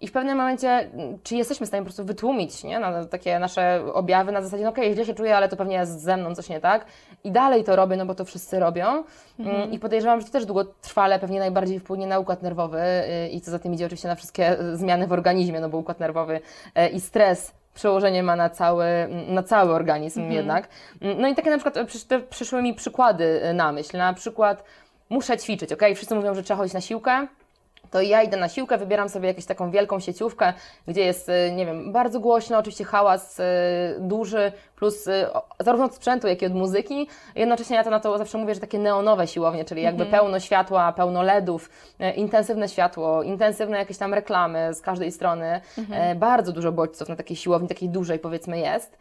i 0.00 0.08
w 0.08 0.12
pewnym 0.12 0.36
momencie, 0.36 0.68
mm, 0.68 1.18
czy 1.22 1.36
jesteśmy 1.36 1.66
w 1.66 1.68
stanie 1.68 1.82
po 1.82 1.84
prostu 1.86 2.04
wytłumić 2.04 2.64
nie? 2.64 2.78
Na 2.78 3.04
takie 3.04 3.38
nasze 3.38 3.82
objawy 3.94 4.32
na 4.32 4.42
zasadzie, 4.42 4.64
no 4.64 4.70
okej, 4.70 4.94
źle 4.94 5.04
się 5.04 5.14
czuję, 5.14 5.36
ale 5.36 5.48
to 5.48 5.56
pewnie 5.56 5.76
jest 5.76 6.00
ze 6.00 6.16
mną 6.16 6.34
coś 6.34 6.48
nie 6.48 6.60
tak. 6.60 6.86
I 7.24 7.30
dalej 7.32 7.64
to 7.64 7.76
robię, 7.76 7.96
no 7.96 8.06
bo 8.06 8.14
to 8.14 8.24
wszyscy 8.24 8.58
robią. 8.60 9.04
Mm, 9.38 9.72
I 9.72 9.78
podejrzewam, 9.78 10.20
że 10.20 10.26
to 10.26 10.32
też 10.32 10.46
długotrwale 10.46 11.18
pewnie 11.18 11.38
najbardziej 11.38 11.80
wpłynie 11.80 12.06
na 12.06 12.18
układ 12.18 12.42
nerwowy 12.42 12.80
y, 12.80 13.28
i 13.28 13.40
co 13.40 13.50
za 13.50 13.58
tym 13.58 13.74
idzie 13.74 13.86
oczywiście 13.86 14.08
na 14.08 14.14
wszystkie 14.14 14.60
y, 14.60 14.76
zmiany 14.76 15.06
w 15.06 15.12
organizmie, 15.12 15.60
no 15.60 15.68
bo 15.68 15.78
układ 15.78 16.00
nerwowy 16.00 16.40
y, 16.78 16.88
i 16.88 17.00
stres 17.00 17.52
przełożenie 17.74 18.22
ma 18.22 18.36
na 18.36 18.50
cały, 18.50 18.86
na 19.28 19.42
cały 19.42 19.72
organizm 19.72 20.20
Mhm. 20.20 20.36
jednak. 20.36 20.68
No 21.18 21.28
i 21.28 21.34
takie 21.34 21.50
na 21.50 21.58
przykład 21.58 21.88
przyszły 22.30 22.62
mi 22.62 22.74
przykłady 22.74 23.40
na 23.54 23.72
myśl. 23.72 23.98
Na 23.98 24.14
przykład 24.14 24.64
muszę 25.10 25.38
ćwiczyć, 25.38 25.72
ok? 25.72 25.82
Wszyscy 25.94 26.14
mówią, 26.14 26.34
że 26.34 26.42
trzeba 26.42 26.58
chodzić 26.58 26.74
na 26.74 26.80
siłkę. 26.80 27.26
To 27.90 28.00
ja 28.00 28.22
idę 28.22 28.36
na 28.36 28.48
siłkę, 28.48 28.78
wybieram 28.78 29.08
sobie 29.08 29.28
jakąś 29.28 29.44
taką 29.44 29.70
wielką 29.70 30.00
sieciówkę, 30.00 30.52
gdzie 30.88 31.04
jest, 31.04 31.28
y, 31.28 31.52
nie 31.52 31.66
wiem, 31.66 31.92
bardzo 31.92 32.20
głośno, 32.20 32.58
oczywiście 32.58 32.84
hałas 32.84 33.40
y, 33.40 33.42
duży, 33.98 34.52
plus 34.76 35.06
y, 35.06 35.26
zarówno 35.60 35.86
od 35.86 35.94
sprzętu, 35.94 36.28
jak 36.28 36.42
i 36.42 36.46
od 36.46 36.54
muzyki. 36.54 37.08
Jednocześnie 37.34 37.76
ja 37.76 37.84
to 37.84 37.90
na 37.90 38.00
to 38.00 38.18
zawsze 38.18 38.38
mówię, 38.38 38.54
że 38.54 38.60
takie 38.60 38.78
neonowe 38.78 39.26
siłownie, 39.26 39.64
czyli 39.64 39.82
jakby 39.82 40.06
pełno 40.06 40.40
światła, 40.40 40.92
pełno 40.92 41.22
LEDów, 41.22 41.70
intensywne 42.16 42.68
światło, 42.68 43.22
intensywne 43.22 43.78
jakieś 43.78 43.98
tam 43.98 44.14
reklamy 44.14 44.74
z 44.74 44.80
każdej 44.80 45.12
strony. 45.12 45.60
E, 45.92 46.14
bardzo 46.14 46.52
dużo 46.52 46.72
bodźców 46.72 47.08
na 47.08 47.16
takiej 47.16 47.36
siłowni, 47.36 47.68
takiej 47.68 47.88
dużej 47.88 48.18
powiedzmy 48.18 48.58
jest. 48.58 48.98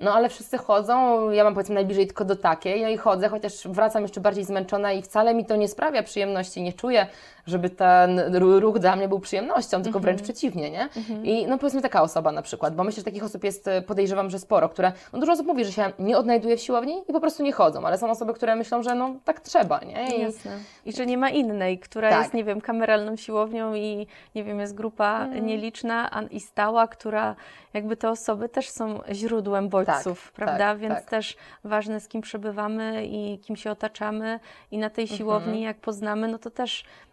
No 0.00 0.14
ale 0.14 0.28
wszyscy 0.28 0.58
chodzą, 0.58 1.30
ja 1.30 1.44
mam 1.44 1.54
powiedzmy 1.54 1.74
najbliżej 1.74 2.06
tylko 2.06 2.24
do 2.24 2.36
takiej, 2.36 2.82
no 2.82 2.88
i 2.88 2.96
chodzę, 2.96 3.28
chociaż 3.28 3.68
wracam 3.68 4.02
jeszcze 4.02 4.20
bardziej 4.20 4.44
zmęczona 4.44 4.92
i 4.92 5.02
wcale 5.02 5.34
mi 5.34 5.44
to 5.46 5.56
nie 5.56 5.68
sprawia 5.68 6.02
przyjemności, 6.02 6.62
nie 6.62 6.72
czuję, 6.72 7.06
żeby 7.50 7.70
ten 7.70 8.18
ru- 8.34 8.60
ruch 8.60 8.78
dla 8.78 8.96
mnie 8.96 9.08
był 9.08 9.20
przyjemnością, 9.20 9.82
tylko 9.82 10.00
wręcz 10.00 10.22
przeciwnie, 10.22 10.70
nie? 10.70 10.88
I 11.22 11.46
no 11.46 11.58
powiedzmy 11.58 11.82
taka 11.82 12.02
osoba 12.02 12.32
na 12.32 12.42
przykład, 12.42 12.74
bo 12.74 12.84
myślę, 12.84 13.00
że 13.00 13.04
takich 13.04 13.24
osób 13.24 13.44
jest, 13.44 13.68
e, 13.68 13.82
podejrzewam, 13.82 14.30
że 14.30 14.38
sporo, 14.38 14.68
które, 14.68 14.92
no 15.12 15.18
dużo 15.18 15.32
osób 15.32 15.46
mówi, 15.46 15.64
że 15.64 15.72
się 15.72 15.92
nie 15.98 16.18
odnajduje 16.18 16.56
w 16.56 16.60
siłowni 16.60 17.02
i 17.08 17.12
po 17.12 17.20
prostu 17.20 17.42
nie 17.42 17.52
chodzą, 17.52 17.86
ale 17.86 17.98
są 17.98 18.10
osoby, 18.10 18.34
które 18.34 18.56
myślą, 18.56 18.82
że 18.82 18.94
no 18.94 19.14
tak 19.24 19.40
trzeba, 19.40 19.80
nie? 19.80 20.16
I, 20.16 20.20
Jasne. 20.20 20.50
I 20.86 20.92
że 20.92 21.06
nie 21.06 21.18
ma 21.18 21.30
innej, 21.30 21.78
która 21.78 22.10
Tak. 22.10 22.18
jest, 22.22 22.34
nie 22.34 22.44
wiem, 22.44 22.60
kameralną 22.60 23.16
siłownią 23.16 23.74
i, 23.74 24.06
nie 24.34 24.44
wiem, 24.44 24.60
jest 24.60 24.74
grupa 24.74 25.26
nieliczna 25.26 26.10
a, 26.10 26.22
i 26.22 26.40
stała, 26.40 26.88
która 26.88 27.36
jakby 27.74 27.96
te 27.96 28.10
osoby 28.10 28.48
też 28.48 28.68
są 28.70 29.00
źródłem 29.12 29.68
bodźców, 29.68 30.22
Tak, 30.24 30.32
prawda? 30.32 30.58
tak, 30.58 30.78
Więc 30.78 30.94
tak. 30.94 31.04
też 31.10 31.36
ważne, 31.64 32.00
z 32.00 32.08
kim 32.08 32.20
przebywamy 32.20 33.06
i 33.06 33.38
kim 33.38 33.56
się 33.56 33.70
otaczamy 33.70 34.40
i 34.70 34.78
na 34.78 34.90
tej 34.90 35.06
siłowni, 35.08 35.46
Mhm. 35.48 35.64
jak 35.64 35.76
poznamy, 35.80 36.28
no 36.28 36.38
to 36.38 36.50
też 36.50 36.84
mm, 36.84 37.09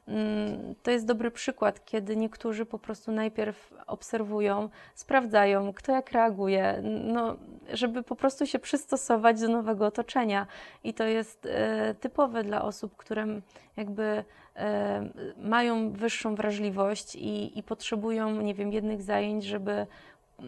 to 0.83 0.91
jest 0.91 1.05
dobry 1.05 1.31
przykład, 1.31 1.85
kiedy 1.85 2.15
niektórzy 2.15 2.65
po 2.65 2.79
prostu 2.79 3.11
najpierw 3.11 3.73
obserwują, 3.87 4.69
sprawdzają, 4.95 5.73
kto 5.73 5.91
jak 5.91 6.11
reaguje, 6.11 6.81
no, 7.03 7.35
żeby 7.73 8.03
po 8.03 8.15
prostu 8.15 8.45
się 8.45 8.59
przystosować 8.59 9.41
do 9.41 9.47
nowego 9.47 9.85
otoczenia. 9.85 10.47
I 10.83 10.93
to 10.93 11.03
jest 11.03 11.45
e, 11.45 11.95
typowe 11.99 12.43
dla 12.43 12.61
osób, 12.61 12.95
które 12.97 13.25
jakby 13.77 14.23
e, 14.55 15.09
mają 15.37 15.91
wyższą 15.91 16.35
wrażliwość 16.35 17.15
i, 17.15 17.59
i 17.59 17.63
potrzebują, 17.63 18.41
nie 18.41 18.53
wiem, 18.53 18.73
jednych 18.73 19.01
zajęć, 19.01 19.43
żeby 19.43 19.71
mm, 19.71 19.87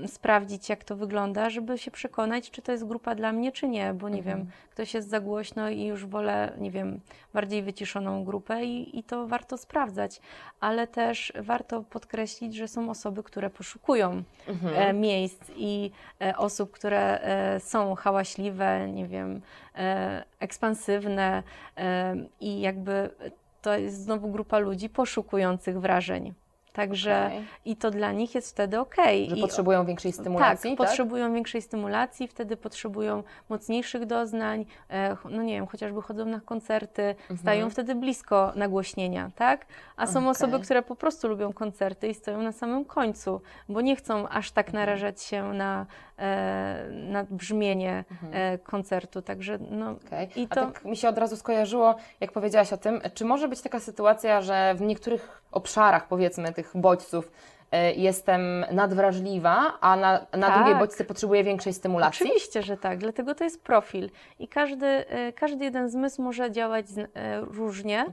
sprawdzić, 0.07 0.69
jak 0.69 0.83
to 0.83 0.95
wygląda, 0.95 1.49
żeby 1.49 1.77
się 1.77 1.91
przekonać, 1.91 2.51
czy 2.51 2.61
to 2.61 2.71
jest 2.71 2.87
grupa 2.87 3.15
dla 3.15 3.31
mnie, 3.31 3.51
czy 3.51 3.67
nie, 3.67 3.93
bo 3.93 4.09
nie 4.09 4.21
wiem, 4.21 4.49
ktoś 4.71 4.93
jest 4.93 5.09
za 5.09 5.19
głośno 5.19 5.69
i 5.69 5.85
już 5.85 6.05
wolę, 6.05 6.53
nie 6.57 6.71
wiem, 6.71 6.99
bardziej 7.33 7.63
wyciszoną 7.63 8.23
grupę 8.23 8.65
i, 8.65 8.99
i 8.99 9.03
to 9.03 9.27
warto 9.27 9.57
sprawdzać, 9.57 10.21
ale 10.59 10.87
też 10.87 11.33
warto 11.39 11.83
podkreślić, 11.83 12.55
że 12.55 12.67
są 12.67 12.89
osoby, 12.89 13.23
które 13.23 13.49
poszukują 13.49 14.23
e, 14.75 14.93
miejsc 14.93 15.51
i 15.55 15.91
e, 16.21 16.37
osób, 16.37 16.71
które 16.71 17.21
e, 17.21 17.59
są 17.59 17.95
hałaśliwe, 17.95 18.87
nie 18.93 19.07
wiem, 19.07 19.41
ekspansywne 20.39 21.43
i 22.39 22.61
jakby 22.61 23.09
to 23.61 23.77
jest 23.77 24.03
znowu 24.03 24.31
grupa 24.31 24.59
ludzi 24.59 24.89
poszukujących 24.89 25.79
wrażeń. 25.79 26.33
Także 26.73 27.25
Okej. 27.27 27.45
i 27.65 27.75
to 27.75 27.91
dla 27.91 28.11
nich 28.11 28.35
jest 28.35 28.51
wtedy 28.51 28.79
okej. 28.79 29.29
Że 29.29 29.35
I- 29.35 29.41
potrzebują 29.41 29.85
większej 29.85 30.11
stymulacji, 30.11 30.69
tak, 30.77 30.87
potrzebują 30.87 31.33
większej 31.33 31.61
stymulacji, 31.61 32.27
wtedy 32.27 32.57
potrzebują 32.57 33.23
mocniejszych 33.49 34.05
doznań, 34.05 34.65
e, 34.89 35.15
no 35.29 35.43
nie 35.43 35.53
wiem, 35.53 35.67
chociażby 35.67 36.01
chodzą 36.01 36.25
na 36.25 36.39
koncerty, 36.39 37.15
stają 37.37 37.69
wtedy 37.69 37.95
blisko 37.95 38.51
nagłośnienia, 38.55 39.31
tak? 39.35 39.65
A 39.97 40.05
są 40.05 40.09
Mhm. 40.19 40.25
Okej. 40.25 40.31
osoby, 40.31 40.63
które 40.63 40.81
po 40.81 40.95
prostu 40.95 41.27
lubią 41.27 41.53
koncerty 41.53 42.07
i 42.07 42.13
stoją 42.13 42.41
na 42.41 42.51
samym 42.51 42.85
końcu, 42.85 43.41
bo 43.69 43.81
nie 43.81 43.95
chcą 43.95 44.27
aż 44.29 44.51
tak 44.51 44.67
Mhm. 44.67 44.85
narażać 44.85 45.21
się 45.21 45.53
na, 45.53 45.85
e, 46.19 46.85
na 46.91 47.23
brzmienie 47.23 48.03
e, 48.31 48.57
koncertu, 48.57 49.21
także 49.21 49.57
no 49.71 49.91
Okej. 49.91 50.29
i 50.35 50.47
A 50.49 50.55
to... 50.55 50.65
tak 50.65 50.85
mi 50.85 50.97
się 50.97 51.09
od 51.09 51.17
razu 51.17 51.35
skojarzyło, 51.37 51.95
jak 52.19 52.31
powiedziałaś 52.31 52.73
o 52.73 52.77
tym, 52.77 53.01
czy 53.13 53.25
może 53.25 53.47
być 53.47 53.61
taka 53.61 53.79
sytuacja, 53.79 54.41
że 54.41 54.75
w 54.75 54.81
niektórych 54.81 55.41
obszarach, 55.51 56.07
powiedzmy, 56.07 56.53
tych 56.53 56.71
bodźców 56.75 57.31
e, 57.71 57.93
jestem 57.93 58.65
nadwrażliwa, 58.71 59.77
a 59.81 59.95
na, 59.95 60.25
na 60.37 60.47
Tak. 60.47 60.63
drugie 60.63 60.79
bodźce 60.79 61.05
potrzebuję 61.05 61.43
większej 61.43 61.73
stymulacji? 61.73 62.25
Oczywiście, 62.25 62.61
że 62.63 62.77
tak, 62.77 62.97
dlatego 62.97 63.35
to 63.35 63.43
jest 63.43 63.63
profil 63.63 64.09
i 64.39 64.47
każdy, 64.47 64.85
e, 64.85 65.33
każdy 65.33 65.63
jeden 65.65 65.89
zmysł 65.89 66.21
może 66.21 66.51
działać 66.51 66.85
e, 67.15 67.41
różnie. 67.41 68.05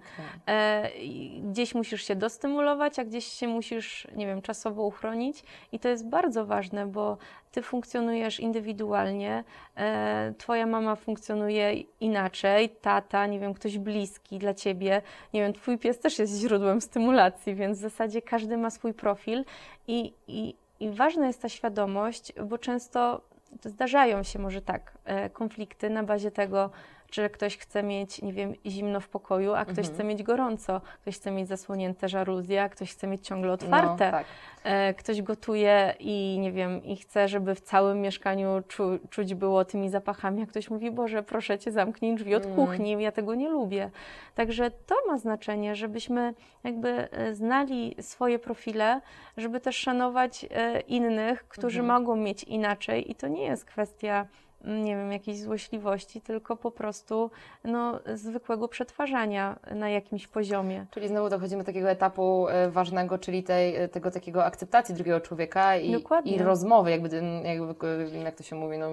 I 0.98 1.40
Gdzieś 1.44 1.74
musisz 1.74 2.02
się 2.02 2.16
dostymulować, 2.16 2.98
a 2.98 3.04
gdzieś 3.04 3.24
się 3.24 3.48
musisz, 3.48 4.08
nie 4.16 4.26
wiem, 4.26 4.42
czasowo 4.42 4.82
uchronić 4.82 5.42
i 5.72 5.78
to 5.78 5.88
jest 5.88 6.08
bardzo 6.08 6.46
ważne, 6.46 6.86
bo 6.86 7.18
ty 7.52 7.62
funkcjonujesz 7.62 8.40
indywidualnie, 8.40 9.44
e, 9.76 10.34
twoja 10.38 10.66
mama 10.66 10.96
funkcjonuje 10.96 11.72
inaczej, 12.00 12.70
tata, 12.70 13.26
nie 13.26 13.40
wiem, 13.40 13.54
ktoś 13.54 13.78
bliski 13.78 14.38
dla 14.38 14.54
ciebie, 14.54 15.02
nie 15.34 15.40
wiem, 15.40 15.52
twój 15.52 15.78
pies 15.78 15.98
też 15.98 16.18
jest 16.18 16.40
źródłem 16.40 16.80
stymulacji, 16.80 17.54
więc 17.54 17.78
w 17.78 17.80
zasadzie 17.80 18.22
każdy 18.22 18.56
ma 18.56 18.70
swój 18.70 18.94
profil 18.94 19.44
i, 19.86 20.12
i, 20.28 20.54
i 20.80 20.90
ważna 20.90 21.26
jest 21.26 21.42
ta 21.42 21.48
świadomość, 21.48 22.32
bo 22.44 22.58
często 22.58 23.20
zdarzają 23.64 24.22
się 24.22 24.38
może 24.38 24.62
tak 24.62 24.98
e, 25.04 25.30
konflikty 25.30 25.90
na 25.90 26.02
bazie 26.02 26.30
tego, 26.30 26.70
czy 27.10 27.30
ktoś 27.30 27.56
chce 27.58 27.82
mieć, 27.82 28.22
nie 28.22 28.32
wiem, 28.32 28.54
zimno 28.66 29.00
w 29.00 29.08
pokoju, 29.08 29.54
a 29.54 29.64
ktoś 29.64 29.86
chce 29.86 30.04
mieć 30.04 30.22
gorąco, 30.22 30.80
ktoś 31.02 31.16
chce 31.16 31.30
mieć 31.30 31.48
zasłonięte 31.48 32.08
żaluzje, 32.08 32.62
a 32.62 32.68
ktoś 32.68 32.92
chce 32.92 33.06
mieć 33.06 33.26
ciągle 33.26 33.52
otwarte. 33.52 34.04
No, 34.06 34.10
tak. 34.10 34.26
E, 34.64 34.94
Ktoś 34.94 35.22
gotuje 35.22 35.94
i 36.00 36.38
nie 36.40 36.52
wiem, 36.52 36.84
i 36.84 36.96
chce, 36.96 37.28
żeby 37.28 37.54
w 37.54 37.60
całym 37.60 38.00
mieszkaniu 38.00 38.62
czu, 38.68 38.82
czuć 39.10 39.34
było 39.34 39.64
tymi 39.64 39.90
zapachami, 39.90 40.42
a 40.42 40.46
ktoś 40.46 40.70
mówi, 40.70 40.90
Boże, 40.90 41.22
proszę 41.22 41.58
Cię, 41.58 41.72
zamknij 41.72 42.14
drzwi 42.14 42.34
od 42.34 42.44
Mm. 42.44 42.56
kuchni, 42.56 43.02
ja 43.02 43.12
tego 43.12 43.34
nie 43.34 43.48
lubię. 43.48 43.90
Także 44.34 44.70
to 44.70 44.94
ma 45.08 45.18
znaczenie, 45.18 45.74
żebyśmy 45.74 46.34
jakby 46.64 47.10
e, 47.10 47.34
znali 47.34 47.94
swoje 48.00 48.38
profile, 48.38 49.00
żeby 49.36 49.60
też 49.60 49.76
szanować 49.76 50.46
e, 50.50 50.80
innych, 50.80 51.48
którzy 51.48 51.80
Mhm. 51.80 52.00
mogą 52.00 52.16
mieć 52.16 52.44
inaczej 52.44 53.10
i 53.10 53.14
to 53.14 53.28
nie 53.28 53.42
jest 53.44 53.64
kwestia 53.64 54.26
nie 54.64 54.96
wiem, 54.96 55.12
jakiejś 55.12 55.40
złośliwości, 55.40 56.20
tylko 56.20 56.56
po 56.56 56.70
prostu 56.70 57.30
no, 57.64 58.00
zwykłego 58.14 58.68
przetwarzania 58.68 59.58
na 59.70 59.88
jakimś 59.90 60.26
poziomie. 60.26 60.86
Czyli 60.90 61.08
znowu 61.08 61.28
dochodzimy 61.28 61.62
do 61.62 61.66
takiego 61.66 61.90
etapu 61.90 62.48
e, 62.48 62.70
ważnego, 62.70 63.18
czyli 63.18 63.42
tej, 63.42 63.76
e, 63.76 63.88
tego 63.88 64.10
takiego 64.10 64.44
akceptacji 64.44 64.94
drugiego 64.94 65.20
człowieka 65.20 65.76
i, 65.76 66.02
i 66.24 66.38
rozmowy, 66.38 66.90
jakby, 66.90 67.22
jakby, 67.44 67.86
e, 68.14 68.22
jak 68.22 68.34
to 68.34 68.42
się 68.42 68.56
mówi, 68.56 68.78
no, 68.78 68.90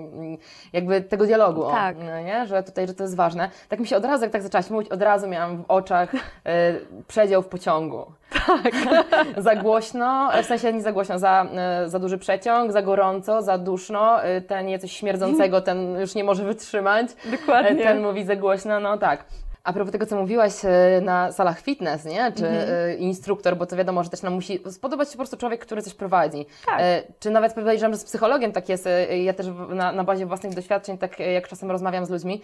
jakby 0.74 1.02
tego 1.02 1.26
dialogu, 1.26 1.64
o, 1.64 1.72
Tak. 1.72 1.98
no, 1.98 2.22
nie? 2.22 2.48
że 2.48 2.64
tutaj, 2.64 2.88
że 2.88 2.94
to 2.94 3.04
jest 3.04 3.16
ważne. 3.16 3.50
Tak 3.70 3.80
mi 3.80 3.88
się 3.88 3.98
od 3.98 4.06
razu, 4.06 4.24
jak 4.24 4.32
tak 4.32 4.42
zaczęłaś 4.42 4.70
mówić, 4.70 4.90
od 4.90 5.02
razu 5.02 5.28
miałam 5.28 5.58
w 5.58 5.66
oczach 5.68 6.14
e, 6.46 6.74
przedział 7.08 7.42
w 7.42 7.48
pociągu. 7.48 8.06
Tak. 8.48 8.74
za 9.38 9.56
głośno, 9.56 10.30
w 10.44 10.46
sensie 10.46 10.74
nie 10.74 10.82
za 10.82 10.92
głośno, 10.92 11.20
za, 11.20 11.48
e, 11.56 11.90
za 11.90 12.00
duży 12.00 12.18
przeciąg, 12.18 12.72
za 12.72 12.82
gorąco, 12.82 13.42
za 13.42 13.58
duszno, 13.58 14.24
e, 14.24 14.42
ten 14.42 14.70
je 14.70 14.80
coś 14.80 14.92
śmierdzącego, 14.92 15.62
ten 15.62 16.00
już 16.00 16.16
nie 16.16 16.24
może 16.24 16.44
wytrzymać. 16.44 17.08
Dokładnie. 17.26 17.84
Ten 17.84 18.02
mówi 18.02 18.24
za 18.24 18.36
głośno, 18.36 18.80
no 18.80 18.98
tak. 18.98 19.26
A 19.64 19.74
propos 19.74 19.92
tego, 19.92 20.06
co 20.06 20.16
mówiłaś 20.16 20.54
e, 20.66 21.02
na 21.02 21.32
salach 21.32 21.60
fitness, 21.60 22.06
nie? 22.06 22.32
Czy 22.32 22.48
Mhm. 22.48 22.70
e, 22.90 22.96
instruktor, 22.96 23.58
bo 23.58 23.66
to 23.66 23.76
wiadomo, 23.76 24.04
że 24.04 24.10
też 24.10 24.22
nam 24.22 24.34
musi 24.34 24.60
spodobać 24.72 25.08
się 25.08 25.12
po 25.12 25.18
prostu 25.18 25.38
człowiek, 25.38 25.62
który 25.62 25.82
coś 25.82 25.94
prowadzi. 25.94 26.46
Tak. 26.66 26.80
E, 26.82 27.04
Czy 27.20 27.30
nawet 27.30 27.54
podejrzewam, 27.54 27.94
że 27.94 28.00
z 28.00 28.04
psychologiem 28.06 28.52
tak 28.52 28.70
jest, 28.70 28.90
ja 29.24 29.34
też 29.34 29.48
na, 29.70 29.92
na 29.92 30.04
bazie 30.04 30.26
własnych 30.26 30.54
doświadczeń, 30.54 30.98
tak 30.98 31.20
jak 31.20 31.48
czasem 31.48 31.72
rozmawiam 31.72 32.06
z 32.06 32.10
ludźmi, 32.10 32.42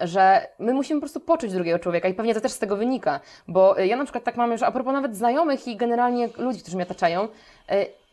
że 0.00 0.46
my 0.58 0.74
musimy 0.74 1.00
po 1.00 1.02
prostu 1.04 1.20
poczuć 1.20 1.52
drugiego 1.52 1.78
człowieka 1.78 2.08
i 2.08 2.14
pewnie 2.14 2.34
to 2.34 2.40
też 2.40 2.52
z 2.52 2.58
tego 2.58 2.76
wynika, 2.76 3.20
bo 3.48 3.78
ja 3.78 3.96
na 3.96 4.04
przykład 4.04 4.24
tak 4.24 4.36
mam 4.36 4.52
już, 4.52 4.62
a 4.62 4.72
propos 4.72 4.92
nawet 4.92 5.16
znajomych 5.16 5.68
i 5.68 5.76
generalnie 5.76 6.28
ludzi, 6.38 6.60
którzy 6.60 6.76
mnie 6.76 6.84
otaczają, 6.86 7.28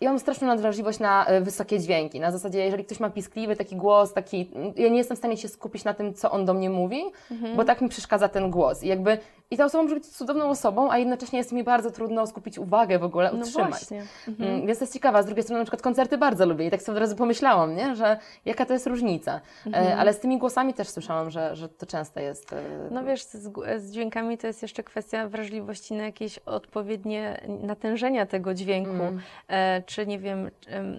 ja 0.04 0.10
mam 0.10 0.20
straszną 0.20 0.48
nadwrażliwość 0.48 1.00
na 1.00 1.26
e, 1.26 1.42
wysokie 1.42 1.80
dźwięki. 1.80 2.20
Na 2.20 2.32
zasadzie, 2.32 2.66
jeżeli 2.66 2.86
ktoś 2.86 3.00
ma 3.00 3.10
piskliwy 3.10 3.56
taki 3.56 3.76
głos, 3.76 4.13
taki, 4.13 4.52
ja 4.76 4.89
nie 4.89 4.98
jestem 4.98 5.16
w 5.16 5.20
stanie 5.20 5.38
się 5.38 5.48
skupić 5.48 5.84
na 5.84 5.94
tym, 5.94 6.13
co 6.13 6.32
on 6.32 6.46
do 6.46 6.54
mnie 6.54 6.70
mówi, 6.70 7.04
Mhm. 7.32 7.56
bo 7.56 7.63
tak 7.66 7.82
mi 7.82 7.89
przeszkadza 7.89 8.28
ten 8.30 8.52
głos. 8.52 8.84
I 8.84 8.88
jakby 8.88 9.18
i 9.52 9.58
ta 9.58 9.66
osoba 9.66 9.84
może 9.84 9.96
być 9.96 10.08
cudowną 10.08 10.50
osobą, 10.50 10.92
a 10.92 10.98
jednocześnie 10.98 11.39
jest 11.39 11.52
mi 11.52 11.63
bardzo 11.63 11.92
trudno 11.92 12.28
skupić 12.28 12.58
uwagę 12.60 13.00
w 13.00 13.04
ogóle, 13.04 13.32
No 13.34 13.39
utrzymać. 13.39 13.70
właśnie. 13.70 14.04
Mm, 14.39 14.68
Więc 14.68 14.80
to 14.80 14.84
jest 14.84 14.94
ciekawe. 14.94 15.18
A 15.18 15.22
z 15.24 15.26
drugiej 15.26 15.44
strony 15.44 15.60
na 15.60 15.66
przykład 15.66 15.82
koncerty 15.82 16.18
bardzo 16.18 16.46
lubię 16.46 16.68
i 16.68 16.72
tak 16.72 16.82
sobie 16.82 16.96
od 16.96 17.02
razu 17.02 17.16
pomyślałam, 17.16 17.76
nie? 17.76 17.96
że 17.96 18.18
jaka 18.46 18.66
to 18.66 18.74
jest 18.74 18.88
różnica. 18.88 19.42
E, 19.74 19.96
ale 19.98 20.13
z 20.13 20.20
tymi 20.20 20.38
głosami 20.38 20.74
też 20.74 20.89
słyszałam, 20.89 21.30
że, 21.30 21.56
że 21.56 21.70
to 21.70 21.86
często 21.86 22.20
jest. 22.20 22.54
e, 22.54 22.62
No 22.92 23.04
wiesz, 23.04 23.24
z, 23.24 23.54
z 23.78 23.92
dźwiękami 23.92 24.38
to 24.38 24.48
jest 24.48 24.62
jeszcze 24.62 24.84
kwestia 24.84 25.28
wrażliwości 25.28 25.94
na 25.94 26.04
jakieś 26.04 26.39
odpowiednie 26.39 27.42
natężenia 27.63 28.26
tego 28.26 28.54
dźwięku. 28.54 28.92
Mm. 28.92 29.22
E, 29.48 29.82
czy 29.93 30.08
nie 30.08 30.19
wiem, 30.19 30.51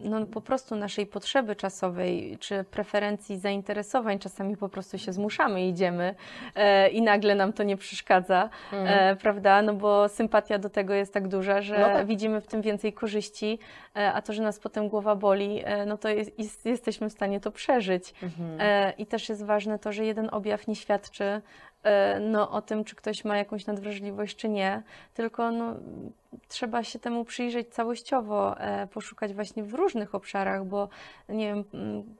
no 0.05 0.27
po 0.27 0.41
prostu 0.41 0.77
naszej 0.77 1.07
potrzeby 1.07 1.57
czasowej, 1.57 2.39
czy 2.41 2.65
preferencji 2.65 3.39
zainteresowań, 3.39 4.19
czasami 4.19 4.57
po 4.57 4.69
prostu 4.69 4.99
się 4.99 5.13
zmuszamy, 5.13 5.69
idziemy 5.69 6.15
i 6.93 7.03
nagle 7.03 7.35
nam 7.35 7.53
to 7.53 7.63
nie 7.63 7.77
przeszkadza, 7.77 8.51
mhm. 8.73 9.17
prawda? 9.17 9.63
No 9.63 9.75
bo 9.75 10.09
sympatia 10.09 10.59
do 10.59 10.71
tego 10.71 10.95
jest 10.95 11.15
tak 11.15 11.29
duża, 11.29 11.63
że 11.63 11.79
no 11.79 11.87
tak. 11.87 12.07
widzimy 12.07 12.41
w 12.41 12.47
tym 12.47 12.63
więcej 12.63 12.93
korzyści, 12.93 13.59
a 13.95 14.23
to, 14.23 14.33
że 14.33 14.43
nas 14.43 14.59
potem 14.59 14.89
głowa 14.89 15.17
boli, 15.17 15.63
no 15.87 15.99
to 15.99 16.09
jest, 16.09 16.39
jest, 16.39 16.67
jesteśmy 16.67 17.11
w 17.11 17.13
stanie 17.13 17.41
to 17.41 17.51
przeżyć. 17.51 18.15
Mhm. 18.23 18.59
I 18.99 19.07
też 19.07 19.29
jest 19.29 19.45
ważne 19.45 19.79
to, 19.79 19.93
że 19.93 20.05
jeden 20.05 20.29
objaw 20.33 20.67
nie 20.69 20.77
świadczy 20.77 21.25
E, 21.25 21.41
no, 22.21 22.51
o 22.51 22.63
tym, 22.63 22.85
czy 22.85 22.97
ktoś 22.97 23.25
ma 23.25 23.37
jakąś 23.37 23.67
nadwrażliwość, 23.67 24.37
czy 24.37 24.49
nie, 24.49 24.83
tylko 25.15 25.51
no, 25.51 25.75
trzeba 26.49 26.85
się 26.85 26.99
temu 26.99 27.25
przyjrzeć 27.25 27.69
całościowo, 27.69 28.61
e, 28.61 28.87
poszukać 28.87 29.35
właśnie 29.35 29.63
w 29.63 29.75
różnych 29.75 30.15
obszarach, 30.15 30.65
bo 30.65 30.89
nie 31.29 31.47
wiem, 31.47 31.65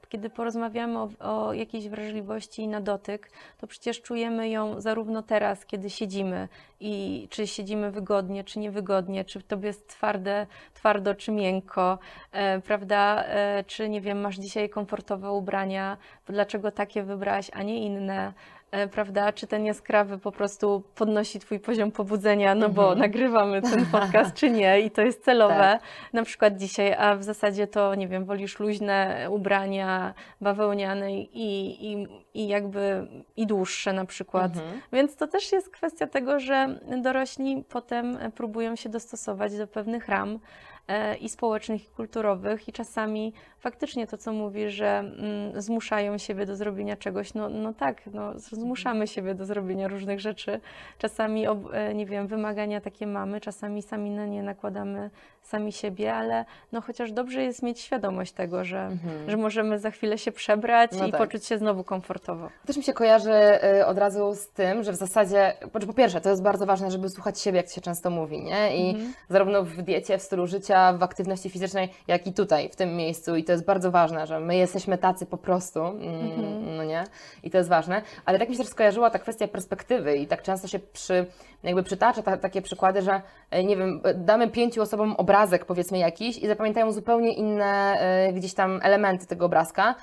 kiedy 0.09 0.29
porozmawiamy 0.29 0.99
o, 0.99 1.09
o 1.19 1.53
jakiejś 1.53 1.89
wrażliwości 1.89 2.67
na 2.67 2.81
dotyk, 2.81 3.31
to 3.57 3.67
przecież 3.67 4.01
czujemy 4.01 4.49
ją 4.49 4.81
zarówno 4.81 5.23
teraz, 5.23 5.65
kiedy 5.65 5.89
siedzimy 5.89 6.47
i 6.79 7.27
czy 7.29 7.47
siedzimy 7.47 7.91
wygodnie, 7.91 8.43
czy 8.43 8.59
niewygodnie, 8.59 9.25
czy 9.25 9.41
tobie 9.41 9.67
jest 9.67 9.87
twarde, 9.87 10.47
twardo, 10.73 11.15
czy 11.15 11.31
miękko, 11.31 11.99
e, 12.31 12.61
prawda, 12.61 13.23
e, 13.23 13.63
czy 13.63 13.89
nie 13.89 14.01
wiem, 14.01 14.21
masz 14.21 14.35
dzisiaj 14.35 14.69
komfortowe 14.69 15.31
ubrania, 15.31 15.97
dlaczego 16.27 16.71
takie 16.71 17.03
wybrałaś, 17.03 17.51
a 17.53 17.63
nie 17.63 17.85
inne, 17.85 18.33
E, 18.64 18.64
prawda? 18.91 19.33
Czy 19.33 19.47
ten 19.47 19.65
jaskrawy 19.65 20.17
po 20.17 20.31
prostu 20.31 20.83
podnosi 20.95 21.39
Twój 21.39 21.59
poziom 21.59 21.91
pobudzenia, 21.91 22.55
no 22.55 22.69
bo 22.69 22.81
mhm. 22.81 22.99
nagrywamy 22.99 23.61
ten 23.61 23.85
podcast, 23.99 24.33
czy 24.33 24.49
nie 24.49 24.81
i 24.81 24.91
to 24.91 25.01
jest 25.01 25.23
celowe, 25.23 25.55
tak. 25.55 25.81
na 26.13 26.23
przykład 26.23 26.57
dzisiaj, 26.57 26.93
a 26.93 27.15
w 27.15 27.23
zasadzie 27.23 27.67
to, 27.67 27.95
nie 27.95 28.07
wiem, 28.07 28.25
wolisz 28.25 28.59
luźne 28.59 29.27
ubrania 29.29 30.13
bawełniane 30.41 31.13
i, 31.13 31.91
i, 31.91 32.07
i 32.33 32.47
jakby 32.47 33.07
i 33.37 33.47
dłuższe 33.47 33.93
na 33.93 34.05
przykład. 34.05 34.55
Mhm. 34.55 34.81
Więc 34.93 35.15
to 35.15 35.27
też 35.27 35.51
jest 35.51 35.69
kwestia 35.69 36.07
tego, 36.07 36.39
że 36.39 36.79
dorośli 37.01 37.63
potem 37.69 38.17
próbują 38.35 38.75
się 38.75 38.89
dostosować 38.89 39.57
do 39.57 39.67
pewnych 39.67 40.07
ram, 40.07 40.39
E, 40.39 40.74
i 41.21 41.29
społecznych, 41.29 41.83
i 41.83 41.87
kulturowych, 41.87 42.67
i 42.67 42.71
czasami 42.71 43.33
faktycznie 43.59 44.07
to, 44.07 44.17
co 44.17 44.33
mówi, 44.33 44.69
że 44.69 44.99
mm, 44.99 45.61
zmuszają 45.61 46.17
siebie 46.17 46.45
do 46.45 46.55
zrobienia 46.55 46.95
czegoś, 46.95 47.33
no, 47.33 47.49
no 47.49 47.73
tak, 47.73 48.01
no, 48.13 48.39
zmuszamy 48.39 49.07
siebie 49.07 49.35
do 49.35 49.45
zrobienia 49.45 49.87
różnych 49.87 50.19
rzeczy. 50.19 50.59
Czasami, 50.97 51.45
e, 51.73 51.93
nie 51.93 52.05
wiem, 52.05 52.27
wymagania 52.27 52.81
takie 52.81 53.07
mamy, 53.07 53.41
czasami 53.41 53.81
sami 53.81 54.09
na 54.09 54.25
nie 54.25 54.43
nakładamy 54.43 55.09
sami 55.45 55.71
siebie, 55.71 56.13
ale 56.13 56.45
no 56.71 56.81
chociaż 56.81 57.11
dobrze 57.11 57.43
jest 57.43 57.63
mieć 57.63 57.79
świadomość 57.79 58.31
tego, 58.31 58.63
że, 58.63 58.81
mhm. 58.81 59.29
że 59.29 59.37
możemy 59.37 59.79
za 59.79 59.91
chwilę 59.91 60.17
się 60.17 60.31
przebrać 60.31 60.91
no 60.99 61.07
i 61.07 61.11
tak. 61.11 61.21
poczuć 61.21 61.45
się 61.45 61.57
znowu 61.57 61.83
komfortowo. 61.83 62.49
Też 62.65 62.77
mi 62.77 62.83
się 62.83 62.93
kojarzy 62.93 63.33
y, 63.79 63.85
od 63.85 63.97
razu 63.97 64.35
z 64.35 64.47
tym, 64.47 64.83
że 64.83 64.91
w 64.91 64.95
zasadzie, 64.95 65.53
po 65.87 65.93
pierwsze, 65.93 66.21
to 66.21 66.29
jest 66.29 66.41
bardzo 66.41 66.65
ważne, 66.65 66.91
żeby 66.91 67.09
słuchać 67.09 67.39
siebie, 67.39 67.57
jak 67.57 67.69
się 67.69 67.81
często 67.81 68.09
mówi, 68.09 68.43
nie? 68.43 68.77
I 68.77 68.89
mhm. 68.89 69.13
zarówno 69.29 69.63
w 69.63 69.81
diecie, 69.81 70.17
w 70.17 70.21
stylu 70.21 70.47
życia, 70.47 70.93
w 70.93 71.03
aktywności 71.03 71.49
fizycznej, 71.49 71.89
jak 72.07 72.27
i 72.27 72.33
tutaj, 72.33 72.69
w 72.69 72.75
tym 72.75 72.95
miejscu. 72.95 73.35
I 73.35 73.43
to 73.43 73.51
jest 73.51 73.65
bardzo 73.65 73.91
ważne, 73.91 74.27
że 74.27 74.39
my 74.39 74.55
jesteśmy 74.55 74.97
tacy 74.97 75.25
po 75.25 75.37
prostu, 75.37 75.79
mm, 75.79 76.01
mhm. 76.03 76.77
no 76.77 76.83
nie? 76.83 77.03
I 77.43 77.49
to 77.49 77.57
jest 77.57 77.69
ważne. 77.69 78.01
Ale 78.25 78.39
tak 78.39 78.49
mi 78.49 78.55
się 78.55 78.61
też 78.61 78.71
skojarzyła 78.71 79.09
ta 79.09 79.19
kwestia 79.19 79.47
perspektywy 79.47 80.17
i 80.17 80.27
tak 80.27 80.41
często 80.41 80.67
się 80.67 80.79
przy, 80.79 81.25
jakby 81.65 81.83
przytacza 81.83 82.21
ta, 82.21 82.37
takie 82.37 82.61
przykłady, 82.61 83.01
że 83.01 83.21
e, 83.51 83.63
nie 83.63 83.77
wiem, 83.77 84.01
damy 84.15 84.47
pięciu 84.47 84.81
osobom 84.81 85.15
obrazek 85.15 85.65
powiedzmy 85.65 85.97
jakiś 85.97 86.37
i 86.37 86.47
zapamiętają 86.47 86.91
zupełnie 86.91 87.33
inne 87.33 87.97
y, 88.29 88.33
gdzieś 88.33 88.53
tam 88.53 88.79
elementy 88.83 89.27
tego 89.27 89.45
obrazka, 89.45 89.95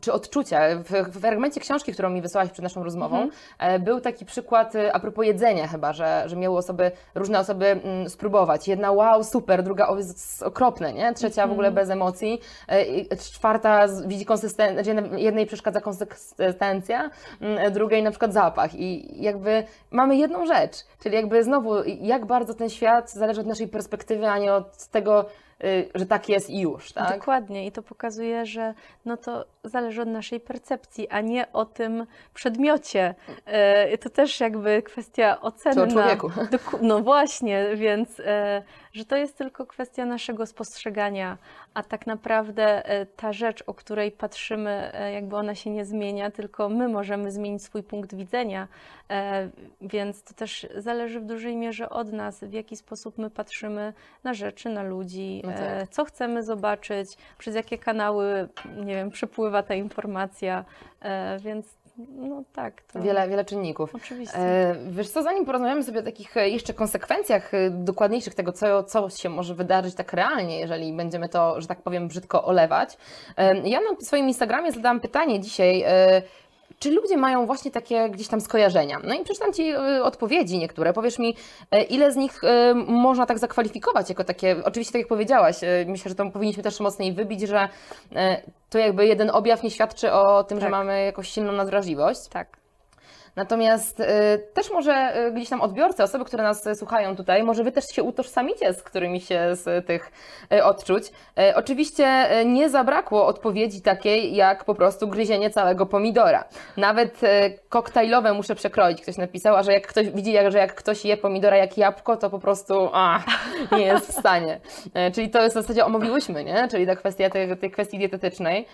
czy 0.00 0.12
odczucia. 0.12 0.60
W, 0.76 1.10
w 1.10 1.20
fragmencie 1.20 1.60
książki, 1.60 1.92
którą 1.92 2.10
mi 2.10 2.22
wysłałaś 2.22 2.50
przed 2.50 2.62
naszą 2.62 2.84
rozmową, 2.84 3.16
mhm. 3.16 3.32
E, 3.58 3.78
był 3.78 4.00
taki 4.00 4.24
przykład 4.24 4.74
e, 4.74 4.92
a 4.92 5.00
propos 5.00 5.26
jedzenia 5.26 5.68
chyba, 5.68 5.92
że, 5.92 6.22
że 6.26 6.36
miały 6.36 6.58
osoby, 6.58 6.90
różne 7.14 7.38
osoby 7.38 7.66
mm, 7.66 8.08
spróbować. 8.08 8.68
Jedna 8.68 8.92
wow, 8.92 9.24
super, 9.24 9.62
druga 9.62 9.88
o, 9.88 9.96
okropne, 10.44 10.92
nie? 10.92 11.14
Trzecia 11.14 11.46
w 11.46 11.52
ogóle 11.52 11.68
mhm. 11.68 11.74
bez 11.86 11.90
emocji, 11.90 12.40
e, 12.68 13.16
czwarta 13.16 13.86
widzi 14.06 14.24
konsystencję, 14.24 14.84
znaczy 14.84 15.20
jednej 15.20 15.46
przeszkadza 15.46 15.80
konsystencja, 15.80 17.10
mm, 17.40 17.72
drugiej 17.72 18.02
na 18.02 18.10
przykład 18.10 18.32
zapach. 18.32 18.74
I 18.74 19.22
jakby 19.22 19.64
mamy 19.90 20.16
jedną 20.16 20.46
rzecz, 20.46 20.76
czyli 21.02 21.14
jakby 21.14 21.44
znowu, 21.44 21.84
jak 21.84 22.26
bardzo 22.26 22.54
ten 22.54 22.70
świat 22.70 23.10
zależy 23.10 23.40
od 23.40 23.46
naszej 23.46 23.68
perspektywy, 23.68 24.28
a 24.28 24.38
nie 24.38 24.54
od 24.54 24.86
tego, 24.86 25.24
że 25.94 26.06
tak 26.06 26.28
jest 26.28 26.50
i 26.50 26.60
już, 26.60 26.92
tak? 26.92 27.18
Dokładnie 27.18 27.66
i 27.66 27.72
to 27.72 27.82
pokazuje, 27.82 28.46
że 28.46 28.74
no 29.04 29.16
to 29.16 29.44
zależy 29.64 30.02
od 30.02 30.08
naszej 30.08 30.40
percepcji, 30.40 31.08
a 31.08 31.20
nie 31.20 31.52
o 31.52 31.64
tym 31.64 32.06
przedmiocie. 32.34 33.14
Y, 33.94 33.98
to 33.98 34.10
też 34.10 34.40
jakby 34.40 34.82
kwestia 34.82 35.40
oceny. 35.40 35.74
Czy 35.74 35.82
o 35.82 35.86
człowieku. 35.86 36.30
No 36.82 37.00
właśnie, 37.00 37.66
więc 37.76 38.20
y, 38.20 38.24
że 38.92 39.04
to 39.04 39.16
jest 39.16 39.38
tylko 39.38 39.66
kwestia 39.66 40.06
naszego 40.06 40.46
spostrzegania, 40.46 41.38
a 41.74 41.82
tak 41.82 42.06
naprawdę 42.06 42.82
ta 43.16 43.32
rzecz, 43.32 43.64
o 43.66 43.74
której 43.74 44.12
patrzymy, 44.12 44.92
jakby 45.14 45.36
ona 45.36 45.54
się 45.54 45.70
nie 45.70 45.84
zmienia, 45.84 46.30
tylko 46.30 46.68
my 46.68 46.88
możemy 46.88 47.30
zmienić 47.30 47.62
swój 47.62 47.82
punkt 47.82 48.14
widzenia, 48.14 48.68
więc 49.80 50.22
to 50.22 50.34
też 50.34 50.66
zależy 50.76 51.20
w 51.20 51.24
dużej 51.24 51.56
mierze 51.56 51.90
od 51.90 52.12
nas, 52.12 52.44
w 52.44 52.52
jaki 52.52 52.76
sposób 52.76 53.18
my 53.18 53.30
patrzymy 53.30 53.92
na 54.24 54.34
rzeczy, 54.34 54.68
na 54.68 54.82
ludzi, 54.82 55.42
no 55.46 55.52
tak. 55.52 55.62
E, 55.62 55.86
co 55.90 56.04
chcemy 56.04 56.42
zobaczyć, 56.42 57.16
przez 57.38 57.54
jakie 57.54 57.78
kanały, 57.78 58.48
nie 58.84 58.94
wiem, 58.94 59.10
przepływa 59.10 59.62
ta 59.62 59.74
informacja, 59.74 60.64
e, 61.00 61.38
więc 61.38 61.66
no 62.08 62.42
tak. 62.52 62.82
To... 62.82 63.00
Wiele, 63.00 63.28
wiele 63.28 63.44
czynników. 63.44 63.94
Oczywiście. 63.94 64.38
E, 64.38 64.76
wiesz 64.90 65.08
co, 65.08 65.22
zanim 65.22 65.46
porozmawiamy 65.46 65.82
sobie 65.82 66.00
o 66.00 66.02
takich 66.02 66.34
jeszcze 66.36 66.74
konsekwencjach 66.74 67.52
dokładniejszych 67.70 68.34
tego, 68.34 68.52
co, 68.52 68.84
co 68.84 69.10
się 69.10 69.28
może 69.28 69.54
wydarzyć 69.54 69.94
tak 69.94 70.12
realnie, 70.12 70.60
jeżeli 70.60 70.92
będziemy 70.92 71.28
to, 71.28 71.60
że 71.60 71.66
tak 71.66 71.82
powiem, 71.82 72.08
brzydko 72.08 72.44
olewać, 72.44 72.98
ja 73.64 73.80
na 73.80 74.00
swoim 74.00 74.28
Instagramie 74.28 74.72
zadałam 74.72 75.00
pytanie 75.00 75.40
dzisiaj, 75.40 75.84
czy 76.78 76.90
ludzie 76.90 77.16
mają 77.16 77.46
właśnie 77.46 77.70
takie 77.70 78.10
gdzieś 78.10 78.28
tam 78.28 78.40
skojarzenia? 78.40 78.98
No 79.04 79.14
i 79.14 79.24
przeczytam 79.24 79.52
Ci 79.52 79.74
y, 79.74 80.04
odpowiedzi 80.04 80.58
niektóre. 80.58 80.92
Powiesz 80.92 81.18
mi, 81.18 81.36
y, 81.74 81.82
ile 81.82 82.12
z 82.12 82.16
nich 82.16 82.44
y, 82.44 82.74
można 82.74 83.26
tak 83.26 83.38
zakwalifikować 83.38 84.08
jako 84.08 84.24
takie, 84.24 84.56
oczywiście 84.64 84.92
tak 84.92 85.00
jak 85.00 85.08
powiedziałaś, 85.08 85.56
myślę, 85.86 86.08
że 86.08 86.14
to 86.14 86.30
powinniśmy 86.30 86.62
też 86.62 86.80
mocniej 86.80 87.12
wybić, 87.12 87.40
że 87.40 87.68
to 88.70 88.78
jakby 88.78 89.06
jeden 89.06 89.30
objaw 89.30 89.62
nie 89.62 89.70
świadczy 89.70 90.12
o 90.12 90.44
tym, 90.44 90.58
tak. 90.58 90.66
że 90.66 90.70
mamy 90.70 91.04
jakąś 91.04 91.28
silną 91.28 91.52
nadwrażliwość. 91.52 92.28
Tak. 92.28 92.65
Natomiast 93.36 94.00
y, 94.00 94.04
też 94.54 94.70
może 94.70 95.26
y, 95.26 95.32
gdzieś 95.32 95.48
tam 95.48 95.60
odbiorcy, 95.60 96.02
osoby, 96.02 96.24
które 96.24 96.42
nas 96.42 96.68
słuchają 96.74 97.16
tutaj, 97.16 97.42
może 97.42 97.64
Wy 97.64 97.72
też 97.72 97.84
się 97.86 98.02
utożsamicie 98.02 98.72
z 98.72 98.82
którymi 98.82 99.20
się 99.20 99.54
z 99.56 99.86
tych 99.86 100.12
y, 100.52 100.64
odczuć. 100.64 101.06
Y, 101.06 101.54
oczywiście 101.54 102.40
y, 102.40 102.44
nie 102.44 102.70
zabrakło 102.70 103.26
odpowiedzi 103.26 103.82
takiej, 103.82 104.34
jak 104.34 104.64
po 104.64 104.74
prostu 104.74 105.08
gryzienie 105.08 105.50
całego 105.50 105.86
pomidora. 105.86 106.44
Nawet 106.76 107.22
y, 107.22 107.26
koktajlowe 107.68 108.32
muszę 108.32 108.54
przekroić, 108.54 109.02
ktoś 109.02 109.16
napisał, 109.16 109.56
a 109.56 109.62
że 109.62 109.72
jak 109.72 109.86
ktoś 109.86 110.10
widzi, 110.10 110.34
że 110.48 110.58
jak 110.58 110.74
ktoś 110.74 111.04
je 111.04 111.16
pomidora 111.16 111.56
jak 111.56 111.78
jabłko, 111.78 112.16
to 112.16 112.30
po 112.30 112.38
prostu 112.38 112.90
a, 112.92 113.20
nie 113.72 113.86
jest 113.86 114.08
w 114.08 114.18
stanie. 114.18 114.60
Czyli 115.14 115.30
to 115.30 115.42
jest 115.42 115.56
w 115.56 115.60
zasadzie 115.60 115.84
omówiłyśmy, 115.84 116.44
nie? 116.44 116.68
Czyli 116.70 116.86
ta 116.86 116.96
kwestia 116.96 117.30
tej, 117.30 117.56
tej 117.56 117.70
kwestii 117.70 117.98
dietetycznej. 117.98 118.66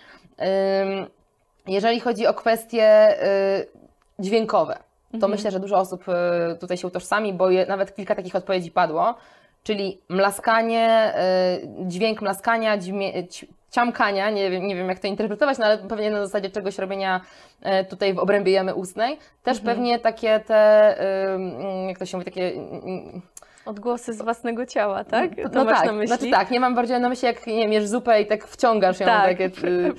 Jeżeli 1.67 2.01
chodzi 2.01 2.27
o 2.27 2.35
kwestię 2.35 3.17
dźwiękowe. 4.19 4.75
To 5.11 5.17
mhm. 5.17 5.33
myślę, 5.33 5.51
że 5.51 5.61
dużo 5.61 5.79
osób 5.79 6.05
y, 6.09 6.59
tutaj 6.59 6.77
się 6.77 6.87
utożsami, 6.87 7.33
bo 7.33 7.51
je, 7.51 7.67
nawet 7.67 7.97
kilka 7.97 8.15
takich 8.15 8.37
odpowiedzi 8.37 8.71
padło, 8.71 9.15
czyli 9.63 10.01
mlaskanie, 10.09 11.15
y, 11.85 11.89
dźwięk 11.89 12.23
mlaskania, 12.23 12.79
ciamkania, 13.71 14.31
nie 14.31 14.51
wiem, 14.51 14.67
nie 14.67 14.77
wiem 14.77 14.89
jak 14.89 14.99
to 14.99 15.07
interpretować, 15.07 15.59
no 15.59 15.67
ale 15.67 15.79
pewnie 15.79 16.11
na 16.11 16.27
zasadzie 16.27 16.51
czegoś 16.51 16.79
robienia 16.79 17.21
y, 17.81 17.85
tutaj 17.85 18.15
w 18.15 18.19
obrębie 18.19 18.53
jamy 18.53 18.75
ustnej. 18.75 19.19
Też 19.43 19.59
mhm. 19.59 19.77
pewnie 19.77 19.99
takie 19.99 20.41
te, 20.41 20.97
jak 21.89 21.99
to 21.99 22.07
się 22.07 22.17
mówi, 22.17 22.25
takie 22.25 22.53
Odgłosy 23.67 24.13
z 24.13 24.23
własnego 24.23 24.67
ciała, 24.67 25.05
tak? 25.05 25.31
To 25.37 25.49
no 25.53 25.65
masz 25.65 25.79
tak, 25.79 25.87
na 25.87 25.93
myśli? 25.93 26.17
Znaczy 26.17 26.31
tak, 26.31 26.51
nie 26.51 26.61
mam 26.61 26.75
bardziej 26.75 27.01
na 27.01 27.09
myśli, 27.09 27.27
jak 27.27 27.47
nie 27.47 27.57
wiem, 27.57 27.73
jesz 27.73 27.87
zupę 27.87 28.23
i 28.23 28.27
tak 28.27 28.47
wciągasz 28.47 29.01
ją 29.01 29.07
tak. 29.07 29.25
takie. 29.25 29.45
Y, 29.45 29.69
y, 29.69 29.95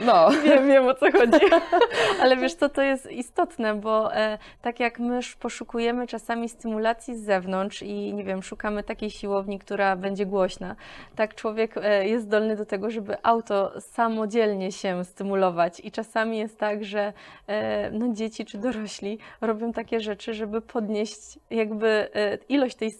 no. 0.00 0.30
Wiem, 0.44 0.66
wiem 0.66 0.86
o 0.86 0.94
co 0.94 1.12
chodzi. 1.12 1.46
Ale 2.22 2.36
wiesz 2.36 2.54
co, 2.54 2.68
to 2.68 2.82
jest 2.82 3.10
istotne, 3.10 3.74
bo 3.74 4.14
e, 4.14 4.38
tak 4.62 4.80
jak 4.80 4.98
my 4.98 5.20
poszukujemy 5.40 6.06
czasami 6.06 6.48
stymulacji 6.48 7.16
z 7.16 7.24
zewnątrz 7.24 7.82
i 7.82 8.14
nie 8.14 8.24
wiem, 8.24 8.42
szukamy 8.42 8.82
takiej 8.82 9.10
siłowni, 9.10 9.58
która 9.58 9.96
będzie 9.96 10.26
głośna, 10.26 10.76
tak 11.16 11.34
człowiek 11.34 11.74
e, 11.76 12.08
jest 12.08 12.24
zdolny 12.24 12.56
do 12.56 12.66
tego, 12.66 12.90
żeby 12.90 13.16
auto 13.22 13.80
samodzielnie 13.80 14.72
się 14.72 15.04
stymulować. 15.04 15.80
I 15.80 15.90
czasami 15.90 16.38
jest 16.38 16.58
tak, 16.58 16.84
że 16.84 17.12
e, 17.46 17.90
no, 17.90 18.12
dzieci 18.12 18.44
czy 18.44 18.58
dorośli 18.58 19.18
robią 19.40 19.72
takie 19.72 20.00
rzeczy, 20.00 20.34
żeby 20.34 20.60
podnieść 20.60 21.38
jakby 21.50 21.88
e, 21.88 22.33
e, 22.33 22.33
ilość 22.48 22.76
tej 22.76 22.90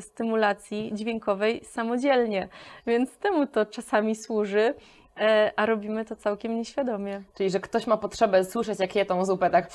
stymulacji 0.00 0.90
dźwiękowej 0.94 1.64
samodzielnie, 1.64 2.48
więc 2.86 3.16
temu 3.18 3.46
to 3.46 3.66
czasami 3.66 4.14
służy, 4.14 4.74
e, 5.20 5.52
a 5.56 5.66
robimy 5.66 6.04
to 6.04 6.16
całkiem 6.16 6.56
nieświadomie. 6.56 7.22
Czyli, 7.34 7.50
że 7.50 7.60
ktoś 7.60 7.86
ma 7.86 7.96
potrzebę 7.96 8.44
słyszeć, 8.44 8.80
jak 8.80 8.96
je 8.96 9.04
tą 9.04 9.24
zupę 9.24 9.50
tak 9.50 9.68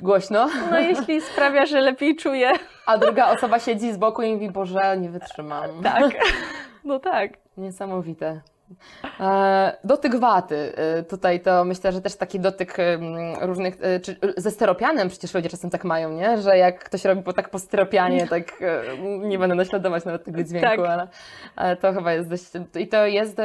głośno, 0.00 0.48
No 0.70 0.78
jeśli 0.78 1.20
sprawia, 1.20 1.66
że 1.66 1.80
lepiej 1.80 2.16
czuje, 2.16 2.52
a 2.86 2.98
druga 2.98 3.30
osoba 3.30 3.58
siedzi 3.58 3.92
z 3.92 3.96
boku 3.96 4.22
i 4.22 4.32
mówi, 4.32 4.50
Boże, 4.50 4.96
nie 4.98 5.10
wytrzymam. 5.10 5.82
tak, 5.82 6.04
no 6.84 6.98
tak. 6.98 7.30
Niesamowite. 7.56 8.40
E, 9.20 9.76
dotyk 9.84 10.16
waty. 10.16 10.72
E, 10.76 11.02
tutaj 11.02 11.40
to 11.40 11.64
myślę, 11.64 11.92
że 11.92 12.00
też 12.00 12.16
taki 12.16 12.40
dotyk 12.40 12.76
różnych, 13.40 13.76
e, 13.80 14.00
czy 14.00 14.16
ze 14.36 14.50
steropianem 14.50 15.08
przecież 15.08 15.34
ludzie 15.34 15.48
czasem 15.48 15.70
tak 15.70 15.84
mają, 15.84 16.12
nie? 16.12 16.38
Że 16.38 16.58
jak 16.58 16.84
ktoś 16.84 17.04
robi 17.04 17.22
po, 17.22 17.32
tak 17.32 17.50
po 17.50 17.58
steropianie, 17.58 18.26
tak 18.28 18.62
nie 19.02 19.38
będę 19.38 19.54
naśladować 19.54 20.04
nawet 20.04 20.24
tego 20.24 20.44
dźwięku, 20.44 20.66
Tak. 20.66 20.80
ale, 20.90 21.08
ale 21.56 21.76
to 21.76 21.92
chyba 21.92 22.12
jest 22.12 22.28
dość... 22.28 22.44
I 22.78 22.88
to 22.88 23.06
jest 23.06 23.36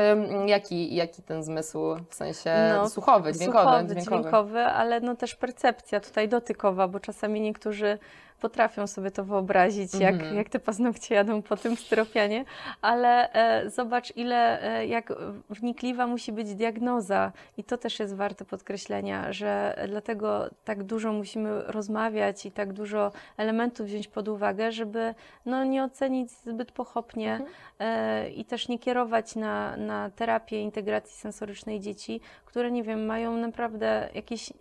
jaki, 0.45 0.95
jaki 0.95 1.23
ten 1.23 1.43
zmysł, 1.43 1.95
w 2.09 2.15
sensie 2.15 2.51
No, 2.73 2.89
słuchowy, 2.89 3.33
dźwiękowy? 3.33 3.63
Słuchowy, 3.63 3.95
dźwiękowy, 3.95 4.59
ale 4.59 4.99
no 4.99 5.15
też 5.15 5.35
percepcja 5.35 5.99
tutaj 5.99 6.29
dotykowa, 6.29 6.87
bo 6.87 6.99
czasami 6.99 7.41
niektórzy 7.41 7.97
potrafią 8.41 8.87
sobie 8.87 9.11
to 9.11 9.23
wyobrazić, 9.25 9.93
jak, 9.93 10.13
Mhm. 10.13 10.35
jak 10.35 10.49
te 10.49 10.59
paznokcie 10.59 11.15
jadą 11.15 11.41
po 11.41 11.57
tym 11.57 11.75
styropianie, 11.75 12.45
ale 12.81 13.33
e, 13.33 13.69
zobacz 13.69 14.17
ile, 14.17 14.63
e, 14.63 14.87
jak 14.87 15.13
wnikliwa 15.49 16.07
musi 16.07 16.31
być 16.31 16.55
diagnoza 16.55 17.31
i 17.57 17.63
to 17.63 17.77
też 17.77 17.99
jest 17.99 18.15
warte 18.15 18.45
podkreślenia, 18.45 19.33
że 19.33 19.75
dlatego 19.89 20.49
tak 20.65 20.83
dużo 20.83 21.13
musimy 21.13 21.61
rozmawiać 21.67 22.45
i 22.45 22.51
tak 22.51 22.73
dużo 22.73 23.11
elementów 23.37 23.85
wziąć 23.87 24.07
pod 24.07 24.27
uwagę, 24.27 24.71
żeby 24.71 25.13
no, 25.45 25.63
nie 25.63 25.83
ocenić 25.83 26.31
zbyt 26.31 26.71
pochopnie 26.71 27.31
Mhm. 27.31 27.49
e, 27.79 28.29
i 28.29 28.45
też 28.45 28.67
nie 28.67 28.79
kierować 28.79 29.35
na, 29.35 29.77
na 29.77 30.09
terapię 30.09 30.61
integracji 30.61 31.17
sensorycznej 31.17 31.79
dzieci, 31.79 32.21
które 32.45 32.71
nie 32.71 32.83
wiem, 32.83 33.05
mają 33.05 33.37
naprawdę 33.37 34.09
jakieś 34.13 34.53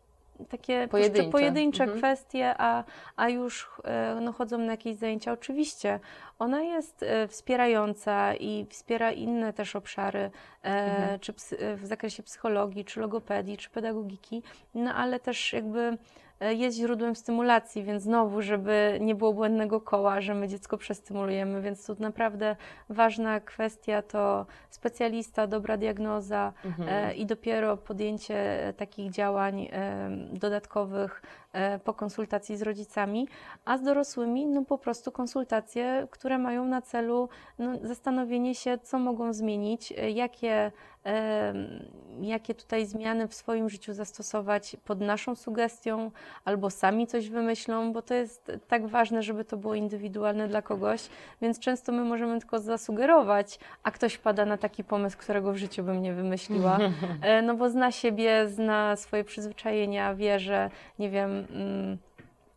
takie 0.48 0.88
Pojedyncze. 0.90 1.30
pojedyncze, 1.30 1.82
Mhm. 1.84 1.98
kwestie, 1.98 2.54
a, 2.58 2.84
a 3.16 3.28
już 3.28 3.70
e, 3.84 4.18
no, 4.20 4.32
chodzą 4.32 4.58
na 4.58 4.72
jakieś 4.72 4.96
zajęcia. 4.96 5.32
Oczywiście 5.32 6.00
ona 6.38 6.62
jest 6.62 7.02
e, 7.02 7.28
wspierająca 7.28 8.34
i 8.34 8.66
wspiera 8.70 9.12
inne 9.12 9.52
też 9.52 9.76
obszary, 9.76 10.18
e, 10.18 10.30
Mhm. 10.64 11.20
czy 11.20 11.32
w 11.76 11.86
zakresie 11.86 12.22
psychologii, 12.22 12.84
czy 12.84 13.00
logopedii, 13.00 13.56
czy 13.56 13.70
pedagogiki, 13.70 14.42
no 14.74 14.94
ale 14.94 15.20
też 15.20 15.52
jakby 15.52 15.96
jest 16.40 16.76
źródłem 16.78 17.16
stymulacji, 17.16 17.82
więc 17.84 18.02
znowu, 18.02 18.42
żeby 18.42 18.98
nie 19.00 19.14
było 19.14 19.32
błędnego 19.32 19.80
koła, 19.80 20.20
że 20.20 20.34
my 20.34 20.48
dziecko 20.48 20.76
przestymulujemy, 20.78 21.60
więc 21.62 21.86
tu 21.86 21.96
naprawdę 21.98 22.56
ważna 22.88 23.40
kwestia 23.40 24.02
to 24.02 24.46
specjalista, 24.70 25.46
dobra 25.46 25.76
diagnoza 25.76 26.52
Mhm. 26.64 26.88
e, 26.88 27.14
i 27.14 27.26
dopiero 27.26 27.76
podjęcie 27.76 28.66
e, 28.68 28.72
takich 28.72 29.10
działań 29.10 29.68
e, 29.72 30.10
dodatkowych 30.32 31.22
e, 31.49 31.49
po 31.84 31.94
konsultacji 31.94 32.56
z 32.56 32.62
rodzicami, 32.62 33.28
a 33.64 33.78
z 33.78 33.82
dorosłymi 33.82 34.46
no 34.46 34.64
po 34.64 34.78
prostu 34.78 35.12
konsultacje, 35.12 36.06
które 36.10 36.38
mają 36.38 36.64
na 36.64 36.82
celu 36.82 37.28
no, 37.58 37.72
zastanowienie 37.82 38.54
się, 38.54 38.78
co 38.78 38.98
mogą 38.98 39.32
zmienić, 39.32 39.92
e, 39.92 40.10
jakie, 40.10 40.72
e, 41.06 41.54
jakie 42.20 42.54
tutaj 42.54 42.86
zmiany 42.86 43.28
w 43.28 43.34
swoim 43.34 43.70
życiu 43.70 43.92
zastosować 43.94 44.76
pod 44.84 45.00
naszą 45.00 45.34
sugestią, 45.34 46.10
albo 46.44 46.70
sami 46.70 47.06
coś 47.06 47.28
wymyślą, 47.28 47.92
bo 47.92 48.02
to 48.02 48.14
jest 48.14 48.52
tak 48.68 48.86
ważne, 48.86 49.22
żeby 49.22 49.44
to 49.44 49.56
było 49.56 49.74
indywidualne 49.74 50.48
dla 50.48 50.62
kogoś, 50.62 51.08
więc 51.42 51.58
często 51.58 51.92
my 51.92 52.04
możemy 52.04 52.38
tylko 52.38 52.58
zasugerować, 52.58 53.58
a 53.82 53.90
ktoś 53.90 54.18
pada 54.18 54.46
na 54.46 54.56
taki 54.56 54.84
pomysł, 54.84 55.18
którego 55.18 55.52
w 55.52 55.56
życiu 55.56 55.82
bym 55.82 56.02
nie 56.02 56.12
wymyśliła, 56.12 56.78
E, 57.22 57.42
no 57.42 57.54
bo 57.54 57.70
zna 57.70 57.92
siebie, 57.92 58.48
zna 58.48 58.96
swoje 58.96 59.24
przyzwyczajenia, 59.24 60.14
wie, 60.14 60.38
że 60.38 60.70
nie 60.98 61.10
wiem, 61.10 61.39
mm, 61.50 61.98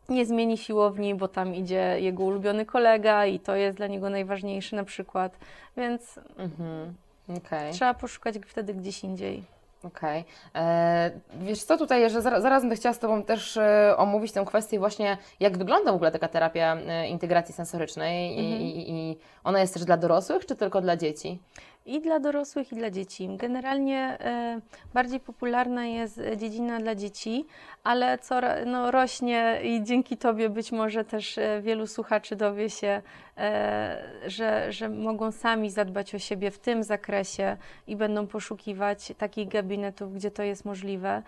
nie 0.09 0.25
zmieni 0.25 0.57
siłowni, 0.57 1.15
bo 1.15 1.27
tam 1.27 1.55
idzie 1.55 1.95
jego 1.99 2.23
ulubiony 2.23 2.65
kolega 2.65 3.25
i 3.25 3.39
to 3.39 3.55
jest 3.55 3.77
dla 3.77 3.87
niego 3.87 4.09
najważniejsze 4.09 4.75
na 4.75 4.83
przykład, 4.83 5.37
więc 5.77 6.19
Mhm. 6.37 6.93
Okej. 7.37 7.73
trzeba 7.73 7.93
poszukać 7.93 8.35
wtedy 8.47 8.73
gdzieś 8.73 9.03
indziej. 9.03 9.43
Okej. 9.83 10.25
E, 10.55 11.11
Wiesz 11.41 11.63
co, 11.63 11.77
tutaj, 11.77 12.09
że 12.09 12.21
zaraz, 12.21 12.43
zaraz 12.43 12.63
będę 12.63 12.75
chciała 12.75 12.93
z 12.93 12.99
Tobą 12.99 13.23
też 13.23 13.57
e, 13.57 13.93
omówić 13.97 14.31
tę 14.31 14.45
kwestię 14.45 14.79
właśnie, 14.79 15.17
jak 15.39 15.57
wygląda 15.57 15.91
w 15.91 15.95
ogóle 15.95 16.11
taka 16.11 16.27
terapia 16.27 16.75
e, 16.87 17.07
integracji 17.07 17.53
sensorycznej 17.53 18.35
i, 18.35 18.39
Mhm. 18.39 18.61
i, 18.61 18.85
i 18.91 19.17
ona 19.43 19.59
jest 19.59 19.73
też 19.73 19.85
dla 19.85 19.97
dorosłych, 19.97 20.45
czy 20.45 20.55
tylko 20.55 20.81
dla 20.81 20.97
dzieci? 20.97 21.39
I 21.85 22.01
dla 22.01 22.19
dorosłych, 22.19 22.71
i 22.71 22.75
dla 22.75 22.89
dzieci. 22.89 23.29
Generalnie 23.37 23.97
e, 23.97 24.61
bardziej 24.93 25.19
popularna 25.19 25.85
jest 25.85 26.21
dziedzina 26.37 26.79
dla 26.79 26.95
dzieci, 26.95 27.45
ale 27.83 28.17
co 28.17 28.35
no, 28.65 28.91
rośnie 28.91 29.59
i 29.63 29.83
dzięki 29.83 30.17
Tobie 30.17 30.49
być 30.49 30.71
może 30.71 31.05
też 31.05 31.37
e, 31.37 31.61
wielu 31.61 31.87
słuchaczy 31.87 32.35
dowie 32.35 32.69
się, 32.69 33.01
e, 33.37 34.03
że, 34.27 34.71
że 34.71 34.89
mogą 34.89 35.31
sami 35.31 35.69
zadbać 35.69 36.15
o 36.15 36.19
siebie 36.19 36.51
w 36.51 36.59
tym 36.59 36.83
zakresie 36.83 37.57
i 37.87 37.95
będą 37.95 38.27
poszukiwać 38.27 39.13
takich 39.17 39.47
gabinetów, 39.47 40.13
gdzie 40.13 40.31
to 40.31 40.43
jest 40.43 40.65
możliwe. 40.65 41.23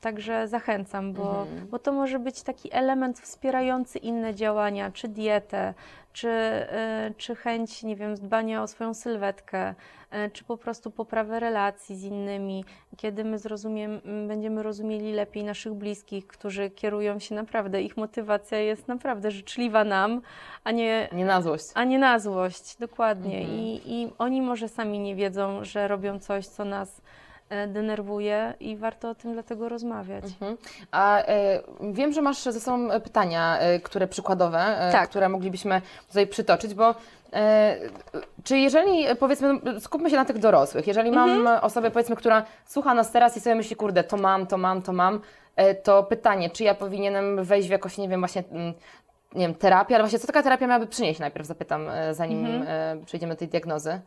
Także 0.00 0.48
zachęcam, 0.48 1.12
bo, 1.12 1.40
Mhm. 1.42 1.68
bo 1.68 1.78
to 1.78 1.92
może 1.92 2.18
być 2.18 2.42
taki 2.42 2.68
element 2.72 3.20
wspierający 3.20 3.98
inne 3.98 4.34
działania, 4.34 4.90
czy 4.90 5.08
dietę, 5.08 5.74
czy, 6.12 6.28
e, 6.28 7.10
czy 7.16 7.34
chęć, 7.36 7.82
nie 7.82 7.96
wiem, 7.96 8.14
dbania 8.14 8.62
o 8.62 8.66
swoją 8.66 8.94
sylwetkę, 8.94 9.74
e, 10.10 10.30
czy 10.30 10.44
po 10.44 10.56
prostu 10.56 10.90
poprawę 10.90 11.40
relacji 11.40 11.96
z 11.96 12.02
innymi, 12.04 12.64
kiedy 12.96 13.24
my 13.24 13.38
zrozumiem, 13.38 14.00
będziemy 14.28 14.62
rozumieli 14.62 15.12
lepiej 15.12 15.44
naszych 15.44 15.72
bliskich, 15.74 16.26
którzy 16.26 16.70
kierują 16.70 17.18
się 17.18 17.34
naprawdę, 17.34 17.82
ich 17.82 17.96
motywacja 17.96 18.58
jest 18.58 18.88
naprawdę 18.88 19.30
życzliwa 19.30 19.84
nam, 19.84 20.20
a 20.64 20.70
nie, 20.70 21.08
Nie 21.12 21.24
na 21.24 21.42
złość. 21.42 21.64
a 21.74 21.84
nie 21.84 21.98
na 21.98 22.18
złość, 22.18 22.76
dokładnie. 22.76 23.38
Mhm. 23.38 23.58
I, 23.58 23.80
I 23.86 24.12
oni 24.18 24.42
może 24.42 24.68
sami 24.68 24.98
nie 24.98 25.14
wiedzą, 25.16 25.64
że 25.64 25.88
robią 25.88 26.18
coś, 26.18 26.46
co 26.46 26.64
nas 26.64 27.00
denerwuje 27.68 28.54
i 28.60 28.76
warto 28.76 29.10
o 29.10 29.14
tym 29.14 29.32
dlatego 29.32 29.68
rozmawiać. 29.68 30.24
Mhm. 30.24 30.56
A 30.90 31.18
e, 31.22 31.60
wiem, 31.92 32.12
że 32.12 32.22
masz 32.22 32.42
ze 32.42 32.60
sobą 32.60 32.90
e, 32.90 33.00
pytania, 33.00 33.58
e, 33.58 33.80
które 33.80 34.06
przykładowe, 34.08 34.58
e, 34.88 34.92
Tak. 34.92 35.08
które 35.10 35.28
moglibyśmy 35.28 35.80
tutaj 36.08 36.26
przytoczyć, 36.26 36.74
bo 36.74 36.94
e, 37.32 37.76
czy 38.44 38.58
jeżeli, 38.58 39.06
e, 39.06 39.14
powiedzmy, 39.14 39.58
no, 39.64 39.80
skupmy 39.80 40.10
się 40.10 40.16
na 40.16 40.24
tych 40.24 40.38
dorosłych, 40.38 40.86
jeżeli 40.86 41.10
mam 41.10 41.30
Mhm. 41.30 41.64
osobę, 41.64 41.90
powiedzmy, 41.90 42.16
która 42.16 42.44
słucha 42.66 42.94
nas 42.94 43.10
teraz 43.12 43.36
i 43.36 43.40
sobie 43.40 43.54
myśli, 43.54 43.76
kurde, 43.76 44.04
to 44.04 44.16
mam, 44.16 44.46
to 44.46 44.58
mam, 44.58 44.82
to 44.82 44.92
mam, 44.92 45.20
e, 45.56 45.74
to 45.74 46.02
pytanie, 46.02 46.50
czy 46.50 46.64
ja 46.64 46.74
powinienem 46.74 47.44
wejść 47.44 47.68
w 47.68 47.70
jakoś, 47.70 47.98
nie 47.98 48.08
wiem, 48.08 48.20
właśnie, 48.20 48.42
mm, 48.52 48.74
nie 49.34 49.40
wiem, 49.46 49.54
terapię, 49.54 49.94
ale 49.94 50.04
właśnie 50.04 50.18
co 50.18 50.26
taka 50.26 50.42
terapia 50.42 50.66
miałaby 50.66 50.86
przynieść, 50.86 51.20
najpierw 51.20 51.46
zapytam, 51.46 51.88
e, 51.88 52.14
zanim 52.14 52.46
Mhm. 52.46 52.64
e, 53.00 53.04
przejdziemy 53.06 53.34
do 53.34 53.38
tej 53.38 53.48
diagnozy. 53.48 54.00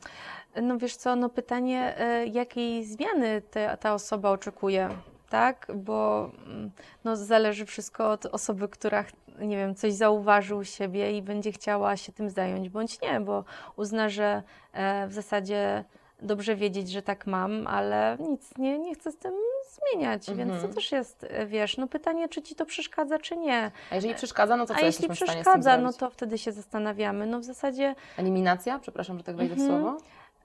No 0.61 0.77
wiesz 0.77 0.95
co, 0.95 1.15
no 1.15 1.29
pytanie, 1.29 1.97
e, 1.97 2.25
jakiej 2.27 2.85
zmiany 2.85 3.41
te, 3.41 3.77
ta 3.79 3.93
osoba 3.93 4.29
oczekuje, 4.31 4.89
tak? 5.29 5.67
Bo 5.75 6.29
mm, 6.45 6.71
no, 7.03 7.15
zależy 7.15 7.65
wszystko 7.65 8.11
od 8.11 8.25
osoby, 8.25 8.67
która, 8.67 9.05
nie 9.39 9.57
wiem, 9.57 9.75
coś 9.75 9.93
zauważy 9.93 10.55
u 10.55 10.63
siebie 10.63 11.17
i 11.17 11.21
będzie 11.21 11.51
chciała 11.51 11.97
się 11.97 12.11
tym 12.11 12.29
zająć, 12.29 12.69
bądź 12.69 13.01
nie, 13.01 13.19
bo 13.19 13.43
uzna, 13.75 14.09
że 14.09 14.43
e, 14.73 15.07
w 15.07 15.13
zasadzie 15.13 15.83
dobrze 16.21 16.55
wiedzieć, 16.55 16.91
że 16.91 17.01
tak 17.01 17.27
mam, 17.27 17.67
ale 17.67 18.17
nic 18.19 18.57
nie, 18.57 18.79
nie 18.79 18.95
chcę 18.95 19.11
z 19.11 19.17
tym 19.17 19.33
zmieniać, 19.71 20.27
więc 20.27 20.51
Mhm. 20.51 20.67
to 20.69 20.75
też 20.75 20.91
jest, 20.91 21.25
e, 21.29 21.45
wiesz, 21.45 21.77
no 21.77 21.87
pytanie, 21.87 22.29
czy 22.29 22.41
ci 22.41 22.55
to 22.55 22.65
przeszkadza, 22.65 23.19
czy 23.19 23.37
nie. 23.37 23.71
A 23.91 23.95
jeżeli 23.95 24.15
przeszkadza, 24.15 24.57
no 24.57 24.65
to 24.65 24.73
co 24.73 24.79
A 24.79 24.85
jeśli 24.85 25.07
w 25.07 25.11
przeszkadza, 25.11 25.77
no 25.77 25.93
to 25.93 26.09
wtedy 26.09 26.37
się 26.37 26.51
zastanawiamy. 26.51 27.25
No 27.25 27.39
w 27.39 27.43
zasadzie 27.43 27.95
Eliminacja? 28.17 28.79
Przepraszam, 28.79 29.17
że 29.17 29.23
tak 29.23 29.35
wejdę 29.35 29.55
w 29.55 29.59
Mhm. 29.59 29.81
słowo. 29.81 29.97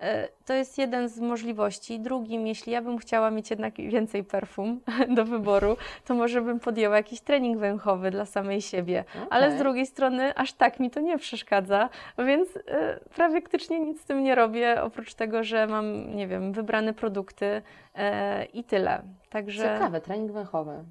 E, 0.03 0.29
To 0.45 0.55
jest 0.55 0.79
jeden 0.79 1.09
z 1.09 1.21
możliwości. 1.21 2.01
Drugim, 2.01 2.47
jeśli 2.47 2.73
ja 2.73 2.83
bym 2.83 2.99
chciała 2.99 3.31
mieć 3.31 3.51
jednak 3.51 3.75
więcej 3.77 4.25
perfum 4.25 4.81
do 5.17 5.25
wyboru, 5.25 5.77
to 6.05 6.15
może 6.15 6.43
bym 6.43 6.61
podjęła 6.61 6.97
jakiś 6.97 7.21
trening 7.21 7.59
węchowy 7.59 8.11
dla 8.11 8.27
samej 8.27 8.61
siebie. 8.62 9.05
Ale 9.31 9.51
z 9.57 9.59
drugiej 9.59 9.87
strony 9.87 10.35
aż 10.35 10.53
tak 10.53 10.81
mi 10.81 10.91
to 10.91 11.01
nie 11.01 11.19
przeszkadza, 11.19 11.88
więc 12.19 12.49
e, 12.57 13.01
praktycznie 13.17 13.81
nic 13.81 14.01
z 14.01 14.05
tym 14.05 14.23
nie 14.23 14.35
robię, 14.35 14.83
oprócz 14.83 15.15
tego, 15.15 15.45
że 15.45 15.67
mam, 15.67 16.17
nie 16.17 16.27
wiem, 16.29 16.53
wybrane 16.53 16.93
produkty 16.95 17.62
e, 17.95 18.45
i 18.45 18.65
tyle. 18.65 19.03
Także 19.31 19.62
Ciekawe, 19.62 20.01
trening 20.01 20.33
węchowy. 20.33 20.85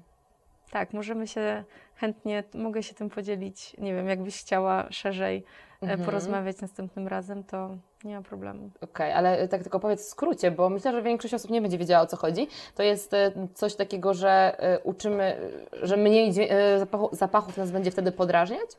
tak, 0.70 0.92
możemy 0.92 1.26
się 1.26 1.64
chętnie 1.94 2.44
mogę 2.54 2.82
się 2.82 2.94
tym 2.94 3.10
podzielić. 3.10 3.76
Nie 3.78 3.94
wiem, 3.94 4.08
jakbyś 4.08 4.40
chciała 4.40 4.86
szerzej 4.90 5.44
Mhm. 5.82 6.04
porozmawiać 6.04 6.60
następnym 6.60 7.08
razem, 7.08 7.44
to 7.44 7.70
nie 8.04 8.16
ma 8.16 8.22
problemu. 8.22 8.70
Okej, 8.80 9.12
ale 9.12 9.48
tak 9.48 9.62
tylko 9.62 9.80
powiedz 9.80 10.06
w 10.06 10.08
skrócie, 10.08 10.50
bo 10.50 10.68
myślę, 10.68 10.92
że 10.92 11.02
większość 11.02 11.34
osób 11.34 11.50
nie 11.50 11.62
będzie 11.62 11.78
wiedziała 11.78 12.02
o 12.02 12.06
co 12.06 12.16
chodzi. 12.16 12.48
To 12.74 12.82
jest 12.82 13.14
e, 13.14 13.32
coś 13.54 13.74
takiego, 13.74 14.14
że 14.14 14.56
e, 14.58 14.78
uczymy, 14.80 15.36
e, 15.82 15.86
że 15.86 15.96
mniej 15.96 16.32
e, 16.40 16.86
zapachów 17.12 17.56
nas 17.56 17.70
będzie 17.70 17.90
wtedy 17.90 18.12
podrażniać? 18.12 18.70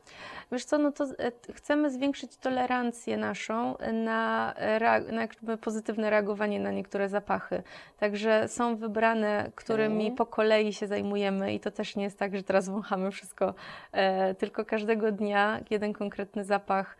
Wiesz 0.52 0.66
co, 0.66 0.78
no 0.78 0.92
to 0.92 1.04
e, 1.04 1.32
chcemy 1.54 1.92
zwiększyć 1.92 2.38
tolerancję 2.38 3.18
naszą 3.18 3.76
na, 3.94 4.54
e, 4.54 5.12
na 5.12 5.22
jakby 5.22 5.58
pozytywne 5.58 6.10
reagowanie 6.10 6.60
na 6.60 6.72
niektóre 6.72 7.10
zapachy. 7.10 7.64
Także 7.98 8.48
są 8.48 8.76
wybrane, 8.76 9.52
którymi 9.56 10.06
Okej. 10.06 10.18
po 10.18 10.26
kolei 10.26 10.74
się 10.74 10.88
zajmujemy 10.88 11.54
i 11.54 11.60
to 11.60 11.72
też 11.72 11.96
nie 11.96 12.04
jest 12.04 12.20
tak, 12.20 12.36
że 12.36 12.44
teraz 12.44 12.70
wąchamy 12.70 13.12
wszystko, 13.12 13.54
e, 13.92 14.36
tylko 14.36 14.66
każdego 14.66 15.12
dnia 15.12 15.60
jeden 15.70 15.94
konkretny 15.94 16.44
zapach 16.44 16.98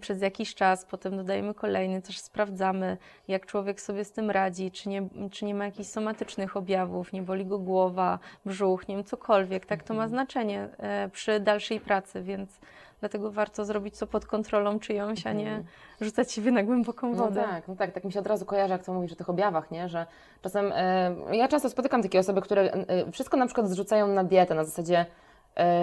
przez 0.00 0.22
jakiś 0.22 0.54
czas, 0.54 0.84
potem 0.84 1.16
dodajemy 1.16 1.54
kolejny, 1.54 2.02
też 2.02 2.18
sprawdzamy, 2.18 2.96
jak 3.28 3.46
człowiek 3.46 3.80
sobie 3.80 4.04
z 4.04 4.12
tym 4.12 4.30
radzi, 4.30 4.70
czy 4.70 4.88
nie, 4.88 5.08
czy 5.30 5.44
nie 5.44 5.54
ma 5.54 5.64
jakichś 5.64 5.88
somatycznych 5.88 6.56
objawów, 6.56 7.12
nie 7.12 7.22
boli 7.22 7.46
go 7.46 7.58
głowa, 7.58 8.18
brzuch, 8.46 8.88
nie 8.88 8.94
wiem, 8.96 9.04
cokolwiek. 9.04 9.66
Tak, 9.66 9.82
to 9.82 9.94
ma 9.94 10.02
Mhm. 10.04 10.10
znaczenie 10.10 10.68
e, 10.78 11.08
przy 11.12 11.40
dalszej 11.40 11.80
pracy, 11.80 12.22
więc 12.22 12.60
dlatego 13.00 13.30
warto 13.30 13.64
zrobić 13.64 13.98
to 13.98 14.06
pod 14.06 14.26
kontrolą 14.26 14.78
czyjąś, 14.78 15.26
a 15.26 15.32
nie 15.32 15.46
Mhm. 15.46 15.64
rzucać 16.00 16.32
siebie 16.32 16.50
na 16.50 16.62
głęboką 16.62 17.10
No 17.10 17.16
wodę. 17.24 17.42
tak, 17.42 17.68
no 17.68 17.76
tak, 17.76 17.92
tak 17.92 18.04
mi 18.04 18.12
się 18.12 18.20
od 18.20 18.26
razu 18.26 18.44
kojarzy, 18.46 18.72
jak 18.72 18.84
to 18.84 18.92
mówisz 18.92 19.12
o 19.12 19.16
tych 19.16 19.30
objawach, 19.30 19.70
nie? 19.70 19.88
Że 19.88 20.06
czasem, 20.42 20.72
e, 20.74 21.14
ja 21.36 21.48
często 21.48 21.70
spotykam 21.70 22.02
takie 22.02 22.18
osoby, 22.18 22.40
które 22.40 22.62
e, 22.62 23.12
wszystko 23.12 23.36
na 23.36 23.46
przykład 23.46 23.68
zrzucają 23.68 24.08
na 24.08 24.24
dietę, 24.24 24.54
na 24.54 24.64
zasadzie, 24.64 25.06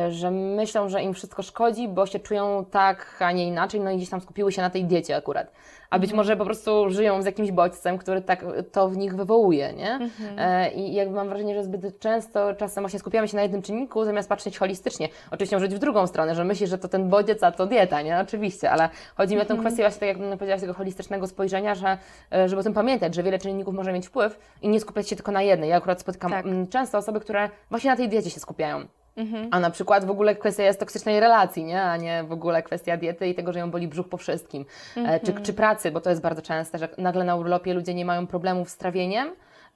że 0.10 0.32
myślą, 0.32 0.90
że 0.90 1.02
im 1.04 1.14
wszystko 1.14 1.42
szkodzi, 1.44 1.88
bo 1.88 2.06
się 2.06 2.20
czują 2.20 2.66
tak, 2.72 3.16
a 3.20 3.32
nie 3.32 3.48
inaczej, 3.48 3.80
no 3.82 3.92
i 3.92 3.98
gdzieś 3.98 4.10
tam 4.10 4.22
skupiły 4.22 4.52
się 4.52 4.62
na 4.62 4.70
tej 4.70 4.86
diecie 4.86 5.16
akurat. 5.16 5.52
A 5.90 6.00
być 6.00 6.10
Mhm. 6.10 6.18
może 6.18 6.38
po 6.38 6.46
prostu 6.46 6.90
żyją 6.90 7.22
z 7.22 7.26
jakimś 7.26 7.52
bodźcem, 7.52 7.98
który 7.98 8.22
tak 8.22 8.46
to 8.72 8.90
w 8.90 8.98
nich 8.98 9.16
wywołuje, 9.16 9.74
nie? 9.74 9.92
Mhm. 9.94 10.36
E, 10.40 10.72
I 10.72 10.94
jakby 10.94 11.16
mam 11.16 11.30
wrażenie, 11.30 11.56
że 11.56 11.64
zbyt 11.64 12.00
często 12.00 12.54
czasem 12.56 12.84
właśnie 12.84 13.00
skupiamy 13.00 13.28
się 13.28 13.36
na 13.36 13.44
jednym 13.44 13.62
czynniku, 13.62 14.06
zamiast 14.06 14.30
patrzeć 14.30 14.58
holistycznie. 14.58 15.10
Oczywiście 15.32 15.56
może 15.56 15.68
być 15.68 15.76
w 15.76 15.80
drugą 15.80 16.08
stronę, 16.08 16.36
że 16.36 16.44
myślisz, 16.44 16.70
że 16.70 16.78
to 16.78 16.88
ten 16.88 17.10
bodziec, 17.10 17.44
a 17.44 17.52
to 17.52 17.66
dieta, 17.66 18.02
nie? 18.02 18.20
Oczywiście, 18.20 18.72
ale 18.72 18.90
chodzi 19.18 19.36
mi 19.36 19.42
o 19.42 19.46
tę 19.46 19.54
Mhm. 19.54 19.60
kwestię 19.62 19.84
właśnie, 19.84 20.00
tak 20.00 20.10
jak 20.30 20.38
powiedziałaś, 20.38 20.62
tego 20.62 20.74
holistycznego 20.74 21.28
spojrzenia, 21.28 21.76
że 21.76 21.98
e, 22.34 22.50
żeby 22.50 22.60
o 22.60 22.64
tym 22.64 22.74
pamiętać, 22.74 23.16
że 23.16 23.24
wiele 23.24 23.40
czynników 23.40 23.74
może 23.74 23.94
mieć 23.94 24.08
wpływ 24.08 24.40
i 24.62 24.70
nie 24.70 24.80
skupiać 24.80 25.10
się 25.10 25.16
tylko 25.16 25.32
na 25.32 25.42
jednej. 25.42 25.70
Ja 25.70 25.76
akurat 25.78 26.02
spotykam 26.02 26.32
Tak. 26.32 26.46
często 26.70 26.98
osoby, 26.98 27.20
które 27.20 27.50
właśnie 27.70 27.90
na 27.92 27.98
tej 27.98 28.10
diecie 28.10 28.30
się 28.30 28.40
skupiają. 28.40 28.86
Mhm. 29.18 29.48
A 29.52 29.60
na 29.60 29.70
przykład 29.70 30.06
w 30.06 30.10
ogóle 30.10 30.36
kwestia 30.36 30.64
jest 30.64 30.80
toksycznej 30.80 31.20
relacji, 31.20 31.64
nie? 31.64 31.82
a 31.84 31.98
nie 31.98 32.24
w 32.24 32.32
ogóle 32.32 32.64
kwestia 32.64 32.98
diety 32.98 33.28
i 33.28 33.36
tego, 33.36 33.54
że 33.54 33.60
ją 33.60 33.72
boli 33.72 33.88
brzuch 33.88 34.10
po 34.10 34.18
wszystkim. 34.18 34.66
E, 34.98 35.20
czy, 35.20 35.28
Mhm. 35.28 35.46
czy 35.46 35.54
pracy, 35.54 35.92
bo 35.92 36.02
to 36.02 36.10
jest 36.10 36.22
bardzo 36.22 36.42
częste, 36.42 36.78
że 36.78 36.90
nagle 36.98 37.24
na 37.24 37.36
urlopie 37.36 37.74
ludzie 37.74 37.94
nie 37.94 38.06
mają 38.06 38.28
problemów 38.28 38.70
z 38.70 38.78
trawieniem, 38.78 39.28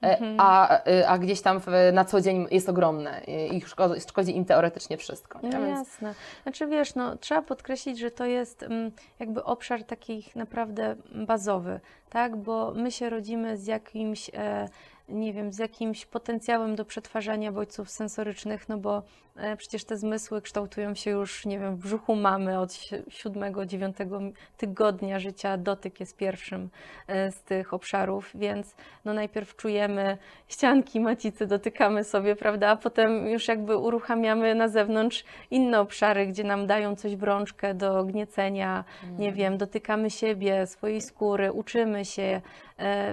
e, 0.02 0.18
Mhm. 0.18 0.36
a, 0.38 0.80
e, 0.84 1.08
a 1.08 1.18
gdzieś 1.18 1.40
tam 1.40 1.60
w, 1.60 1.66
na 1.92 2.04
co 2.04 2.20
dzień 2.20 2.46
jest 2.50 2.68
ogromne 2.68 3.20
i 3.52 3.60
szkodzi, 3.60 4.00
szkodzi 4.00 4.36
im 4.36 4.44
teoretycznie 4.44 4.96
wszystko. 4.96 5.38
Nie? 5.42 5.48
No 5.48 5.60
Więc, 5.66 5.78
jasne. 5.78 6.14
Znaczy 6.42 6.66
wiesz, 6.66 6.94
no, 6.94 7.16
trzeba 7.16 7.42
podkreślić, 7.42 7.98
że 7.98 8.10
to 8.10 8.24
jest 8.24 8.62
mm, 8.62 8.90
jakby 9.18 9.44
obszar 9.44 9.84
takich 9.84 10.36
naprawdę 10.36 10.96
bazowy, 11.26 11.80
tak? 12.10 12.36
Bo 12.36 12.72
my 12.76 12.90
się 12.90 13.10
rodzimy 13.10 13.56
z 13.56 13.66
jakimś, 13.66 14.30
e, 14.34 14.68
nie 15.08 15.32
wiem, 15.32 15.52
z 15.52 15.58
jakimś 15.58 16.06
potencjałem 16.06 16.76
do 16.76 16.84
przetwarzania 16.84 17.52
bodźców 17.52 17.90
sensorycznych, 17.90 18.68
no 18.68 18.78
bo 18.78 19.02
e, 19.36 19.56
przecież 19.56 19.84
te 19.84 19.96
zmysły 19.96 20.42
kształtują 20.42 20.94
się 20.94 21.10
już, 21.10 21.46
nie 21.46 21.58
wiem, 21.58 21.76
w 21.76 21.78
brzuchu 21.78 22.16
mamy 22.16 22.58
od 22.58 22.72
si- 22.72 23.02
siódmego, 23.08 23.66
dziewiątego 23.66 24.20
tygodnia 24.56 25.18
życia. 25.18 25.56
Dotyk 25.56 26.00
jest 26.00 26.16
pierwszym 26.16 26.70
e, 27.06 27.32
z 27.32 27.42
tych 27.42 27.74
obszarów, 27.74 28.30
więc 28.34 28.76
no 29.04 29.14
najpierw 29.14 29.56
czujemy 29.56 30.18
ścianki 30.48 31.00
macicy, 31.00 31.46
dotykamy 31.46 32.04
sobie, 32.04 32.36
prawda, 32.36 32.68
a 32.68 32.76
potem 32.76 33.26
już 33.28 33.48
jakby 33.48 33.76
uruchamiamy 33.76 34.54
na 34.54 34.68
zewnątrz 34.68 35.24
inne 35.50 35.80
obszary, 35.80 36.26
gdzie 36.26 36.44
nam 36.44 36.66
dają 36.66 36.96
coś 36.96 37.16
w 37.16 37.22
rączkę 37.22 37.74
do 37.74 38.04
gniecenia, 38.04 38.84
nie 39.18 39.32
wiem, 39.32 39.58
dotykamy 39.58 40.10
siebie, 40.10 40.66
swojej 40.66 41.00
skóry, 41.00 41.52
uczymy 41.52 42.04
się, 42.04 42.40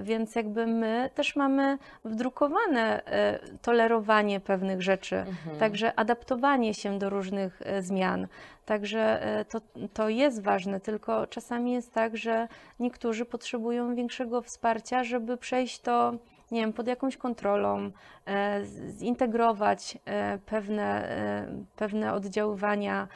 więc 0.04 0.36
jakby 0.36 0.68
my 0.68 1.10
też 1.16 1.36
mamy 1.36 1.78
wdrukowane 2.06 3.06
e, 3.06 3.40
tolerowanie 3.62 4.40
pewnych 4.40 4.82
rzeczy, 4.82 5.16
Mhm. 5.16 5.58
także 5.58 6.00
adaptowanie 6.00 6.74
się 6.74 7.00
do 7.00 7.10
różnych 7.10 7.62
e, 7.66 7.82
zmian. 7.82 8.28
Także 8.66 9.24
e, 9.24 9.46
to, 9.46 9.62
to 9.94 10.10
jest 10.10 10.42
ważne, 10.44 10.80
tylko 10.80 11.28
czasami 11.28 11.72
jest 11.72 11.94
tak, 11.94 12.18
że 12.18 12.48
niektórzy 12.80 13.26
potrzebują 13.26 13.96
większego 13.96 14.42
wsparcia, 14.42 15.04
żeby 15.04 15.38
przejść 15.38 15.80
to, 15.80 16.14
nie 16.52 16.62
wiem, 16.62 16.74
pod 16.74 16.88
jakąś 16.88 17.18
kontrolą, 17.18 17.92
e, 18.28 18.62
zintegrować 18.90 19.98
e, 20.06 20.40
pewne, 20.46 21.10
e, 21.10 21.48
pewne 21.76 22.14
oddziaływania, 22.14 23.08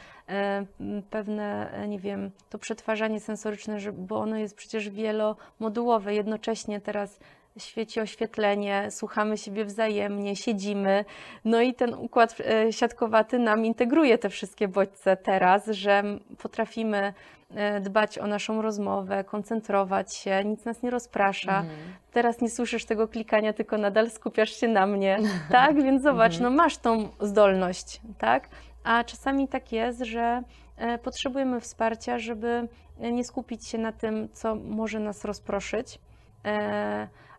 pewne, 1.10 1.72
nie 1.88 2.00
wiem, 2.00 2.32
to 2.50 2.58
przetwarzanie 2.58 3.20
sensoryczne, 3.20 3.78
bo 3.94 4.20
ono 4.20 4.38
jest 4.38 4.56
przecież 4.56 4.90
wielomodułowe. 4.90 6.14
Jednocześnie 6.14 6.82
teraz 6.82 7.20
świeci 7.58 8.00
oświetlenie, 8.00 8.88
słuchamy 8.90 9.38
siebie 9.38 9.66
wzajemnie, 9.66 10.36
siedzimy. 10.36 11.06
No 11.46 11.62
i 11.62 11.74
ten 11.74 11.94
układ 11.94 12.36
e, 12.40 12.74
siatkowaty 12.74 13.40
nam 13.40 13.66
integruje 13.66 14.18
te 14.18 14.30
wszystkie 14.30 14.68
bodźce 14.68 15.18
teraz, 15.18 15.68
że 15.68 16.04
potrafimy 16.38 17.14
e, 17.56 17.80
dbać 17.80 18.20
o 18.20 18.28
naszą 18.28 18.62
rozmowę, 18.62 19.24
koncentrować 19.24 20.16
się, 20.16 20.46
nic 20.46 20.66
nas 20.66 20.82
nie 20.82 20.90
rozprasza. 20.90 21.60
Mhm. 21.60 21.78
Teraz 22.12 22.42
nie 22.42 22.50
słyszysz 22.50 22.86
tego 22.86 23.08
klikania, 23.08 23.54
tylko 23.54 23.78
nadal 23.78 24.10
skupiasz 24.10 24.52
się 24.52 24.68
na 24.68 24.88
mnie, 24.88 25.20
tak? 25.52 25.84
Więc 25.84 26.04
zobacz, 26.04 26.40
no 26.40 26.50
masz 26.50 26.78
tą 26.78 27.10
zdolność, 27.20 28.02
tak? 28.18 28.50
A 28.84 29.04
czasami 29.04 29.48
tak 29.48 29.72
jest, 29.72 30.00
że 30.00 30.42
e, 30.78 30.98
potrzebujemy 30.98 31.62
wsparcia, 31.62 32.20
żeby 32.20 32.68
nie 33.00 33.24
skupić 33.24 33.68
się 33.68 33.78
na 33.78 33.92
tym, 33.92 34.30
co 34.34 34.56
może 34.56 35.00
nas 35.00 35.26
rozproszyć, 35.26 36.00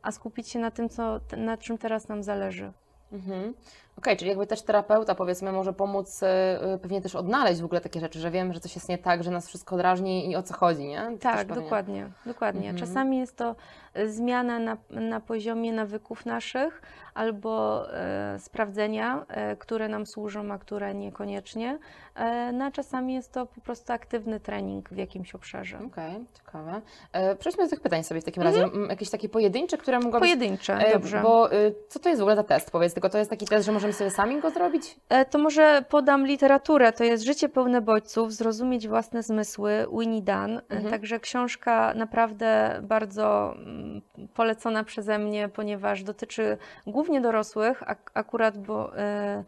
a 0.03 0.13
skupić 0.13 0.49
się 0.49 0.59
na 0.59 0.71
tym, 0.71 0.89
co, 0.89 1.21
na 1.37 1.57
czym 1.57 1.79
teraz 1.79 2.09
nam 2.09 2.23
zależy. 2.23 2.73
Mhm. 3.13 3.55
Okej, 3.99 4.17
czyli 4.17 4.29
jakby 4.29 4.47
też 4.47 4.63
terapeuta 4.63 5.15
powiedzmy 5.15 5.53
może 5.53 5.73
pomóc 5.73 6.23
e, 6.23 6.79
pewnie 6.83 7.01
też 7.03 7.15
odnaleźć 7.15 7.61
w 7.61 7.65
ogóle 7.65 7.81
takie 7.81 8.01
rzeczy, 8.01 8.19
że 8.19 8.31
wiem, 8.31 8.53
że 8.53 8.61
coś 8.61 8.75
jest 8.75 8.89
nie 8.89 8.99
tak, 8.99 9.23
że 9.25 9.31
nas 9.31 9.49
wszystko 9.49 9.77
drażni 9.77 10.31
i 10.31 10.37
o 10.37 10.43
co 10.43 10.55
chodzi, 10.55 10.85
nie? 10.85 11.11
To 11.13 11.19
Tak, 11.19 11.47
dokładnie, 11.47 12.11
dokładnie. 12.27 12.71
Mhm. 12.71 12.87
Czasami 12.87 13.19
jest 13.19 13.37
to 13.37 13.57
e, 13.95 14.09
zmiana 14.09 14.59
na, 14.59 14.77
na 14.91 15.21
poziomie 15.21 15.73
nawyków 15.73 16.27
naszych 16.27 16.83
albo 17.15 17.85
e, 17.93 18.39
sprawdzenia, 18.39 19.25
e, 19.29 19.57
które 19.57 19.89
nam 19.89 20.07
służą, 20.07 20.53
a 20.53 20.59
które 20.59 20.95
niekoniecznie. 20.95 21.79
E, 22.15 22.53
no, 22.53 22.65
a 22.65 22.71
czasami 22.71 23.15
jest 23.15 23.33
to 23.33 23.47
po 23.47 23.61
prostu 23.61 23.93
aktywny 23.93 24.41
trening 24.41 24.89
w 24.89 24.97
jakimś 24.97 25.35
obszarze. 25.35 25.79
Okej, 25.87 26.25
ciekawe. 26.35 26.81
E, 27.13 27.37
przejdźmy 27.37 27.65
do 27.65 27.71
tych 27.71 27.81
pytań 27.81 28.05
sobie 28.05 28.21
w 28.21 28.25
takim 28.25 28.43
razie. 28.43 28.65
M, 28.65 28.87
Jakieś 28.91 29.11
takie 29.11 29.29
pojedyncze, 29.29 29.79
które 29.79 30.01
mogłabyś... 30.01 30.29
Pojedyncze, 30.29 30.79
dobrze. 30.93 31.21
Bo 31.23 31.53
y, 31.53 31.75
co 31.89 31.99
to 31.99 32.09
jest 32.09 32.21
w 32.21 32.23
ogóle 32.23 32.37
za 32.37 32.45
test? 32.45 32.71
Powiedz, 32.71 32.95
tylko 33.01 33.09
to 33.11 33.19
jest 33.19 33.31
taki 33.31 33.47
test, 33.47 33.67
że 33.67 33.73
możemy 33.73 33.93
sobie 33.93 34.11
sami 34.11 34.41
go 34.41 34.51
zrobić? 34.51 34.97
E, 35.09 35.25
To 35.25 35.39
może 35.39 35.85
podam 35.89 36.27
literaturę. 36.27 36.93
To 36.93 37.05
jest 37.05 37.25
Życie 37.25 37.49
pełne 37.49 37.81
bodźców, 37.81 38.33
zrozumieć 38.33 38.89
własne 38.89 39.23
zmysły, 39.23 39.87
Winnie 39.99 40.23
Dunn. 40.23 40.59
E, 40.59 40.63
Mhm. 40.71 40.91
Także 40.91 41.21
książka 41.21 41.95
naprawdę 41.95 42.81
bardzo 42.83 43.55
mm, 43.57 44.03
polecona 44.35 44.85
przeze 44.85 45.19
mnie, 45.19 45.49
ponieważ 45.49 46.03
dotyczy 46.03 46.59
głównie 46.87 47.21
dorosłych, 47.21 47.83
ak- 47.87 48.11
akurat 48.15 48.59
bo, 48.59 48.99
e, 48.99 49.45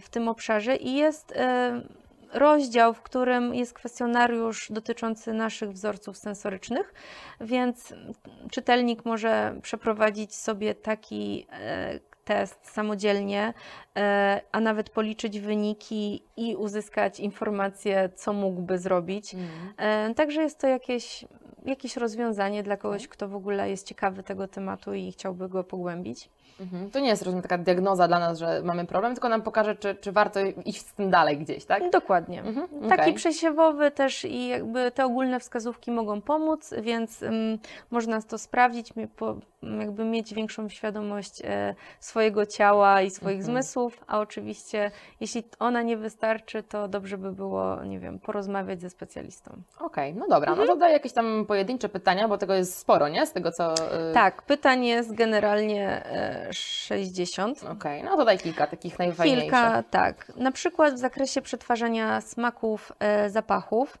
w 0.00 0.08
tym 0.10 0.28
obszarze 0.28 0.76
i 0.76 0.94
jest 0.94 1.34
rozdział, 2.32 2.94
w 2.94 3.02
którym 3.02 3.54
jest 3.54 3.72
kwestionariusz 3.72 4.68
dotyczący 4.72 5.32
naszych 5.32 5.72
wzorców 5.72 6.16
sensorycznych, 6.16 6.94
więc 7.40 7.94
czytelnik 8.50 9.04
może 9.04 9.54
przeprowadzić 9.62 10.34
sobie 10.34 10.74
taki 10.74 11.46
test 12.28 12.58
samodzielnie, 12.62 13.54
e, 13.96 14.40
a 14.52 14.60
nawet 14.60 14.90
policzyć 14.90 15.40
wyniki 15.40 16.22
i 16.36 16.56
uzyskać 16.56 17.20
informacje, 17.20 18.08
co 18.14 18.32
mógłby 18.32 18.78
zrobić. 18.78 19.36
E, 19.76 20.14
Także 20.14 20.42
jest 20.42 20.58
to 20.60 20.66
jakieś, 20.66 21.24
jakieś 21.64 21.96
rozwiązanie 21.96 22.62
dla 22.62 22.76
kogoś, 22.76 23.08
kto 23.08 23.28
w 23.28 23.34
ogóle 23.34 23.70
jest 23.70 23.86
ciekawy 23.86 24.22
tego 24.22 24.48
tematu 24.48 24.94
i 24.94 25.12
chciałby 25.12 25.48
go 25.48 25.64
pogłębić. 25.64 26.30
Mhm. 26.60 26.90
To 26.90 27.00
nie 27.00 27.08
jest 27.08 27.22
rozumiem, 27.22 27.42
taka 27.42 27.58
diagnoza 27.58 28.08
dla 28.08 28.18
nas, 28.18 28.38
że 28.38 28.62
mamy 28.64 28.86
problem, 28.86 29.12
tylko 29.14 29.28
nam 29.28 29.42
pokaże, 29.42 29.76
czy, 29.76 29.94
czy 29.94 30.12
warto 30.12 30.40
iść 30.64 30.86
z 30.86 30.94
tym 30.94 31.10
dalej 31.10 31.38
gdzieś, 31.38 31.64
tak? 31.64 31.90
Dokładnie. 31.90 32.40
Mhm, 32.42 32.68
Taki 32.88 33.00
okej. 33.02 33.14
przesiewowy 33.14 33.90
też 33.90 34.24
i 34.24 34.48
jakby 34.48 34.90
te 34.90 35.04
ogólne 35.04 35.40
wskazówki 35.40 35.90
mogą 35.90 36.20
pomóc, 36.20 36.74
więc 36.82 37.22
ym, 37.22 37.58
można 37.90 38.22
to 38.22 38.38
sprawdzić, 38.38 38.92
jakby 39.80 40.04
mieć 40.04 40.34
większą 40.34 40.68
świadomość 40.68 41.42
e, 41.44 41.74
swojego 42.00 42.46
ciała 42.46 43.02
i 43.02 43.10
swoich 43.10 43.38
Mhm. 43.38 43.44
zmysłów, 43.54 44.04
a 44.06 44.18
oczywiście 44.20 44.90
jeśli 45.20 45.44
ona 45.58 45.82
nie 45.82 45.96
wystarczy, 45.96 46.62
to 46.62 46.88
dobrze 46.88 47.18
by 47.18 47.32
było, 47.32 47.84
nie 47.84 47.98
wiem, 48.00 48.18
porozmawiać 48.18 48.80
ze 48.80 48.90
specjalistą. 48.90 49.52
Okej, 49.80 50.14
no 50.14 50.26
dobra, 50.28 50.54
no 50.54 50.66
to 50.66 50.76
daj 50.76 50.92
jakieś 50.92 51.12
tam 51.12 51.44
pojedyncze 51.48 51.88
pytania, 51.88 52.28
bo 52.28 52.38
tego 52.38 52.54
jest 52.54 52.78
sporo, 52.78 53.08
nie? 53.08 53.26
Z 53.26 53.32
tego 53.32 53.52
co... 53.52 53.74
y, 53.74 54.14
Tak, 54.14 54.42
pytań 54.42 54.84
jest 54.84 55.14
generalnie 55.14 56.04
e, 56.06 56.47
60. 56.52 57.64
Okej, 57.64 58.02
no 58.02 58.16
to 58.16 58.24
daj 58.24 58.38
kilka 58.38 58.66
takich 58.66 58.98
najfajniejszych. 58.98 59.42
Kilka, 59.44 59.82
tak. 59.82 60.32
Na 60.36 60.52
przykład 60.52 60.94
w 60.94 60.98
zakresie 60.98 61.42
przetwarzania 61.42 62.20
smaków, 62.20 62.92
e, 62.98 63.30
zapachów. 63.30 63.98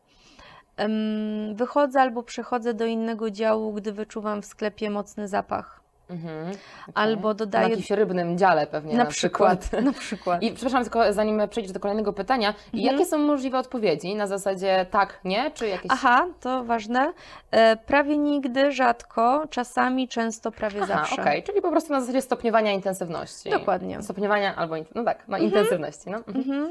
Wychodzę 1.54 2.00
albo 2.00 2.22
przechodzę 2.22 2.74
do 2.74 2.86
innego 2.86 3.30
działu, 3.30 3.72
gdy 3.72 3.92
wyczuwam 3.92 4.42
w 4.42 4.46
sklepie 4.46 4.90
mocny 4.90 5.28
zapach. 5.28 5.80
Mhm. 6.10 6.52
Albo 6.94 7.28
Na 7.28 7.34
dodaję. 7.34 7.68
jakimś 7.68 7.90
rybnym 7.90 8.38
dziale 8.38 8.66
pewnie 8.66 8.92
na, 8.96 9.04
na, 9.04 9.10
przykład. 9.10 9.72
Na 9.82 9.92
przykład. 9.92 10.42
I 10.42 10.50
przepraszam, 10.52 10.82
tylko 10.82 11.12
zanim 11.12 11.40
przejdziesz 11.50 11.72
do 11.72 11.80
kolejnego 11.80 12.12
pytania, 12.12 12.48
Mhm. 12.48 12.82
jakie 12.84 13.04
są 13.06 13.18
możliwe 13.18 13.58
odpowiedzi? 13.58 14.14
Na 14.14 14.26
zasadzie 14.26 14.86
tak, 14.90 15.20
nie? 15.24 15.50
Czy 15.50 15.68
jakieś... 15.68 15.90
Aha, 15.92 16.26
to 16.40 16.64
ważne. 16.64 17.12
E, 17.50 17.76
prawie 17.76 18.18
nigdy, 18.18 18.72
rzadko, 18.72 19.44
czasami, 19.50 20.08
często, 20.08 20.52
prawie 20.52 20.78
Aha, 20.82 20.94
zawsze. 20.96 21.22
okej, 21.22 21.42
czyli 21.42 21.62
po 21.62 21.70
prostu 21.70 21.92
na 21.92 22.00
zasadzie 22.00 22.22
stopniowania 22.22 22.72
intensywności. 22.72 23.50
Dokładnie. 23.50 24.02
Stopniowania 24.02 24.56
albo, 24.56 24.76
in- 24.76 24.84
no 24.94 25.04
tak, 25.04 25.24
no 25.28 25.38
intensywności, 25.38 26.10
no. 26.10 26.16
Mhm. 26.18 26.36
Mhm. 26.38 26.70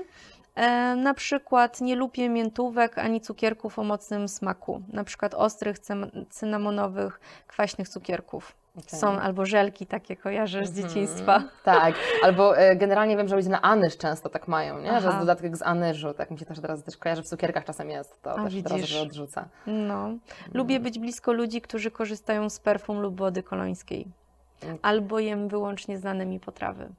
E, 0.55 0.95
na 0.95 1.13
przykład 1.13 1.81
nie 1.81 1.95
lubię 1.95 2.29
miętówek 2.29 2.97
ani 2.97 3.21
cukierków 3.21 3.79
o 3.79 3.83
mocnym 3.83 4.27
smaku. 4.27 4.81
Na 4.93 5.03
przykład 5.03 5.33
ostrych, 5.33 5.77
cynamonowych, 6.29 7.19
kwaśnych 7.47 7.89
cukierków. 7.89 8.55
Okej. 8.77 8.99
Są 8.99 9.07
albo 9.19 9.45
żelki 9.45 9.85
takie 9.85 10.15
kojarzysz 10.15 10.67
z 10.67 10.69
Mhm, 10.77 10.89
dzieciństwa. 10.89 11.43
Tak, 11.63 11.95
albo 12.23 12.57
e, 12.57 12.75
generalnie 12.75 13.17
wiem, 13.17 13.27
że 13.27 13.35
ludzie 13.35 13.49
na 13.49 13.61
anyż 13.61 13.97
często 13.97 14.29
tak 14.29 14.47
mają, 14.47 14.79
nie? 14.81 15.01
Że 15.01 15.07
jest 15.07 15.19
dodatek 15.19 15.57
z 15.57 15.61
anyżu, 15.61 16.13
tak 16.13 16.31
mi 16.31 16.39
się 16.39 16.45
też 16.45 16.59
teraz 16.59 16.83
też 16.83 16.97
kojarzy, 16.97 17.23
w 17.23 17.27
cukierkach 17.27 17.65
czasem 17.65 17.89
jest, 17.89 18.21
to 18.21 18.31
A, 18.39 18.43
też 18.43 18.55
widzisz. 18.55 18.89
że 18.89 19.01
odrzuca. 19.01 19.47
No. 19.67 20.09
Lubię 20.53 20.79
być 20.79 20.99
blisko 20.99 21.33
ludzi, 21.33 21.61
którzy 21.61 21.91
korzystają 21.91 22.49
z 22.49 22.59
perfum 22.59 22.99
lub 22.99 23.17
wody 23.17 23.43
kolońskiej. 23.43 24.07
Mm. 24.63 24.77
Albo 24.81 25.19
jem 25.19 25.47
wyłącznie 25.47 25.97
znane 25.97 26.25
mi 26.25 26.39
potrawy. 26.39 26.89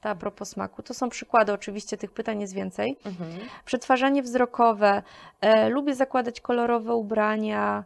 To 0.00 0.10
a 0.10 0.14
propos 0.14 0.48
smaku. 0.48 0.82
To 0.82 0.94
są 0.94 1.08
przykłady, 1.08 1.52
oczywiście 1.52 1.96
tych 1.96 2.12
pytań 2.12 2.40
jest 2.40 2.54
więcej. 2.54 2.96
Mhm. 3.04 3.30
Przetwarzanie 3.64 4.22
wzrokowe. 4.22 5.02
E, 5.40 5.68
lubię 5.68 5.94
zakładać 5.94 6.40
kolorowe 6.40 6.94
ubrania. 6.94 7.84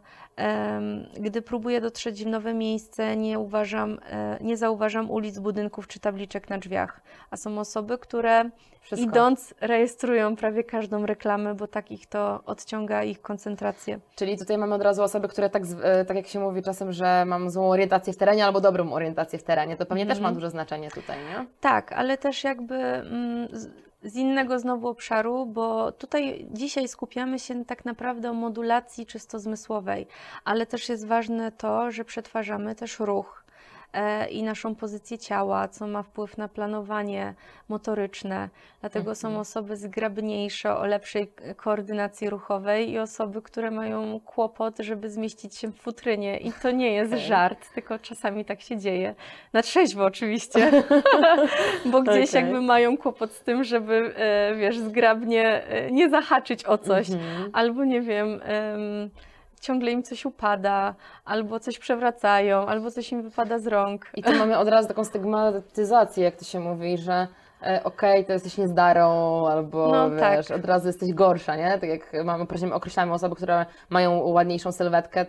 Gdy 1.19 1.41
próbuję 1.41 1.81
dotrzeć 1.81 2.23
w 2.23 2.27
nowe 2.27 2.53
miejsce, 2.53 3.17
nie, 3.17 3.39
uważam, 3.39 3.99
e, 4.09 4.37
nie 4.41 4.57
zauważam 4.57 5.11
ulic, 5.11 5.39
budynków 5.39 5.87
czy 5.87 5.99
tabliczek 5.99 6.49
na 6.49 6.57
drzwiach. 6.57 7.01
A 7.31 7.37
są 7.37 7.59
osoby, 7.59 7.97
które 7.97 8.49
Wszystko. 8.81 9.09
idąc 9.09 9.53
rejestrują 9.61 10.35
prawie 10.35 10.63
każdą 10.63 11.05
reklamę, 11.05 11.55
bo 11.55 11.67
tak 11.67 11.91
ich 11.91 12.05
to 12.07 12.39
odciąga 12.45 13.03
ich 13.03 13.21
koncentrację. 13.21 13.99
Czyli 14.15 14.37
tutaj 14.37 14.57
mamy 14.57 14.75
od 14.75 14.81
razu 14.81 15.03
osoby, 15.03 15.27
które 15.27 15.49
tak, 15.49 15.63
e, 15.83 16.05
tak 16.05 16.17
jak 16.17 16.27
się 16.27 16.39
mówi 16.39 16.63
czasem, 16.63 16.91
że 16.91 17.25
mam 17.25 17.49
złą 17.49 17.69
orientację 17.69 18.13
w 18.13 18.17
terenie 18.17 18.45
albo 18.45 18.61
dobrą 18.61 18.93
orientację 18.93 19.39
w 19.39 19.43
terenie, 19.43 19.77
to 19.77 19.85
pewnie 19.85 20.05
też 20.05 20.17
ma 20.19 20.27
Mhm. 20.27 20.35
duże 20.35 20.49
znaczenie 20.49 20.91
tutaj, 20.91 21.17
nie? 21.17 21.45
Tak, 21.61 21.93
ale 21.93 22.17
też 22.17 22.43
jakby 22.43 22.75
mm, 22.75 23.47
z, 24.03 24.15
innego 24.15 24.59
znowu 24.59 24.87
obszaru, 24.87 25.45
bo 25.45 25.91
tutaj 25.91 26.47
dzisiaj 26.51 26.87
skupiamy 26.87 27.39
się 27.39 27.65
tak 27.65 27.85
naprawdę 27.85 28.29
o 28.29 28.33
modulacji 28.33 29.05
czysto 29.05 29.39
zmysłowej, 29.39 30.07
ale 30.43 30.65
też 30.65 30.89
jest 30.89 31.07
ważne 31.07 31.51
to, 31.51 31.91
że 31.91 32.05
przetwarzamy 32.05 32.75
też 32.75 32.99
ruch 32.99 33.40
i 34.29 34.43
naszą 34.43 34.75
pozycję 34.75 35.17
ciała, 35.17 35.67
co 35.67 35.87
ma 35.87 36.03
wpływ 36.03 36.37
na 36.37 36.47
planowanie 36.47 37.33
motoryczne. 37.69 38.49
Dlatego 38.81 39.15
są 39.15 39.27
Mhm. 39.27 39.41
osoby 39.41 39.77
zgrabniejsze, 39.77 40.77
o 40.77 40.85
lepszej 40.85 41.31
koordynacji 41.57 42.29
ruchowej 42.29 42.89
i 42.91 42.99
osoby, 42.99 43.41
które 43.41 43.71
mają 43.71 44.19
kłopot, 44.19 44.77
żeby 44.79 45.09
zmieścić 45.09 45.55
się 45.57 45.67
w 45.71 45.75
futrynie. 45.75 46.37
I 46.37 46.51
to 46.61 46.71
nie 46.71 46.93
jest 46.93 47.13
żart, 47.13 47.73
tylko 47.73 47.99
czasami 47.99 48.45
tak 48.45 48.61
się 48.61 48.77
dzieje. 48.77 49.15
Na 49.53 49.61
trzeźwo 49.61 50.05
oczywiście, 50.05 50.71
bo 51.91 52.01
gdzieś 52.01 52.29
Okej. 52.29 52.41
jakby 52.43 52.61
mają 52.61 52.97
kłopot 52.97 53.31
z 53.31 53.41
tym, 53.43 53.63
żeby, 53.63 54.13
e, 54.17 54.55
wiesz, 54.55 54.79
zgrabnie 54.79 55.63
e, 55.63 55.91
nie 55.91 56.09
zahaczyć 56.09 56.65
o 56.65 56.77
coś, 56.77 57.09
Mhm. 57.09 57.49
albo 57.53 57.85
nie 57.85 58.01
wiem, 58.01 58.39
em, 58.43 59.09
ciągle 59.61 59.91
im 59.91 60.03
coś 60.03 60.25
upada, 60.25 60.95
albo 61.25 61.59
coś 61.59 61.79
przewracają, 61.79 62.65
albo 62.65 62.91
coś 62.91 63.11
im 63.11 63.21
wypada 63.21 63.59
z 63.59 63.67
rąk. 63.67 64.11
I 64.15 64.23
tu 64.23 64.35
mamy 64.37 64.57
od 64.57 64.67
razu 64.67 64.87
taką 64.87 65.03
stygmatyzację, 65.03 66.23
jak 66.23 66.35
to 66.35 66.45
się 66.45 66.59
mówi, 66.59 66.97
że 66.97 67.27
e, 67.63 67.83
okej, 67.83 68.25
to 68.25 68.33
jesteś 68.33 68.57
niezdarą, 68.57 69.07
albo 69.47 69.87
No, 69.91 70.19
tak. 70.19 70.37
wiesz, 70.37 70.51
od 70.51 70.65
razu 70.65 70.87
jesteś 70.87 71.13
gorsza, 71.13 71.55
nie? 71.55 71.71
Tak 71.79 71.89
jak 71.89 72.11
mamy, 72.25 72.45
określamy 72.73 73.13
osoby, 73.13 73.35
które 73.35 73.65
mają 73.89 74.17
ładniejszą 74.27 74.71
sylwetkę 74.71 75.21
e, 75.21 75.25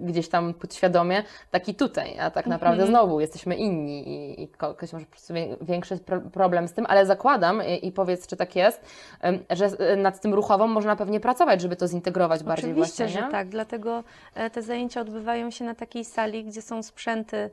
gdzieś 0.00 0.28
tam 0.28 0.54
podświadomie, 0.54 1.22
tak 1.50 1.68
i 1.68 1.74
tutaj, 1.74 2.18
a 2.18 2.30
tak 2.30 2.46
naprawdę 2.46 2.82
Mhm. 2.82 2.90
znowu 2.98 3.20
jesteśmy 3.20 3.54
inni 3.56 4.08
i, 4.08 4.42
i 4.42 4.48
ktoś 4.48 4.92
może 4.92 5.04
po 5.06 5.10
prostu 5.10 5.34
większy 5.60 5.98
pro, 5.98 6.20
problem 6.20 6.68
z 6.68 6.72
tym, 6.72 6.86
ale 6.88 7.06
zakładam 7.06 7.62
i, 7.66 7.86
i 7.86 7.92
powiedz, 7.92 8.26
czy 8.26 8.36
tak 8.36 8.56
jest, 8.56 8.80
em, 9.20 9.38
że 9.50 9.66
e, 9.66 9.96
nad 9.96 10.20
tym 10.20 10.34
ruchową 10.34 10.66
można 10.66 10.96
pewnie 10.96 11.20
pracować, 11.20 11.60
żeby 11.60 11.76
to 11.76 11.88
zintegrować 11.88 12.42
bardziej 12.44 12.70
Oczywiście, 12.72 13.04
właśnie, 13.04 13.20
że 13.20 13.26
nie? 13.26 13.32
tak, 13.32 13.48
dlatego 13.48 14.04
te 14.52 14.62
zajęcia 14.62 15.00
odbywają 15.00 15.50
się 15.50 15.64
na 15.64 15.74
takiej 15.74 16.04
sali, 16.04 16.44
gdzie 16.44 16.62
są 16.62 16.82
sprzęty 16.82 17.50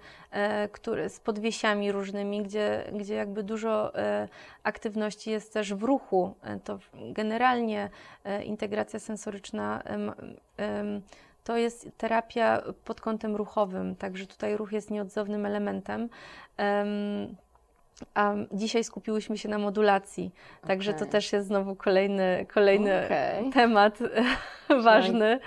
które, 0.72 1.10
z 1.10 1.20
podwiesiami 1.20 1.92
różnymi, 1.92 2.44
gdzie, 2.44 2.84
gdzie 2.94 3.16
jakby 3.16 3.44
dużo 3.44 3.92
aktywności 4.64 5.32
jest 5.32 5.54
też 5.54 5.74
w 5.74 5.84
ruchu. 5.84 6.36
E, 6.44 6.60
To 6.60 6.80
generalnie 6.94 7.90
e, 8.24 8.44
integracja 8.44 9.00
sensoryczna 9.00 9.84
to 11.44 11.58
jest 11.58 11.88
terapia 11.98 12.62
pod 12.86 13.02
kątem 13.02 13.36
ruchowym, 13.36 13.96
także 13.96 14.28
tutaj 14.28 14.58
ruch 14.58 14.72
jest 14.72 14.92
nieodzownym 14.92 15.46
elementem. 15.46 16.10
Em, 16.58 16.88
A 18.14 18.34
dzisiaj 18.52 18.84
skupiłyśmy 18.84 19.38
się 19.38 19.50
na 19.50 19.58
modulacji, 19.58 20.32
także 20.68 20.94
to 20.94 21.00
Okej. 21.00 21.10
też 21.10 21.34
jest 21.34 21.48
znowu 21.48 21.76
kolejny, 21.76 22.46
kolejny 22.54 23.06
Okej. 23.06 23.52
temat 23.52 24.00
ważny, 24.84 25.40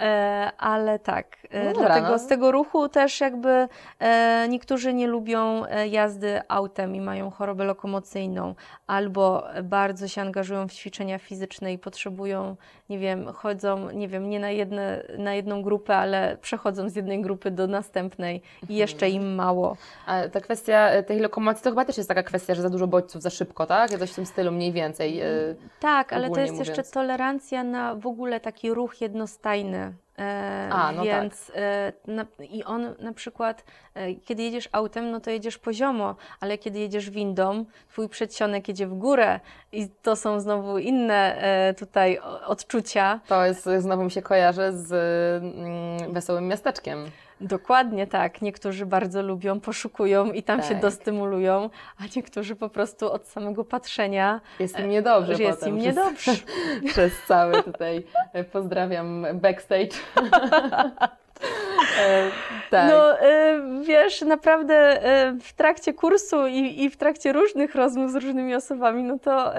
e, 0.00 0.50
ale 0.58 0.98
tak. 0.98 1.36
e, 1.50 1.64
No 1.64 1.80
Dlatego 1.80 2.08
no. 2.08 2.18
z 2.18 2.26
tego 2.26 2.52
ruchu 2.52 2.88
też 2.88 3.20
jakby 3.20 3.68
e, 3.98 4.46
niektórzy 4.48 4.94
nie 4.94 5.06
lubią 5.06 5.62
jazdy 5.90 6.40
autem 6.48 6.94
i 6.94 7.00
mają 7.00 7.30
chorobę 7.30 7.64
lokomocyjną, 7.64 8.54
albo 8.86 9.44
bardzo 9.62 10.08
się 10.08 10.20
angażują 10.20 10.68
w 10.68 10.72
ćwiczenia 10.72 11.18
fizyczne 11.18 11.72
i 11.72 11.78
potrzebują, 11.78 12.56
nie 12.90 12.98
wiem, 12.98 13.32
chodzą, 13.32 13.90
nie 13.90 14.08
wiem, 14.08 14.30
nie 14.30 14.40
na, 14.40 14.50
jedne, 14.50 15.02
na 15.18 15.34
jedną 15.34 15.62
grupę, 15.62 15.96
ale 15.96 16.36
przechodzą 16.40 16.88
z 16.88 16.96
jednej 16.96 17.22
grupy 17.22 17.50
do 17.50 17.66
następnej 17.66 18.42
i 18.68 18.76
jeszcze 18.76 19.08
im 19.08 19.34
mało. 19.34 19.76
A 20.06 20.28
ta 20.28 20.40
kwestia 20.40 21.02
tej 21.02 21.20
lokomocji 21.20 21.64
to 21.64 21.70
chyba 21.70 21.84
też 21.84 21.96
jest 21.96 22.08
taka 22.08 22.22
kwestia, 22.22 22.54
że 22.54 22.62
za 22.62 22.70
dużo 22.70 22.86
bodźców 22.86 23.22
za 23.22 23.30
szybko, 23.30 23.66
tak? 23.66 23.90
Coś 23.90 24.10
w 24.10 24.14
tym 24.14 24.26
stylu 24.26 24.52
mniej 24.52 24.72
więcej. 24.72 25.20
Tak, 25.80 26.12
ale 26.12 26.30
to 26.30 26.40
jest 26.40 26.58
jeszcze 26.58 26.72
mówiąc. 26.72 26.90
tolerancja 26.90 27.64
na 27.64 27.94
w 27.94 28.06
ogóle 28.06 28.40
taki 28.56 28.74
ruch 28.74 29.00
jednostajny. 29.00 29.92
E, 30.18 30.68
A, 30.72 30.92
no 30.92 31.04
tak. 31.04 31.10
więc 31.10 31.52
e, 31.54 31.92
na, 32.06 32.26
i 32.50 32.64
on 32.64 32.94
na 32.98 33.12
przykład, 33.12 33.64
e, 33.94 34.14
kiedy 34.14 34.42
jedziesz 34.42 34.68
autem, 34.72 35.10
no 35.10 35.20
to 35.20 35.30
jedziesz 35.30 35.58
poziomo, 35.58 36.16
ale 36.40 36.58
kiedy 36.58 36.78
jedziesz 36.78 37.10
windą, 37.10 37.64
twój 37.88 38.08
przedsionek 38.08 38.68
jedzie 38.68 38.86
w 38.86 38.94
górę 38.94 39.40
i 39.72 39.88
to 40.02 40.16
są 40.16 40.40
znowu 40.40 40.78
inne 40.78 41.36
tutaj 41.78 42.18
odczucia. 42.46 43.20
To 43.26 43.44
jest, 43.44 43.68
znowu 43.78 44.04
mi 44.04 44.10
się 44.10 44.22
kojarzy 44.22 44.72
z 44.72 44.92
mm, 45.42 46.12
wesołym 46.12 46.48
miasteczkiem. 46.48 47.10
Dokładnie 47.40 48.06
tak. 48.06 48.42
Niektórzy 48.42 48.86
bardzo 48.86 49.22
lubią, 49.22 49.60
poszukują 49.60 50.32
i 50.32 50.42
tam 50.42 50.62
się 50.62 50.68
Tak. 50.68 50.80
dostymulują, 50.80 51.70
a 51.98 52.02
niektórzy 52.16 52.56
po 52.56 52.68
prostu 52.68 53.12
od 53.12 53.26
samego 53.28 53.64
patrzenia, 53.64 54.40
Jest 54.60 54.78
im 54.78 54.88
niedobrze 54.88 55.34
że 55.36 55.42
jest 55.42 55.66
im 55.66 55.74
przez, 55.78 55.86
niedobrze. 55.86 56.32
przez 56.86 57.12
cały 57.28 57.62
tutaj, 57.62 58.04
e, 58.32 58.44
pozdrawiam 58.44 59.26
backstage. 59.34 59.96
E, 62.00 62.30
tak. 62.70 62.90
No, 62.90 63.04
wiesz, 63.82 64.20
naprawdę 64.22 65.00
w 65.42 65.52
trakcie 65.52 65.94
kursu 65.94 66.46
i, 66.46 66.82
i 66.84 66.90
w 66.90 66.96
trakcie 66.96 67.32
różnych 67.32 67.74
rozmów 67.74 68.12
z 68.12 68.14
różnymi 68.14 68.54
osobami, 68.54 69.02
no 69.02 69.18
to 69.18 69.52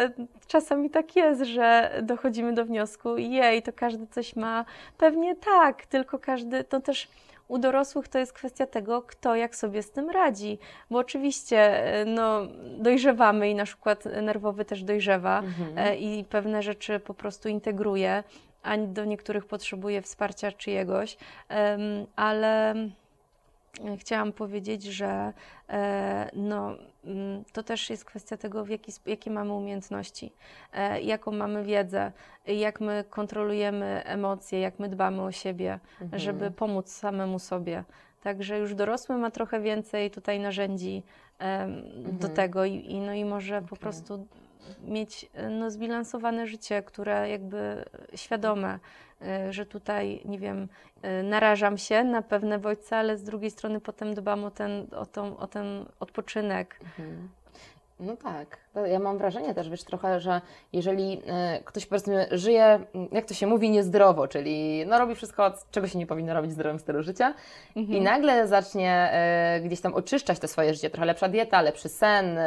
czasami 0.47 0.89
tak 0.89 1.15
jest, 1.15 1.41
że 1.41 1.91
dochodzimy 2.01 2.53
do 2.53 2.65
wniosku, 2.65 3.17
jej, 3.17 3.63
to 3.63 3.73
każdy 3.73 4.07
coś 4.07 4.35
ma. 4.35 4.65
Pewnie 4.97 5.35
tak, 5.35 5.85
tylko 5.85 6.19
każdy, 6.19 6.63
to 6.63 6.79
też 6.79 7.07
u 7.47 7.57
dorosłych 7.57 8.07
to 8.07 8.19
jest 8.19 8.33
kwestia 8.33 8.65
tego, 8.65 9.01
kto 9.01 9.35
jak 9.35 9.55
sobie 9.55 9.83
z 9.83 9.91
tym 9.91 10.09
radzi. 10.09 10.59
Bo 10.91 10.99
oczywiście, 10.99 11.87
y, 12.01 12.05
no, 12.05 12.41
dojrzewamy 12.79 13.49
i 13.49 13.55
nasz 13.55 13.75
układ 13.75 14.05
nerwowy 14.05 14.65
też 14.65 14.83
dojrzewa 14.83 15.39
Mhm. 15.39 15.77
e, 15.77 15.95
i 15.95 16.23
pewne 16.25 16.63
rzeczy 16.63 16.99
po 16.99 17.13
prostu 17.13 17.49
integruje, 17.49 18.23
a 18.63 18.77
do 18.77 19.05
niektórych 19.05 19.45
potrzebuje 19.45 20.01
wsparcia 20.01 20.51
czyjegoś, 20.51 21.17
ale 22.15 22.71
e, 22.71 22.75
chciałam 23.97 24.31
powiedzieć, 24.33 24.83
że 24.83 25.33
e, 25.69 26.29
no, 26.33 26.75
mm, 27.05 27.43
to 27.53 27.63
też 27.63 27.89
jest 27.89 28.05
kwestia 28.05 28.37
tego, 28.37 28.65
w 28.65 28.69
jaki, 28.69 28.91
jakie 29.05 29.31
mamy 29.31 29.53
umiejętności, 29.53 30.31
e, 30.73 31.01
jaką 31.01 31.31
mamy 31.31 31.63
wiedzę, 31.63 32.11
jak 32.47 32.81
my 32.81 33.03
kontrolujemy 33.09 34.01
emocje, 34.05 34.59
jak 34.59 34.79
my 34.79 34.89
dbamy 34.89 35.21
o 35.21 35.31
siebie, 35.31 35.79
Mhm. 36.01 36.19
żeby 36.21 36.51
pomóc 36.51 36.91
samemu 36.91 37.39
sobie. 37.39 37.83
Także 38.23 38.59
już 38.59 38.75
dorosły 38.75 39.17
ma 39.17 39.31
trochę 39.31 39.59
więcej 39.61 40.11
tutaj 40.11 40.39
narzędzi 40.39 41.03
do 42.03 42.09
Mhm. 42.09 42.33
tego 42.33 42.65
i, 42.65 42.73
i, 42.73 42.99
no 42.99 43.13
i 43.13 43.25
może 43.25 43.61
po 43.61 43.65
Okej. 43.67 43.77
prostu 43.79 44.27
mieć 44.81 45.29
no, 45.51 45.71
zbilansowane 45.71 46.47
życie, 46.47 46.83
które 46.83 47.29
jakby 47.29 47.85
świadome, 48.15 48.79
e, 49.21 49.53
że 49.53 49.65
tutaj, 49.65 50.21
nie 50.25 50.39
wiem, 50.39 50.67
e, 51.01 51.23
narażam 51.23 51.77
się 51.77 52.03
na 52.03 52.21
pewne 52.21 52.59
bodźce, 52.59 52.97
ale 52.97 53.17
z 53.17 53.23
drugiej 53.23 53.51
strony 53.51 53.81
potem 53.81 54.13
dbam 54.13 54.45
o 54.45 54.51
ten, 54.51 54.87
o 54.91 55.05
tą, 55.05 55.37
o 55.37 55.47
ten 55.47 55.85
odpoczynek. 55.99 56.79
Mhm. 56.83 57.29
No 57.99 58.17
tak. 58.17 58.57
Ja 58.85 58.99
mam 58.99 59.17
wrażenie 59.17 59.53
też, 59.53 59.69
wiesz, 59.69 59.83
trochę, 59.83 60.19
że 60.19 60.41
jeżeli 60.73 61.21
e, 61.27 61.59
ktoś 61.65 61.85
powiedzmy 61.85 62.27
żyje, 62.31 62.65
m, 62.65 63.07
jak 63.11 63.25
to 63.25 63.33
się 63.33 63.47
mówi, 63.47 63.69
niezdrowo, 63.69 64.27
czyli 64.27 64.85
no, 64.87 64.99
robi 64.99 65.15
wszystko, 65.15 65.53
czego 65.71 65.87
się 65.87 65.99
nie 65.99 66.07
powinno 66.07 66.33
robić 66.33 66.51
w 66.51 66.53
zdrowym 66.53 66.79
stylu 66.79 67.03
życia 67.03 67.33
i 67.75 67.79
Mhm. 67.79 68.03
nagle 68.03 68.47
zacznie 68.47 69.09
e, 69.11 69.61
gdzieś 69.65 69.81
tam 69.81 69.93
oczyszczać 69.93 70.39
to 70.39 70.47
swoje 70.47 70.73
życie, 70.73 70.89
trochę 70.89 71.05
lepsza 71.05 71.29
dieta, 71.29 71.61
lepszy 71.61 71.89
sen, 71.89 72.39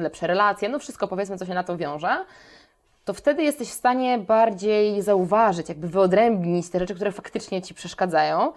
lepsze 0.00 0.26
relacje, 0.26 0.68
no 0.68 0.78
wszystko 0.78 1.08
powiedzmy, 1.08 1.38
co 1.38 1.46
się 1.46 1.54
na 1.54 1.64
to 1.64 1.76
wiąże, 1.76 2.24
to 3.04 3.14
wtedy 3.14 3.42
jesteś 3.42 3.68
w 3.68 3.74
stanie 3.74 4.18
bardziej 4.18 5.02
zauważyć, 5.02 5.68
jakby 5.68 5.88
wyodrębnić 5.88 6.70
te 6.70 6.78
rzeczy, 6.78 6.94
które 6.94 7.12
faktycznie 7.12 7.62
Ci 7.62 7.74
przeszkadzają, 7.74 8.52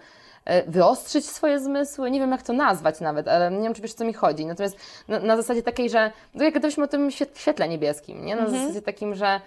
wyostrzyć 0.66 1.26
swoje 1.26 1.60
zmysły, 1.60 2.10
nie 2.10 2.20
wiem 2.20 2.30
jak 2.30 2.42
to 2.42 2.52
nazwać 2.52 3.00
nawet, 3.00 3.28
ale 3.28 3.50
nie 3.50 3.62
wiem, 3.62 3.74
czy 3.74 3.82
wiesz, 3.82 3.92
o 3.92 3.96
co 3.96 4.04
mi 4.04 4.12
chodzi. 4.12 4.46
Natomiast 4.46 4.76
na, 5.08 5.18
na 5.20 5.36
zasadzie 5.36 5.62
takiej, 5.62 5.90
że, 5.90 6.12
no 6.34 6.44
jak 6.44 6.52
gdybyśmy 6.54 6.84
o 6.84 6.88
tym 6.88 7.08
świet- 7.10 7.38
świetle 7.38 7.68
niebieskim, 7.68 8.24
nie? 8.24 8.36
Na 8.36 8.42
Mhm. 8.42 8.60
zasadzie 8.62 8.82
takim, 8.82 9.14
że 9.14 9.26
e, 9.26 9.40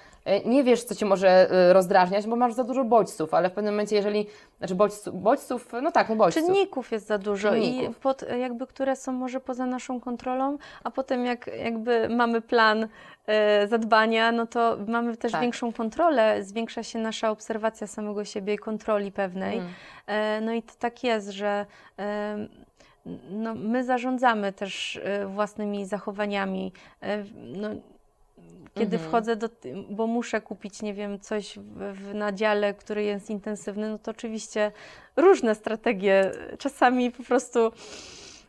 nie 0.46 0.64
wiesz, 0.64 0.84
co 0.84 0.96
Cię 0.96 1.06
może 1.06 1.52
e, 1.52 1.74
rozdrażniać, 1.74 2.28
bo 2.28 2.36
masz 2.36 2.54
za 2.54 2.64
dużo 2.64 2.84
bodźców, 2.84 3.34
ale 3.34 3.50
w 3.50 3.54
pewnym 3.54 3.74
momencie, 3.74 3.96
jeżeli, 3.96 4.28
znaczy 4.58 4.76
bodźców, 4.76 5.22
bodźców 5.22 5.72
no 5.82 5.92
tak, 5.92 6.10
no 6.10 6.16
bodźców. 6.16 6.46
Czynników 6.46 6.92
jest 6.92 7.08
za 7.08 7.18
dużo 7.18 7.56
i 7.56 7.62
Czynników. 7.62 7.98
pod, 7.98 8.24
jakby, 8.40 8.68
które 8.68 8.96
są 8.96 9.12
może 9.12 9.40
poza 9.40 9.66
naszą 9.66 10.00
kontrolą, 10.00 10.58
a 10.84 10.92
potem 10.92 11.26
jak 11.26 11.50
jakby 11.64 12.10
mamy 12.10 12.42
plan 12.42 12.88
e, 13.28 13.68
zadbania, 13.68 14.32
no 14.32 14.48
to 14.48 14.78
mamy 14.88 15.18
też 15.18 15.32
Tak. 15.32 15.42
większą 15.42 15.74
kontrolę, 15.74 16.44
zwiększa 16.44 16.84
się 16.84 17.00
nasza 17.00 17.32
obserwacja 17.32 17.88
samego 17.88 18.26
siebie 18.26 18.54
i 18.54 18.58
kontroli 18.58 19.12
pewnej. 19.12 19.58
Mm. 19.58 19.70
E, 20.08 20.42
No 20.42 20.54
i 20.54 20.64
to 20.64 20.74
tak 20.80 21.04
jest, 21.04 21.30
że 21.30 21.66
e, 22.00 22.48
no, 23.32 23.56
my 23.56 23.84
zarządzamy 23.84 24.54
też 24.54 25.00
e, 25.04 25.28
własnymi 25.28 25.86
zachowaniami. 25.86 26.72
E, 27.02 27.24
No, 27.36 27.70
kiedy 28.76 28.96
Mhm. 28.96 29.10
wchodzę 29.10 29.36
do, 29.36 29.50
bo 29.90 30.08
muszę 30.08 30.42
kupić, 30.42 30.82
nie 30.82 30.94
wiem, 30.94 31.20
coś 31.20 31.58
w, 31.60 31.94
w 31.94 32.14
nadziale, 32.14 32.74
który 32.74 33.04
jest 33.04 33.30
intensywny, 33.30 33.90
no 33.90 33.98
to 34.00 34.12
oczywiście 34.12 34.72
różne 35.16 35.56
strategie. 35.56 36.32
Czasami 36.60 37.12
po 37.12 37.24
prostu 37.24 37.72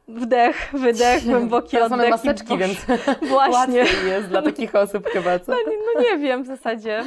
wdech, 0.08 0.70
wydech, 0.72 1.24
głęboki 1.30 1.70
Teraz 1.70 1.92
oddech. 1.92 1.98
mamy 1.98 2.10
maseczki, 2.10 2.58
więc 2.58 2.78
Właśnie. 3.28 3.78
jest 4.06 4.28
dla 4.28 4.42
takich 4.42 4.74
osób 4.74 5.06
chyba, 5.08 5.38
co? 5.38 5.52
No, 5.52 5.58
nie- 5.58 5.78
no 5.94 6.00
nie 6.02 6.18
wiem 6.18 6.42
w 6.42 6.46
zasadzie. 6.46 7.02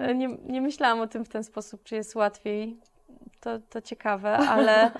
E, 0.00 0.14
Nie, 0.14 0.28
nie 0.46 0.60
myślałam 0.60 1.00
o 1.00 1.06
tym 1.06 1.24
w 1.24 1.28
ten 1.28 1.44
sposób, 1.44 1.82
czy 1.84 1.94
jest 1.94 2.14
łatwiej. 2.14 2.76
To, 3.40 3.58
to 3.70 3.80
ciekawe, 3.80 4.36
ale, 4.36 4.90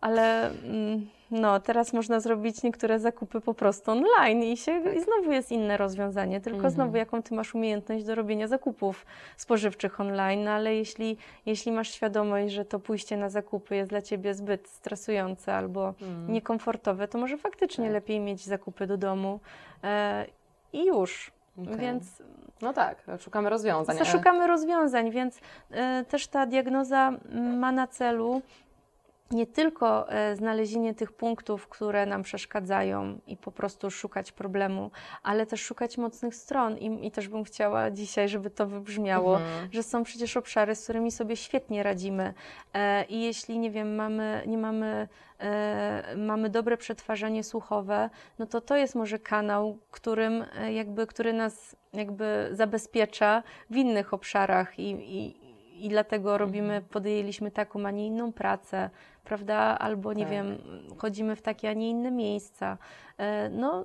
ale 0.00 0.50
mm, 0.50 1.06
no, 1.30 1.60
teraz 1.60 1.92
można 1.92 2.20
zrobić 2.20 2.62
niektóre 2.62 2.98
zakupy 2.98 3.40
po 3.40 3.54
prostu 3.54 3.90
online 3.90 4.42
i, 4.42 4.56
się, 4.56 4.80
i 4.96 5.00
znowu 5.00 5.32
jest 5.32 5.52
inne 5.52 5.76
rozwiązanie, 5.76 6.40
tylko 6.40 6.56
Mhm. 6.56 6.74
znowu 6.74 6.96
jaką 6.96 7.22
ty 7.22 7.34
masz 7.34 7.54
umiejętność 7.54 8.04
do 8.04 8.14
robienia 8.14 8.48
zakupów 8.48 9.06
spożywczych 9.36 10.00
online, 10.00 10.44
no, 10.44 10.50
ale 10.50 10.74
jeśli, 10.74 11.16
jeśli 11.46 11.72
masz 11.72 11.90
świadomość, 11.90 12.54
że 12.54 12.64
to 12.64 12.78
pójście 12.78 13.16
na 13.16 13.28
zakupy 13.28 13.76
jest 13.76 13.90
dla 13.90 14.02
ciebie 14.02 14.34
zbyt 14.34 14.68
stresujące 14.68 15.54
albo 15.54 15.94
Mm. 16.02 16.32
niekomfortowe, 16.32 17.08
to 17.08 17.18
może 17.18 17.38
faktycznie 17.38 17.84
Tak. 17.84 17.92
lepiej 17.94 18.20
mieć 18.20 18.44
zakupy 18.44 18.86
do 18.86 18.96
domu 18.96 19.40
e, 19.84 20.26
i 20.72 20.86
już. 20.86 21.30
Okej. 21.62 21.76
Więc 21.76 22.22
No 22.62 22.72
tak, 22.72 23.02
szukamy 23.18 23.50
rozwiązań. 23.50 24.04
szukamy 24.04 24.46
rozwiązań, 24.46 25.10
więc 25.10 25.40
e, 25.70 26.04
też 26.08 26.26
ta 26.26 26.46
diagnoza 26.46 27.12
ma 27.58 27.72
na 27.72 27.86
celu 27.86 28.42
nie 29.30 29.46
tylko 29.46 30.12
e, 30.12 30.36
znalezienie 30.36 30.94
tych 30.94 31.12
punktów, 31.12 31.68
które 31.68 32.06
nam 32.06 32.22
przeszkadzają 32.22 33.18
i 33.26 33.36
po 33.36 33.52
prostu 33.52 33.90
szukać 33.90 34.32
problemu, 34.32 34.90
ale 35.22 35.46
też 35.46 35.62
szukać 35.62 35.98
mocnych 35.98 36.34
stron. 36.34 36.78
I, 36.78 37.06
i 37.06 37.10
też 37.10 37.28
bym 37.28 37.44
chciała 37.44 37.90
dzisiaj, 37.90 38.28
żeby 38.28 38.50
to 38.50 38.66
wybrzmiało, 38.66 39.36
Mhm. 39.36 39.68
że 39.72 39.82
są 39.82 40.02
przecież 40.02 40.36
obszary, 40.36 40.74
z 40.74 40.84
którymi 40.84 41.10
sobie 41.10 41.36
świetnie 41.36 41.82
radzimy. 41.82 42.34
E, 42.74 43.04
I 43.04 43.22
jeśli, 43.22 43.58
nie 43.58 43.70
wiem, 43.70 43.94
mamy, 43.94 44.42
nie 44.46 44.58
mamy, 44.58 45.08
e, 45.40 46.16
mamy 46.16 46.50
dobre 46.50 46.76
przetwarzanie 46.76 47.44
słuchowe, 47.44 48.10
no 48.38 48.46
to 48.46 48.60
to 48.60 48.76
jest 48.76 48.94
może 48.94 49.18
kanał, 49.18 49.78
którym 49.90 50.44
e, 50.58 50.72
jakby, 50.72 51.06
który 51.06 51.32
nas 51.32 51.76
jakby 51.92 52.48
zabezpiecza 52.52 53.42
w 53.70 53.76
innych 53.76 54.14
obszarach 54.14 54.78
i, 54.78 54.90
i, 54.90 55.36
i 55.86 55.88
dlatego 55.88 56.38
robimy, 56.38 56.82
podjęliśmy 56.90 57.50
taką, 57.50 57.86
a 57.86 57.90
nie 57.90 58.06
inną 58.06 58.32
pracę, 58.32 58.90
prawda? 59.24 59.54
Albo 59.78 60.12
nie 60.12 60.24
Tak. 60.24 60.32
wiem, 60.32 60.58
chodzimy 60.98 61.36
w 61.36 61.42
takie, 61.42 61.70
a 61.70 61.72
nie 61.72 61.90
inne 61.90 62.10
miejsca. 62.10 62.78
E, 63.18 63.48
No, 63.50 63.84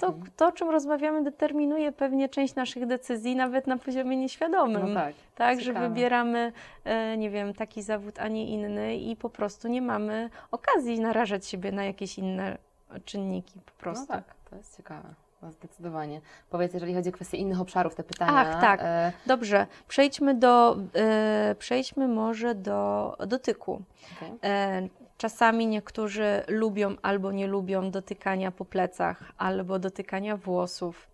to, 0.00 0.06
Mhm. 0.06 0.30
to, 0.36 0.46
o 0.48 0.52
czym 0.52 0.70
rozmawiamy, 0.70 1.22
determinuje 1.24 1.92
pewnie 1.92 2.28
część 2.28 2.54
naszych 2.54 2.86
decyzji, 2.86 3.36
nawet 3.36 3.66
na 3.66 3.76
poziomie 3.78 4.16
nieświadomym. 4.16 4.88
No 4.88 4.94
tak. 4.94 5.14
Tak, 5.34 5.60
że 5.60 5.72
wybieramy, 5.72 6.52
e, 6.84 7.16
nie 7.16 7.30
wiem, 7.30 7.54
taki 7.54 7.82
zawód, 7.82 8.18
a 8.18 8.28
nie 8.28 8.46
inny 8.48 8.96
i 8.96 9.16
po 9.16 9.30
prostu 9.30 9.68
nie 9.68 9.82
mamy 9.82 10.30
okazji 10.50 11.00
narażać 11.00 11.46
siebie 11.46 11.72
na 11.72 11.84
jakieś 11.84 12.18
inne 12.18 12.58
czynniki 13.04 13.60
po 13.66 13.72
prostu. 13.82 14.06
No 14.08 14.14
tak, 14.14 14.24
to 14.50 14.56
jest 14.56 14.76
ciekawe. 14.76 15.08
Zdecydowanie. 15.42 16.20
Powiedz, 16.50 16.74
jeżeli 16.74 16.94
chodzi 16.94 17.08
o 17.08 17.12
kwestie 17.12 17.36
innych 17.36 17.60
obszarów, 17.60 17.94
te 17.94 18.04
pytania. 18.04 18.32
Ach, 18.34 18.60
tak. 18.60 18.80
E, 18.82 19.12
Dobrze, 19.26 19.66
przejdźmy 19.88 20.34
do, 20.34 20.76
e, 20.94 21.54
przejdźmy 21.58 22.08
może 22.08 22.54
do 22.54 23.16
dotyku. 23.26 23.82
okej. 24.16 24.32
E, 24.44 24.88
Czasami 25.18 25.66
niektórzy 25.66 26.42
lubią 26.48 26.94
albo 27.02 27.32
nie 27.32 27.46
lubią 27.46 27.90
dotykania 27.90 28.50
po 28.52 28.64
plecach, 28.64 29.32
albo 29.38 29.78
dotykania 29.78 30.36
włosów. 30.36 31.08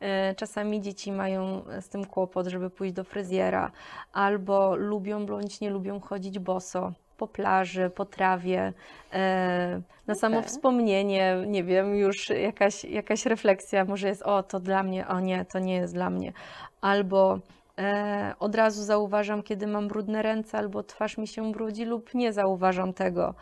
E, 0.00 0.34
Czasami 0.34 0.80
dzieci 0.80 1.12
mają 1.12 1.62
z 1.80 1.88
tym 1.88 2.04
kłopot, 2.06 2.46
żeby 2.46 2.70
pójść 2.70 2.94
do 2.94 3.04
fryzjera, 3.04 3.70
albo 4.12 4.76
lubią 4.76 5.26
bądź 5.26 5.60
nie 5.60 5.70
lubią 5.70 6.00
chodzić 6.00 6.38
boso 6.38 6.92
po 7.18 7.28
plaży, 7.28 7.90
po 7.90 8.04
trawie. 8.04 8.72
E, 9.12 9.80
Na 10.06 10.14
samo 10.14 10.38
Okej. 10.38 10.48
wspomnienie, 10.48 11.36
nie 11.46 11.64
wiem, 11.64 11.96
już 11.96 12.30
jakaś, 12.30 12.84
jakaś 12.84 13.26
refleksja 13.26 13.84
może 13.84 14.08
jest, 14.08 14.22
o 14.22 14.42
to 14.42 14.60
dla 14.60 14.82
mnie, 14.82 15.08
o 15.08 15.20
nie, 15.20 15.44
to 15.44 15.58
nie 15.58 15.74
jest 15.74 15.94
dla 15.94 16.10
mnie. 16.10 16.32
Albo 16.80 17.38
e, 17.78 18.34
od 18.40 18.54
razu 18.54 18.84
zauważam, 18.84 19.42
kiedy 19.42 19.66
mam 19.66 19.88
brudne 19.88 20.22
ręce, 20.22 20.58
albo 20.58 20.82
twarz 20.82 21.18
mi 21.18 21.26
się 21.26 21.52
brudzi, 21.52 21.84
lub 21.84 22.14
nie 22.14 22.32
zauważam 22.32 22.92
tego. 22.92 23.34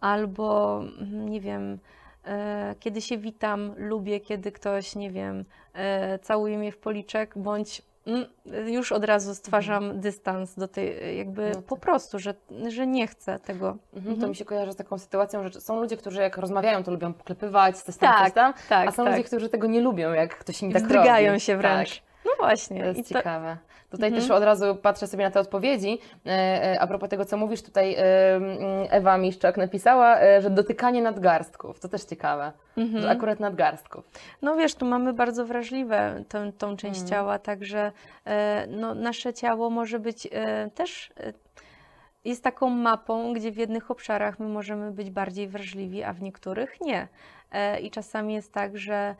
Albo, 0.00 0.78
mm, 1.00 1.28
nie 1.28 1.40
wiem, 1.40 1.78
e, 2.26 2.74
kiedy 2.80 3.00
się 3.00 3.18
witam, 3.18 3.74
lubię, 3.76 4.20
kiedy 4.20 4.52
ktoś, 4.52 4.96
nie 4.96 5.10
wiem, 5.10 5.44
całuje 6.22 6.58
mnie 6.58 6.72
w 6.72 6.78
policzek, 6.78 7.38
bądź 7.38 7.82
już 8.66 8.92
od 8.92 9.04
razu 9.04 9.34
stwarzam 9.34 10.00
dystans 10.00 10.54
do 10.54 10.68
tej, 10.68 11.16
jakby 11.18 11.50
No 11.54 11.62
po 11.62 11.74
tak. 11.76 11.84
prostu, 11.84 12.18
że, 12.18 12.34
że 12.68 12.86
nie 12.86 13.06
chcę 13.06 13.38
tego. 13.38 13.68
Mhm, 13.68 14.04
To 14.04 14.10
Mhm. 14.10 14.30
mi 14.30 14.36
się 14.36 14.44
kojarzy 14.44 14.72
z 14.72 14.76
taką 14.76 14.98
sytuacją, 14.98 15.48
że 15.48 15.60
są 15.60 15.80
ludzie, 15.80 15.96
którzy 15.96 16.20
jak 16.20 16.36
rozmawiają, 16.38 16.82
to 16.84 16.90
lubią 16.90 17.12
poklepywać, 17.12 17.76
coś 17.76 17.96
tam, 17.96 18.12
Tak, 18.14 18.24
coś 18.24 18.32
tam, 18.34 18.54
Tak, 18.68 18.88
a 18.88 18.92
są 18.92 19.04
tak. 19.04 19.12
ludzie, 19.12 19.24
którzy 19.24 19.48
tego 19.48 19.66
nie 19.66 19.80
lubią, 19.80 20.12
jak 20.12 20.38
ktoś 20.38 20.62
im 20.62 20.72
tak 20.72 20.82
Wzdrygają 20.82 21.26
robi. 21.28 21.40
się 21.40 21.56
wręcz. 21.56 22.02
No 22.26 22.32
właśnie. 22.38 22.80
To 22.80 22.86
jest 22.86 23.08
to- 23.08 23.14
ciekawe. 23.14 23.56
Tutaj 23.90 24.08
Mhm. 24.08 24.22
też 24.22 24.30
od 24.30 24.42
razu 24.42 24.76
patrzę 24.76 25.06
sobie 25.06 25.24
na 25.24 25.30
te 25.30 25.40
odpowiedzi. 25.40 25.98
E, 26.26 26.30
e, 26.30 26.80
A 26.80 26.86
propos 26.86 27.08
tego, 27.08 27.24
co 27.24 27.36
mówisz, 27.36 27.62
tutaj 27.62 27.96
Ewa 28.90 29.18
Miszczak 29.18 29.56
napisała, 29.56 30.20
e, 30.20 30.42
że 30.42 30.50
dotykanie 30.50 31.02
nadgarstków. 31.02 31.80
To 31.80 31.88
też 31.88 32.04
ciekawe, 32.04 32.52
Mhm. 32.76 33.02
że 33.02 33.10
akurat 33.10 33.40
nadgarstków. 33.40 34.04
No 34.42 34.56
wiesz, 34.56 34.74
tu 34.74 34.86
mamy 34.86 35.12
bardzo 35.12 35.44
wrażliwe 35.46 36.22
tą, 36.28 36.52
tą 36.52 36.76
część 36.76 37.00
Mhm. 37.00 37.08
ciała, 37.10 37.38
także 37.38 37.92
no, 38.68 38.94
nasze 38.94 39.34
ciało 39.34 39.70
może 39.70 39.98
być 39.98 40.28
też 40.74 41.12
jest 42.24 42.44
taką 42.44 42.70
mapą, 42.70 43.32
gdzie 43.32 43.52
w 43.52 43.56
jednych 43.56 43.90
obszarach 43.90 44.38
my 44.38 44.48
możemy 44.48 44.90
być 44.90 45.10
bardziej 45.10 45.48
wrażliwi, 45.48 46.02
a 46.02 46.12
w 46.12 46.22
niektórych 46.22 46.80
nie. 46.80 47.08
I 47.82 47.90
czasami 47.90 48.34
jest 48.34 48.52
tak, 48.52 48.78
że 48.78 49.14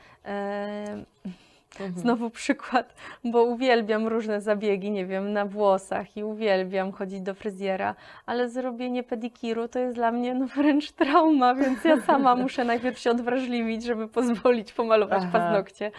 Mhm. 1.80 1.98
Znowu 1.98 2.30
przykład, 2.30 2.94
bo 3.24 3.44
uwielbiam 3.44 4.06
różne 4.06 4.40
zabiegi, 4.40 4.90
nie 4.90 5.06
wiem, 5.06 5.32
na 5.32 5.44
włosach 5.44 6.16
i 6.16 6.24
uwielbiam 6.24 6.92
chodzić 6.92 7.20
do 7.20 7.34
fryzjera, 7.34 7.94
ale 8.26 8.48
zrobienie 8.48 9.02
pedikiru 9.02 9.68
to 9.68 9.78
jest 9.78 9.94
dla 9.94 10.12
mnie 10.12 10.34
no 10.34 10.46
wręcz 10.46 10.92
trauma, 10.92 11.54
więc 11.54 11.84
ja 11.84 12.00
sama 12.00 12.36
muszę 12.46 12.64
najpierw 12.64 12.98
się 12.98 13.10
odwrażliwić, 13.10 13.84
żeby 13.84 14.08
pozwolić 14.08 14.72
pomalować 14.72 15.22
Aha. 15.22 15.38
paznokcie. 15.38 15.90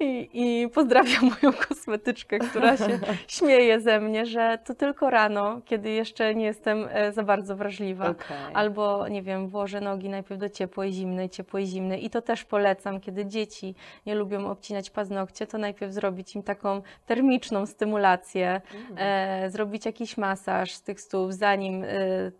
I, 0.00 0.30
I 0.32 0.68
pozdrawiam 0.68 1.22
moją 1.22 1.56
kosmetyczkę, 1.68 2.38
która 2.38 2.76
się 2.76 2.98
śmieje 3.28 3.80
ze 3.80 4.00
mnie, 4.00 4.26
że 4.26 4.58
to 4.64 4.74
tylko 4.74 5.10
rano, 5.10 5.60
kiedy 5.64 5.90
jeszcze 5.90 6.34
nie 6.34 6.44
jestem 6.44 6.88
e, 6.90 7.12
za 7.12 7.22
bardzo 7.22 7.56
wrażliwa. 7.56 8.08
Okej. 8.08 8.36
Albo, 8.54 9.08
nie 9.08 9.22
wiem, 9.22 9.48
włożę 9.48 9.80
nogi 9.80 10.08
najpierw 10.08 10.40
do 10.40 10.48
ciepłej, 10.48 10.92
zimnej, 10.92 11.30
ciepłej, 11.30 11.66
zimnej. 11.66 12.04
I 12.04 12.10
to 12.10 12.22
też 12.22 12.44
polecam, 12.44 13.00
kiedy 13.00 13.26
dzieci 13.26 13.74
nie 14.06 14.14
lubią 14.14 14.50
obcinać 14.50 14.90
paznokcie, 15.14 15.46
to 15.46 15.58
najpierw 15.58 15.92
zrobić 15.92 16.36
im 16.36 16.42
taką 16.42 16.82
termiczną 17.06 17.66
stymulację, 17.66 18.60
Mm. 18.74 18.94
e, 18.98 19.50
zrobić 19.50 19.86
jakiś 19.86 20.16
masaż 20.16 20.72
z 20.72 20.82
tych 20.82 21.00
stóp, 21.00 21.32
zanim 21.32 21.84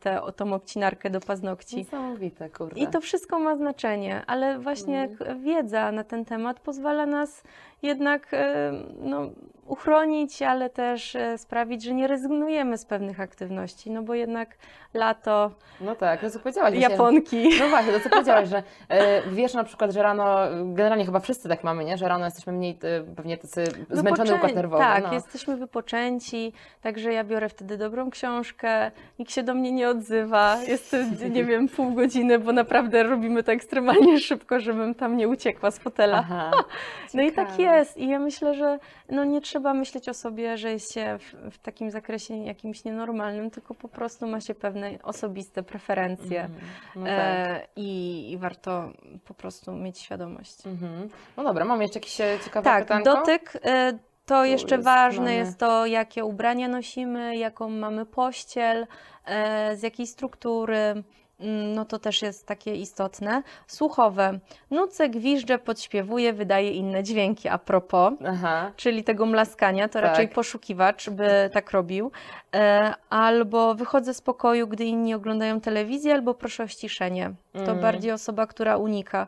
te, 0.01 0.21
tą 0.37 0.53
obcinarkę 0.53 1.11
do 1.11 1.21
paznokci. 1.21 1.77
Niesamowite, 1.77 2.51
kurde. 2.51 2.81
I 2.81 2.87
to 2.87 3.01
wszystko 3.01 3.39
ma 3.39 3.57
znaczenie, 3.57 4.23
ale 4.27 4.59
właśnie 4.59 5.03
Mhm. 5.03 5.43
wiedza 5.43 5.93
na 5.93 6.05
ten 6.05 6.25
temat 6.25 6.61
pozwala 6.61 7.07
nas 7.07 7.43
jednak 7.85 8.29
e, 8.35 8.73
no, 9.01 9.31
uchronić, 9.67 10.43
ale 10.43 10.71
też 10.71 11.17
e, 11.17 11.39
sprawić, 11.39 11.83
że 11.83 11.95
nie 11.95 12.07
rezygnujemy 12.07 12.79
z 12.79 12.85
pewnych 12.85 13.21
aktywności, 13.21 13.91
no 13.91 14.03
bo 14.03 14.15
jednak 14.15 14.49
lato, 14.95 15.51
No 15.81 15.95
tak, 15.97 16.21
to 16.21 16.31
co 16.31 16.39
powiedziałaś. 16.39 16.73
właśnie- 16.75 16.89
Japonki. 16.91 17.49
No 17.61 17.69
właśnie, 17.69 17.93
to 17.93 18.01
co 18.01 18.09
powiedziałaś, 18.17 18.49
że 18.49 18.63
e, 18.89 19.23
wiesz 19.31 19.55
na 19.55 19.65
przykład, 19.65 19.91
że 19.91 20.03
rano, 20.03 20.37
generalnie 20.65 21.05
chyba 21.05 21.21
wszyscy 21.21 21.49
tak 21.49 21.65
mamy, 21.65 21.85
nie? 21.85 21.97
Że 21.97 22.09
rano 22.09 22.25
jesteśmy 22.25 22.53
mniej 22.53 22.79
pewnie 23.17 23.39
tacy 23.39 23.65
zmęczony 23.91 24.29
Wypoczę- 24.31 24.37
układ 24.37 24.55
nerwowy. 24.55 24.83
Tak, 24.83 25.05
no. 25.05 25.13
jesteśmy 25.13 25.57
wypoczęci, 25.57 26.53
także 26.83 27.13
ja 27.13 27.25
biorę 27.25 27.49
wtedy 27.49 27.77
dobrą 27.79 28.11
książkę, 28.11 28.91
nikt 29.19 29.33
się 29.33 29.43
do 29.43 29.55
mnie 29.55 29.73
nie 29.73 29.89
odzywa, 29.89 30.59
jest, 30.69 30.97
nie 31.31 31.45
wiem, 31.51 31.69
pół 31.69 31.93
godziny, 31.93 32.39
bo 32.39 32.53
naprawdę 32.53 33.03
robimy 33.03 33.43
to 33.43 33.53
ekstremalnie 33.53 34.19
szybko, 34.21 34.61
żebym 34.61 34.95
tam 34.95 35.17
nie 35.17 35.29
uciekła 35.29 35.71
z 35.71 35.79
fotela. 35.79 36.19
Aha, 36.19 36.51
No 37.15 37.23
i 37.23 37.33
tak 37.33 37.51
ciekawe. 37.57 37.57
Jest. 37.79 37.97
I 37.97 38.09
ja 38.09 38.19
myślę, 38.19 38.55
że 38.55 38.79
no 39.09 39.25
nie 39.25 39.41
trzeba 39.41 39.75
myśleć 39.75 40.09
o 40.09 40.15
sobie, 40.15 40.57
że 40.59 40.73
jest 40.73 40.93
się 40.93 41.19
w, 41.19 41.51
w 41.55 41.59
takim 41.59 41.91
zakresie 41.91 42.37
jakimś 42.37 42.85
nienormalnym, 42.85 43.51
tylko 43.51 43.75
po 43.75 43.89
prostu 43.89 44.27
ma 44.27 44.41
się 44.41 44.55
pewne 44.55 44.91
osobiste 45.03 45.63
preferencje. 45.63 46.41
Mhm. 46.41 46.61
No 46.97 47.05
tak. 47.07 47.13
E, 47.19 47.67
i, 47.77 48.31
I 48.33 48.39
warto 48.39 48.89
po 49.25 49.35
prostu 49.35 49.73
mieć 49.73 49.99
świadomość. 49.99 50.67
Mhm. 50.67 51.09
No 51.37 51.45
dobra, 51.45 51.65
mam 51.65 51.83
jeszcze 51.83 51.99
jakieś 51.99 52.21
e, 52.21 52.39
ciekawe 52.45 52.65
Tak, 52.65 52.83
pytanko? 52.85 53.15
dotyk. 53.15 53.53
e, 53.65 53.99
To 54.27 54.45
jeszcze 54.45 54.75
jest- 54.75 54.85
ważne 54.85 55.21
mamy- 55.25 55.35
jest 55.35 55.59
to, 55.59 55.87
jakie 55.87 56.25
ubrania 56.25 56.69
nosimy, 56.69 57.37
jaką 57.37 57.69
mamy 57.69 58.07
pościel, 58.07 58.87
e, 59.25 59.77
z 59.77 59.83
jakiej 59.83 60.07
struktury. 60.07 61.03
Mm, 61.41 61.75
No 61.75 61.85
to 61.85 61.99
też 61.99 62.23
jest 62.23 62.47
takie 62.47 62.75
istotne. 62.75 63.43
Słuchowe. 63.67 64.39
Nucę, 64.71 65.09
gwiżdżę, 65.09 65.59
podśpiewuję, 65.59 66.33
wydaje 66.33 66.71
inne 66.71 67.03
dźwięki 67.03 67.49
a 67.49 67.59
propos. 67.59 68.13
Aha. 68.27 68.73
czyli 68.77 69.05
tego 69.05 69.27
mlaskania, 69.27 69.89
to 69.89 69.93
Tak. 69.93 70.03
raczej 70.03 70.29
poszukiwacz 70.29 71.11
by 71.11 71.51
tak 71.53 71.71
robił. 71.71 72.11
E, 72.55 72.95
albo 73.11 73.75
wychodzę 73.75 74.15
z 74.15 74.21
pokoju, 74.21 74.67
gdy 74.69 74.85
inni 74.85 75.15
oglądają 75.15 75.61
telewizję, 75.61 76.15
albo 76.15 76.35
proszę 76.35 76.63
o 76.65 76.67
ściszenie. 76.67 77.33
To 77.53 77.59
Mm. 77.71 77.81
bardziej 77.81 78.13
osoba, 78.13 78.47
która 78.47 78.77
unika. 78.77 79.27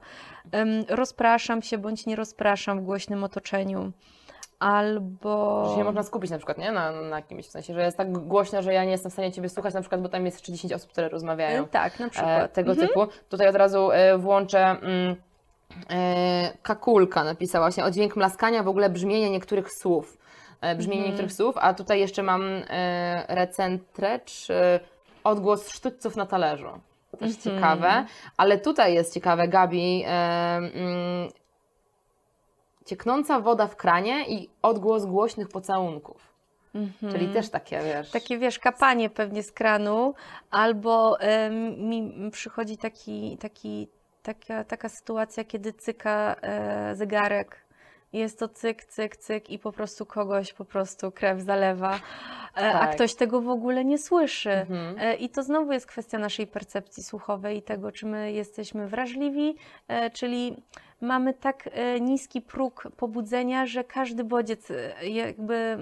Em, 0.53 0.85
rozpraszam 0.89 1.63
się 1.63 1.79
bądź 1.79 2.07
nie 2.07 2.17
rozpraszam 2.17 2.81
w 2.81 2.85
głośnym 2.85 3.25
otoczeniu. 3.25 3.93
Albo. 4.59 5.65
Że 5.65 5.71
się 5.71 5.77
nie 5.79 5.85
można 5.85 6.03
skupić 6.03 6.31
na 6.31 6.37
przykład, 6.37 6.59
nie? 6.59 6.73
Na, 6.73 6.93
na 6.93 7.23
kimś, 7.23 7.47
w 7.47 7.51
sensie, 7.51 7.75
że 7.75 7.83
jest 7.85 7.97
tak 7.97 8.13
głośno, 8.13 8.63
że 8.63 8.75
ja 8.75 8.85
nie 8.85 8.91
jestem 8.91 9.11
w 9.11 9.13
stanie 9.13 9.33
Ciebie 9.33 9.49
słuchać 9.49 9.75
na 9.75 9.81
przykład, 9.81 10.03
bo 10.03 10.09
tam 10.09 10.27
jest 10.27 10.43
30 10.43 10.75
osób, 10.75 10.91
które 10.91 11.09
rozmawiają. 11.09 11.65
E, 11.65 11.67
Tak, 11.67 12.01
na 12.01 12.07
e, 12.07 12.11
przykład. 12.11 12.53
tego 12.53 12.71
Mhm. 12.71 12.89
typu. 12.89 13.07
Tutaj 13.29 13.49
od 13.49 13.57
razu 13.57 13.91
e, 13.93 14.19
włączę. 14.19 14.59
Mm, 14.67 15.17
e, 15.91 16.53
Kakulka 16.63 17.25
napisała 17.25 17.65
właśnie 17.67 17.85
o 17.85 17.91
dźwięk 17.91 18.17
mlaskania, 18.17 18.63
w 18.63 18.69
ogóle 18.69 18.91
brzmienie 18.91 19.31
niektórych 19.31 19.73
słów. 19.73 20.19
E, 20.61 20.75
brzmienie 20.77 21.01
Mhm. 21.01 21.11
niektórych 21.13 21.33
słów, 21.33 21.55
a 21.59 21.75
tutaj 21.75 22.01
jeszcze 22.01 22.23
mam 22.23 22.43
e, 22.71 23.25
recentrecz, 23.29 24.51
e, 24.51 24.81
odgłos 25.25 25.69
sztućców 25.71 26.17
na 26.17 26.27
talerzu. 26.27 26.69
Też 27.19 27.37
Mhm. 27.37 27.57
ciekawe. 27.57 28.05
Ale 28.37 28.59
tutaj 28.59 28.95
jest 28.95 29.15
ciekawe, 29.15 29.49
Gabi. 29.49 30.05
Cieknąca 32.87 33.41
woda 33.41 33.67
w 33.67 33.77
kranie 33.77 34.29
i 34.29 34.49
odgłos 34.63 35.07
głośnych 35.07 35.49
pocałunków. 35.49 36.37
Mhm. 36.75 37.13
Czyli 37.13 37.29
też 37.29 37.49
takie, 37.51 37.81
wiesz... 37.81 38.11
Takie 38.11 38.39
wiesz, 38.39 38.59
kapanie 38.59 39.11
pewnie 39.11 39.43
z 39.43 39.53
kranu, 39.53 40.15
albo 40.51 41.21
em, 41.21 41.79
mi 41.89 42.31
przychodzi 42.31 42.77
taki, 42.77 43.39
taki, 43.39 43.89
taka, 44.23 44.65
taka 44.65 44.89
sytuacja, 44.89 45.45
kiedy 45.45 45.73
cyka 45.73 46.37
e, 46.43 46.97
zegarek. 46.97 47.66
Jest 48.17 48.39
to 48.39 48.49
cyk, 48.49 48.85
cyk, 48.85 49.17
cyk 49.17 49.51
i 49.51 49.59
po 49.59 49.73
prostu 49.73 50.07
kogoś 50.07 50.53
po 50.53 50.65
prostu 50.65 51.13
krew 51.13 51.41
zalewa, 51.41 51.95
e, 51.95 51.99
a 52.57 52.73
Tak. 52.81 52.95
ktoś 52.95 53.15
tego 53.15 53.41
w 53.41 53.49
ogóle 53.49 53.85
nie 53.85 53.99
słyszy. 53.99 54.51
Mhm. 54.51 54.97
E, 54.99 55.15
I 55.15 55.29
to 55.29 55.43
znowu 55.43 55.73
jest 55.73 55.87
kwestia 55.87 56.19
naszej 56.19 56.47
percepcji 56.47 57.03
słuchowej 57.03 57.57
i 57.59 57.63
tego, 57.63 57.93
czy 57.93 58.07
my 58.07 58.33
jesteśmy 58.33 58.89
wrażliwi, 58.89 59.57
e, 59.89 60.11
czyli 60.11 60.57
mamy 61.01 61.35
tak 61.35 61.69
niski 62.01 62.41
próg 62.43 62.89
pobudzenia, 62.97 63.67
że 63.67 63.85
każdy 63.85 64.25
bodziec 64.25 64.69
jakby 65.03 65.79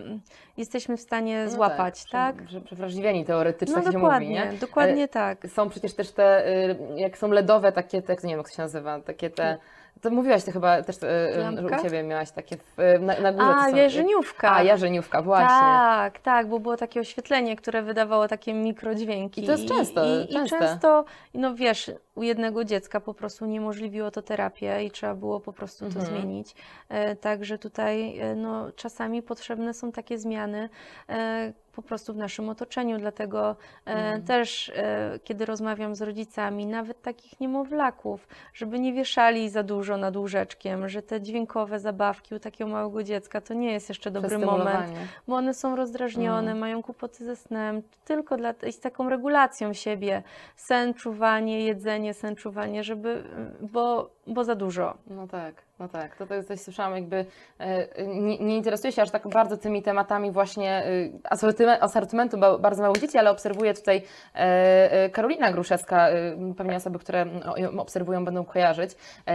jesteśmy 0.57 0.97
w 0.97 1.01
stanie 1.01 1.45
No 1.45 1.51
złapać, 1.51 2.05
tak? 2.11 2.49
Że 2.49 2.61
przewrażliwieni 2.61 3.25
teoretycznie, 3.25 3.77
No 3.77 3.83
tak 3.83 3.93
się 3.93 3.99
dokładnie, 3.99 4.41
mówi, 4.41 4.53
nie? 4.53 4.59
dokładnie 4.59 5.09
tak. 5.09 5.47
Są 5.49 5.69
przecież 5.69 5.95
też 5.95 6.11
te, 6.11 6.49
y, 6.49 6.77
jak 6.97 7.19
są 7.19 7.29
LEDowe 7.29 7.73
takie, 7.73 8.03
te, 8.03 8.13
nie 8.15 8.21
wiem 8.29 8.39
jak 8.39 8.49
to 8.49 8.57
się 8.57 8.63
nazywa, 8.63 9.01
takie 9.01 9.31
te, 9.31 9.59
to 10.01 10.11
mówiłaś 10.11 10.45
ty 10.45 10.53
chyba 10.53 10.83
też, 10.83 11.01
że 11.01 11.33
Lampka? 11.37 11.77
u 11.79 11.83
Ciebie 11.83 12.03
miałaś 12.03 12.31
takie 12.31 12.57
y, 12.57 12.99
na, 12.99 13.21
na 13.21 13.33
górze. 13.33 13.47
A, 13.47 13.65
to 13.65 13.71
są, 13.71 13.77
wierzeniówka. 13.77 14.53
A, 14.55 14.63
jarzeniówka, 14.63 15.23
właśnie. 15.23 15.49
Tak, 15.49 16.19
tak, 16.19 16.49
bo 16.49 16.61
było 16.61 16.77
takie 16.77 17.01
oświetlenie, 17.01 17.57
które 17.57 17.83
wydawało 17.83 18.29
takie 18.29 18.55
mikrodźwięki. 18.55 19.43
I 19.45 19.47
to 19.47 19.53
jest 19.53 19.69
często, 19.69 20.05
I, 20.07 20.25
i, 20.25 20.29
częste. 20.29 20.57
i 20.57 20.61
często, 20.61 21.05
no 21.35 21.55
wiesz, 21.55 21.91
u 22.15 22.23
jednego 22.23 22.65
dziecka 22.65 23.01
po 23.01 23.15
prostu 23.15 23.45
uniemożliwiło 23.45 24.11
to 24.11 24.23
terapię 24.23 24.85
i 24.85 24.91
trzeba 24.91 25.15
było 25.15 25.41
po 25.41 25.53
prostu 25.53 25.79
to 25.91 25.99
Mhm. 26.01 26.07
zmienić. 26.07 26.55
E, 26.89 27.17
także 27.17 27.59
tutaj 27.59 28.19
e, 28.19 28.35
no, 28.35 28.73
czasami 28.77 29.23
potrzebne 29.23 29.75
są 29.75 29.93
takie 29.93 30.19
zmiany 30.19 30.69
e, 31.09 31.53
po 31.77 31.83
prostu 31.83 32.13
w 32.13 32.17
naszym 32.17 32.49
otoczeniu, 32.49 32.99
dlatego 32.99 33.57
Mhm. 33.85 34.23
też 34.23 34.73
e, 34.77 35.19
kiedy 35.25 35.45
rozmawiam 35.47 35.95
z 35.95 36.03
rodzicami, 36.03 36.67
nawet 36.67 37.03
takich 37.03 37.41
niemowlaków, 37.41 38.29
żeby 38.55 38.81
nie 38.81 38.93
wieszali 38.93 39.51
za 39.51 39.63
dużo 39.63 39.97
nad 39.97 40.17
łóżeczkiem, 40.17 40.89
że 40.89 41.03
te 41.03 41.21
dźwiękowe 41.21 41.79
zabawki 41.81 42.35
u 42.35 42.39
takiego 42.39 42.71
małego 42.71 43.03
dziecka 43.03 43.41
to 43.41 43.55
nie 43.55 43.73
jest 43.73 43.89
jeszcze 43.89 44.11
dobry 44.11 44.39
moment, 44.39 44.93
bo 45.29 45.37
one 45.37 45.55
są 45.55 45.77
rozdrażnione, 45.77 46.51
Mm. 46.51 46.59
mają 46.59 46.83
kłopoty 46.83 47.25
ze 47.25 47.37
snem, 47.37 47.83
tylko 48.05 48.37
dla, 48.37 48.55
z 48.71 48.81
taką 48.81 49.09
regulacją 49.09 49.73
siebie. 49.73 50.23
Sen, 50.57 50.95
czuwanie, 50.95 51.65
jedzenie, 51.65 52.15
sen, 52.15 52.37
czuwanie, 52.37 52.85
żeby, 52.85 53.25
bo, 53.61 54.11
bo 54.27 54.45
za 54.45 54.55
dużo. 54.55 54.95
No 55.07 55.27
tak, 55.29 55.55
no 55.79 55.89
tak. 55.89 56.17
To, 56.17 56.27
to 56.27 56.43
coś 56.45 56.61
słyszałam, 56.61 56.95
jakby 56.95 57.27
e, 57.59 58.07
nie, 58.07 58.39
nie 58.39 58.57
interesuję 58.57 58.93
się 58.93 59.03
aż 59.03 59.11
tak 59.11 59.29
bardzo 59.29 59.57
tymi 59.57 59.83
tematami 59.83 60.31
właśnie 60.31 60.71
e, 60.71 61.35
asortymen- 61.37 61.77
asortymentu 61.81 62.39
ba- 62.39 62.59
bardzo 62.59 62.83
małych 62.83 63.01
dzieci, 63.01 63.19
ale 63.19 63.31
obserwuję 63.31 63.75
tutaj 63.75 64.03
e, 64.35 65.11
Karolina 65.11 65.53
Gruszewska, 65.53 66.07
pewnie 66.57 66.77
osoby, 66.77 66.99
które 66.99 67.21
m, 67.23 67.31
o- 67.47 67.57
ją 67.57 67.81
obserwują 67.81 68.25
będą 68.25 68.45
kojarzyć 68.45 68.91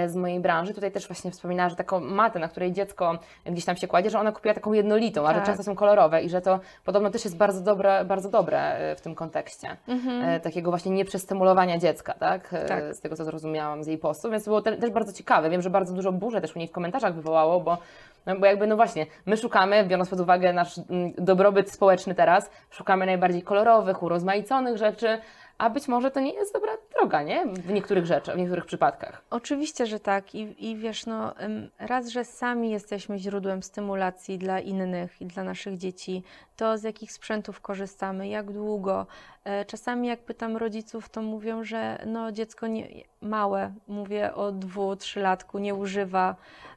z 0.07 0.15
mojej 0.15 0.39
branży. 0.39 0.73
Tutaj 0.73 0.91
też 0.91 1.07
właśnie 1.07 1.31
wspominała, 1.31 1.69
że 1.69 1.75
taką 1.75 1.99
matę, 1.99 2.39
na 2.39 2.47
której 2.47 2.71
dziecko 2.71 3.19
gdzieś 3.45 3.65
tam 3.65 3.77
się 3.77 3.87
kładzie, 3.87 4.09
że 4.09 4.19
ona 4.19 4.31
kupiła 4.31 4.53
taką 4.53 4.73
jednolitą, 4.73 5.27
a 5.27 5.29
że 5.33 5.35
Tak. 5.39 5.45
często 5.45 5.63
są 5.63 5.75
kolorowe 5.75 6.21
i 6.23 6.29
że 6.29 6.41
to 6.41 6.59
podobno 6.85 7.09
też 7.09 7.25
jest 7.25 7.37
bardzo 7.37 7.61
dobre, 7.61 8.05
bardzo 8.05 8.29
dobre 8.29 8.75
w 8.97 9.01
tym 9.01 9.15
kontekście. 9.15 9.77
E, 10.25 10.39
takiego 10.39 10.69
właśnie 10.69 10.91
nieprzestymulowania 10.91 11.77
dziecka, 11.77 12.13
tak? 12.13 12.49
Tak. 12.67 12.95
Z 12.95 13.01
tego, 13.01 13.15
co 13.15 13.25
zrozumiałam 13.25 13.83
z 13.83 13.87
jej 13.87 13.97
postu, 13.97 14.29
więc 14.31 14.45
było 14.45 14.61
te, 14.61 14.77
też 14.79 14.89
bardzo 14.89 15.13
ciekawe. 15.13 15.49
Wiem, 15.49 15.61
że 15.61 15.69
bardzo 15.69 15.93
dużo 15.93 16.11
burzy 16.11 16.41
też 16.41 16.55
u 16.55 16.59
niej 16.59 16.67
w 16.67 16.71
komentarzach 16.71 17.15
wywołało, 17.15 17.59
bo, 17.59 17.77
no, 18.25 18.39
bo 18.39 18.45
jakby, 18.45 18.67
no 18.67 18.75
właśnie, 18.75 19.05
my 19.25 19.37
szukamy, 19.37 19.85
biorąc 19.85 20.09
pod 20.09 20.19
uwagę 20.19 20.53
nasz 20.53 20.77
mm, 20.77 21.13
dobrobyt 21.17 21.71
społeczny 21.71 22.15
teraz, 22.15 22.51
szukamy 22.69 23.05
najbardziej 23.05 23.41
kolorowych, 23.41 24.03
urozmaiconych 24.03 24.77
rzeczy, 24.77 25.19
a 25.59 25.69
być 25.69 25.87
może 25.87 26.11
to 26.11 26.19
nie 26.19 26.33
jest 26.33 26.53
dobra 26.53 26.71
droga, 26.97 27.23
nie? 27.23 27.45
W 27.45 27.71
niektórych 27.71 28.05
rzeczach, 28.05 28.35
w 28.35 28.37
niektórych 28.37 28.65
przypadkach. 28.65 29.21
Oczywiście, 29.29 29.85
że 29.85 29.99
tak. 29.99 30.35
I, 30.35 30.69
I 30.69 30.77
wiesz, 30.77 31.05
no, 31.05 31.33
raz, 31.79 32.07
że 32.07 32.25
sami 32.25 32.71
jesteśmy 32.71 33.19
źródłem 33.19 33.63
stymulacji 33.63 34.37
dla 34.37 34.59
innych 34.59 35.21
i 35.21 35.25
dla 35.25 35.43
naszych 35.43 35.77
dzieci, 35.77 36.23
to 36.55 36.77
z 36.77 36.83
jakich 36.83 37.11
sprzętów 37.11 37.61
korzystamy, 37.61 38.27
jak 38.27 38.51
długo. 38.51 39.05
E, 39.43 39.65
Czasami 39.65 40.07
jak 40.07 40.19
pytam 40.19 40.57
rodziców, 40.57 41.09
to 41.09 41.21
mówią, 41.21 41.63
że 41.63 42.03
no, 42.05 42.31
dziecko 42.31 42.67
nie, 42.67 42.87
małe, 43.21 43.73
mówię 43.87 44.33
o 44.33 44.51
dwu, 44.51 44.95
trzylatku, 44.95 45.59
nie 45.59 45.75
używa, 45.75 46.35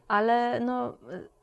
ale 0.08 0.60
no, 0.60 0.94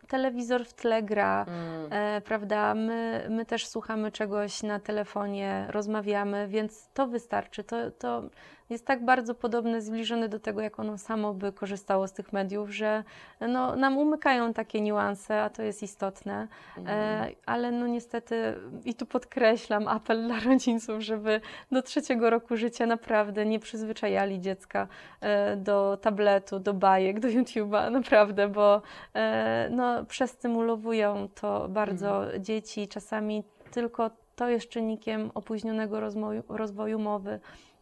telewizor 0.09 0.65
w 0.65 0.73
tle 0.73 1.03
gra, 1.03 1.45
Mm. 1.47 1.93
e, 1.93 2.21
prawda? 2.21 2.75
My, 2.75 3.27
my 3.29 3.45
też 3.45 3.67
słuchamy 3.67 4.11
czegoś 4.11 4.63
na 4.63 4.79
telefonie, 4.79 5.65
rozmawiamy, 5.69 6.47
więc 6.47 6.89
to 6.93 7.07
wystarczy. 7.07 7.63
To, 7.63 7.91
to 7.91 8.23
jest 8.69 8.85
tak 8.85 9.05
bardzo 9.05 9.35
podobne, 9.35 9.81
zbliżone 9.81 10.29
do 10.29 10.39
tego, 10.39 10.61
jak 10.61 10.79
ono 10.79 10.97
samo 10.97 11.33
by 11.33 11.51
korzystało 11.51 12.07
z 12.07 12.13
tych 12.13 12.33
mediów, 12.33 12.69
że 12.69 13.03
no, 13.41 13.75
nam 13.75 13.97
umykają 13.97 14.53
takie 14.53 14.81
niuanse, 14.81 15.41
a 15.41 15.49
to 15.49 15.61
jest 15.63 15.83
istotne. 15.83 16.47
E, 16.87 17.27
ale 17.45 17.71
no 17.71 17.87
niestety, 17.87 18.55
i 18.85 18.93
tu 18.93 19.05
podkreślam 19.05 19.87
apel 19.87 20.27
dla 20.27 20.39
rodziców, 20.39 21.01
żeby 21.01 21.41
do 21.71 21.81
trzeciego 21.81 22.29
roku 22.29 22.57
życia 22.57 22.85
naprawdę 22.85 23.45
nie 23.45 23.59
przyzwyczajali 23.59 24.41
dziecka 24.41 24.87
e, 25.21 25.55
do 25.55 25.97
tabletu, 26.01 26.59
do 26.59 26.73
bajek, 26.73 27.19
do 27.19 27.27
YouTube'a, 27.27 27.91
naprawdę, 27.99 28.47
bo 28.47 28.81
e, 29.15 29.69
no, 29.71 30.05
przestymulowują 30.05 31.29
to 31.41 31.67
bardzo 31.69 32.25
dzieci. 32.39 32.87
Czasami 32.87 33.43
tylko 33.71 34.09
to 34.35 34.49
jest 34.49 34.69
czynnikiem 34.69 35.31
opóźnionego 35.33 35.99
rozwoju, 35.99 36.43
rozwoju 36.49 36.99
mowy. 36.99 37.39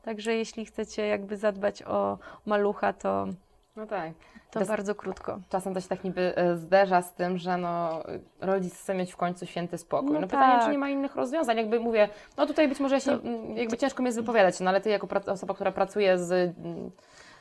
Także 0.07 0.35
jeśli 0.35 0.65
chcecie 0.65 1.07
jakby 1.07 1.37
zadbać 1.37 1.83
o 1.83 2.17
malucha, 2.45 2.93
to, 2.93 3.27
No 3.75 3.85
tak. 3.85 4.11
to 4.51 4.65
bardzo 4.65 4.95
krótko. 4.95 5.39
Czasem 5.49 5.73
to 5.73 5.81
się 5.81 5.87
tak 5.87 6.03
niby 6.03 6.35
e, 6.35 6.57
zderza 6.57 7.01
z 7.01 7.13
tym, 7.13 7.37
że 7.37 7.57
no, 7.57 8.03
rodzic 8.41 8.73
chce 8.79 8.95
mieć 8.95 9.13
w 9.13 9.17
końcu 9.17 9.45
święty 9.45 9.77
spokój. 9.77 10.11
No, 10.11 10.19
No 10.19 10.27
pytanie, 10.27 10.53
czy 10.53 10.59
tak. 10.63 10.71
nie 10.71 10.77
ma 10.77 10.89
innych 10.89 11.15
rozwiązań? 11.15 11.57
Jakby 11.57 11.79
mówię, 11.79 12.09
no 12.37 12.45
tutaj 12.45 12.67
być 12.67 12.79
może 12.79 12.95
ja 12.95 12.99
się, 12.99 13.11
mm, 13.11 13.57
jakby 13.57 13.77
ciężko 13.77 14.03
mi 14.03 14.07
jest 14.07 14.19
wypowiadać, 14.19 14.59
no 14.59 14.69
ale 14.69 14.81
ty 14.81 14.89
jako 14.89 15.07
osoba, 15.31 15.53
która 15.53 15.71
pracuje 15.71 16.17
z... 16.17 16.55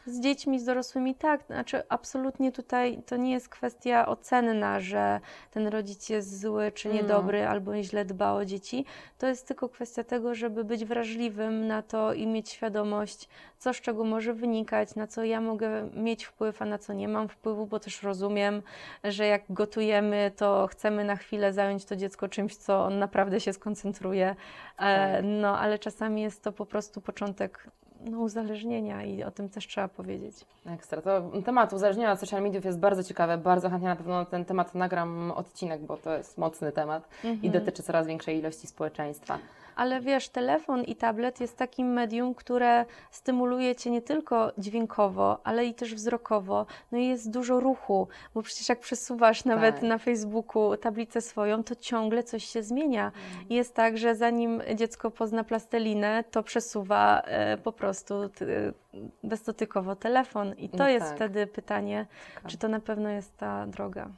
mm, 0.06 0.16
Z 0.16 0.20
dziećmi, 0.20 0.60
z 0.60 0.64
dorosłymi 0.64 1.14
tak, 1.14 1.42
znaczy 1.46 1.82
absolutnie 1.88 2.52
tutaj 2.52 3.02
to 3.06 3.16
nie 3.16 3.32
jest 3.32 3.48
kwestia 3.48 4.06
ocenna, 4.06 4.80
że 4.80 5.20
ten 5.50 5.66
rodzic 5.66 6.08
jest 6.08 6.40
zły 6.40 6.72
czy 6.72 6.88
No. 6.88 6.94
niedobry 6.94 7.46
albo 7.46 7.82
źle 7.82 8.04
dba 8.04 8.32
o 8.32 8.44
dzieci. 8.44 8.84
To 9.18 9.26
jest 9.26 9.48
tylko 9.48 9.68
kwestia 9.68 10.04
tego, 10.04 10.34
żeby 10.34 10.64
być 10.64 10.84
wrażliwym 10.84 11.66
na 11.66 11.82
to 11.82 12.12
i 12.12 12.26
mieć 12.26 12.50
świadomość, 12.50 13.28
co 13.58 13.74
z 13.74 13.80
czego 13.80 14.04
może 14.04 14.34
wynikać, 14.34 14.94
na 14.94 15.06
co 15.06 15.24
ja 15.24 15.40
mogę 15.40 15.90
mieć 15.94 16.24
wpływ, 16.24 16.62
a 16.62 16.64
na 16.64 16.78
co 16.78 16.92
nie 16.92 17.08
mam 17.08 17.28
wpływu, 17.28 17.66
bo 17.66 17.80
też 17.80 18.02
rozumiem, 18.02 18.62
że 19.04 19.26
jak 19.26 19.42
gotujemy, 19.50 20.32
to 20.36 20.66
chcemy 20.70 21.04
na 21.04 21.16
chwilę 21.16 21.52
zająć 21.52 21.84
to 21.84 21.96
dziecko 21.96 22.28
czymś, 22.28 22.56
co 22.56 22.84
on 22.84 22.98
naprawdę 22.98 23.40
się 23.40 23.52
skoncentruje. 23.52 24.28
E, 24.30 24.34
Tak. 24.76 25.24
no 25.24 25.58
ale 25.58 25.78
czasami 25.78 26.22
jest 26.22 26.42
to 26.42 26.52
po 26.52 26.66
prostu 26.66 27.00
początek 27.00 27.66
no, 28.10 28.18
uzależnienia 28.20 29.04
i 29.04 29.22
o 29.22 29.30
tym 29.30 29.48
też 29.48 29.66
trzeba 29.66 29.88
powiedzieć. 29.88 30.34
Ekstra. 30.66 31.02
To 31.02 31.22
temat 31.44 31.72
uzależnienia 31.72 32.12
od 32.12 32.20
social 32.20 32.42
mediów 32.42 32.64
jest 32.64 32.78
bardzo 32.78 33.04
ciekawy. 33.04 33.38
Bardzo 33.38 33.70
chętnie 33.70 33.88
na 33.88 33.96
pewno 33.96 34.24
ten 34.24 34.44
temat 34.44 34.74
nagram 34.74 35.30
odcinek, 35.30 35.80
bo 35.80 35.96
to 35.96 36.16
jest 36.16 36.38
mocny 36.38 36.72
temat 36.72 37.08
i 37.24 37.28
Mhm. 37.28 37.52
dotyczy 37.52 37.82
coraz 37.82 38.06
większej 38.06 38.38
ilości 38.38 38.66
społeczeństwa. 38.66 39.38
Ale 39.76 40.00
wiesz, 40.00 40.28
telefon 40.28 40.82
i 40.84 40.96
tablet 40.96 41.40
jest 41.40 41.56
takim 41.56 41.92
medium, 41.92 42.34
które 42.34 42.84
stymuluje 43.10 43.74
cię 43.74 43.90
nie 43.90 44.02
tylko 44.02 44.52
dźwiękowo, 44.58 45.40
ale 45.44 45.66
i 45.66 45.74
też 45.74 45.94
wzrokowo. 45.94 46.66
No 46.92 46.98
i 46.98 47.06
jest 47.06 47.30
dużo 47.30 47.60
ruchu, 47.60 48.08
bo 48.34 48.42
przecież 48.42 48.68
jak 48.68 48.80
przesuwasz 48.80 49.44
nawet 49.44 49.74
Tak. 49.74 49.84
na 49.84 49.98
Facebooku 49.98 50.76
tablicę 50.76 51.20
swoją, 51.20 51.64
to 51.64 51.74
ciągle 51.74 52.22
coś 52.22 52.44
się 52.44 52.62
zmienia. 52.62 53.12
I 53.50 53.54
jest 53.54 53.74
tak, 53.74 53.98
że 53.98 54.14
zanim 54.14 54.62
dziecko 54.74 55.10
pozna 55.10 55.44
plastelinę, 55.44 56.24
to 56.30 56.42
przesuwa 56.42 57.20
e, 57.20 57.56
po 57.58 57.72
prostu 57.72 58.28
t, 58.28 58.46
bezdotykowo 59.22 59.96
telefon. 59.96 60.54
I 60.58 60.68
to 60.68 60.76
No 60.78 60.88
jest 60.88 61.06
tak. 61.06 61.16
wtedy 61.16 61.46
pytanie, 61.46 62.06
czy 62.46 62.58
to 62.58 62.68
na 62.68 62.80
pewno 62.80 63.08
jest 63.08 63.36
ta 63.36 63.66
droga. 63.66 64.08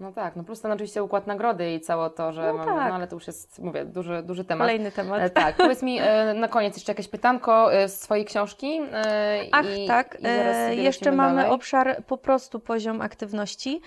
No 0.00 0.12
tak, 0.12 0.36
no 0.36 0.44
plus 0.44 0.60
ten 0.60 0.72
oczywiście 0.72 1.02
układ 1.02 1.26
nagrody 1.26 1.72
i 1.74 1.80
całe 1.80 2.10
to, 2.10 2.32
że 2.32 2.42
No 2.46 2.52
mamy, 2.54 2.72
tak. 2.80 2.88
no 2.88 2.94
ale 2.94 3.06
to 3.06 3.16
już 3.16 3.26
jest, 3.26 3.58
mówię, 3.58 3.84
duży, 3.84 4.22
duży 4.22 4.44
temat. 4.44 4.66
Kolejny 4.68 4.92
temat. 4.92 5.20
E, 5.22 5.30
tak, 5.30 5.56
powiedz 5.56 5.82
mi 5.82 5.98
e, 6.00 6.34
na 6.34 6.48
koniec 6.48 6.74
jeszcze 6.76 6.92
jakieś 6.92 7.08
pytanko 7.08 7.74
e, 7.74 7.88
z 7.88 8.00
swojej 8.00 8.24
książki. 8.24 8.80
Ach, 9.52 9.78
i, 9.78 9.86
tak. 9.86 10.18
I 10.76 10.82
jeszcze 10.82 11.12
mamy 11.12 11.36
dalej. 11.36 11.52
obszar 11.52 12.02
po 12.06 12.18
prostu 12.18 12.60
poziom 12.60 13.00
aktywności. 13.00 13.80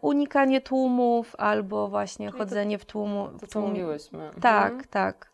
Unikanie 0.00 0.60
tłumów 0.60 1.34
albo 1.38 1.88
właśnie 1.88 2.26
Czyli 2.26 2.38
to- 2.38 2.44
chodzenie 2.44 2.78
w 2.78 2.84
tłumu. 2.84 3.28
To, 3.28 3.38
w 3.38 3.40
co 3.40 3.46
tłumie. 3.46 3.68
mówiłyśmy. 3.68 4.30
Tak, 4.40 4.64
Mhm. 4.72 4.84
tak. 4.90 5.30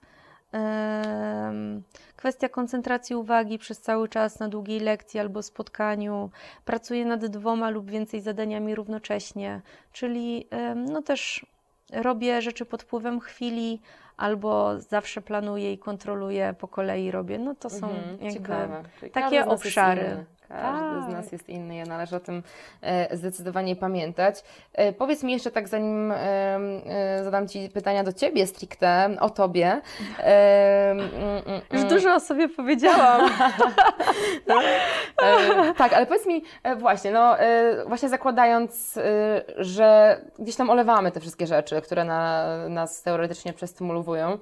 Em, 0.53 1.83
kwestia 2.21 2.49
koncentracji 2.49 3.17
uwagi 3.17 3.59
przez 3.59 3.81
cały 3.81 4.09
czas 4.09 4.41
na 4.41 4.49
długiej 4.49 4.81
lekcji 4.81 5.21
albo 5.21 5.43
spotkaniu. 5.43 6.31
Pracuję 6.65 7.05
nad 7.05 7.27
dwoma 7.27 7.71
lub 7.71 7.91
więcej 7.91 8.21
zadaniami 8.21 8.75
równocześnie, 8.75 9.61
czyli 9.93 10.47
no 10.77 11.03
też 11.03 11.47
robię 11.93 12.43
rzeczy 12.43 12.65
pod 12.65 12.83
wpływem 12.83 13.21
chwili 13.21 13.81
albo 14.17 14.81
zawsze 14.81 15.23
planuję 15.23 15.73
i 15.73 15.79
kontroluję 15.79 16.55
po 16.59 16.69
kolei 16.69 17.11
robię. 17.11 17.39
No 17.39 17.55
to 17.55 17.71
są 17.71 17.89
Mhm, 17.91 18.19
jakby 18.21 19.11
takie 19.11 19.47
obszary. 19.47 20.25
Każdy 20.51 21.03
z 21.03 21.05
Tak. 21.05 21.13
nas 21.13 21.33
jest 21.33 21.49
inny, 21.49 21.77
ja 21.77 21.85
należy 21.85 22.17
o 22.17 22.21
tym 22.21 22.43
e, 22.83 23.17
zdecydowanie 23.17 23.77
pamiętać. 23.77 24.45
E, 24.73 24.93
powiedz 24.93 25.23
mi 25.23 25.33
jeszcze 25.33 25.51
tak, 25.51 25.69
zanim 25.69 26.13
e, 26.13 27.21
zadam 27.25 27.49
Ci 27.49 27.69
pytania 27.69 28.05
do 28.05 28.13
Ciebie 28.13 28.47
stricte, 28.47 29.17
o 29.21 29.31
Tobie. 29.31 29.81
Mm, 30.19 31.01
mm, 31.01 31.61
Już 31.73 31.81
mm. 31.81 31.89
dużo 31.89 32.15
o 32.15 32.21
sobie 32.21 32.49
powiedziałam. 32.49 33.31
Tak, 35.77 35.93
ale 35.93 36.07
powiedz 36.07 36.27
mi 36.27 36.43
właśnie, 36.77 37.11
no 37.11 37.37
właśnie 37.87 38.09
zakładając, 38.09 38.99
że 39.57 40.21
gdzieś 40.39 40.57
tam 40.57 40.71
olewamy 40.71 41.13
te 41.13 41.21
wszystkie 41.21 41.47
rzeczy, 41.47 41.83
które 41.83 42.05
na, 42.05 42.47
nas 42.69 43.03
teoretycznie 43.03 43.53
przestymulują, 43.53 44.39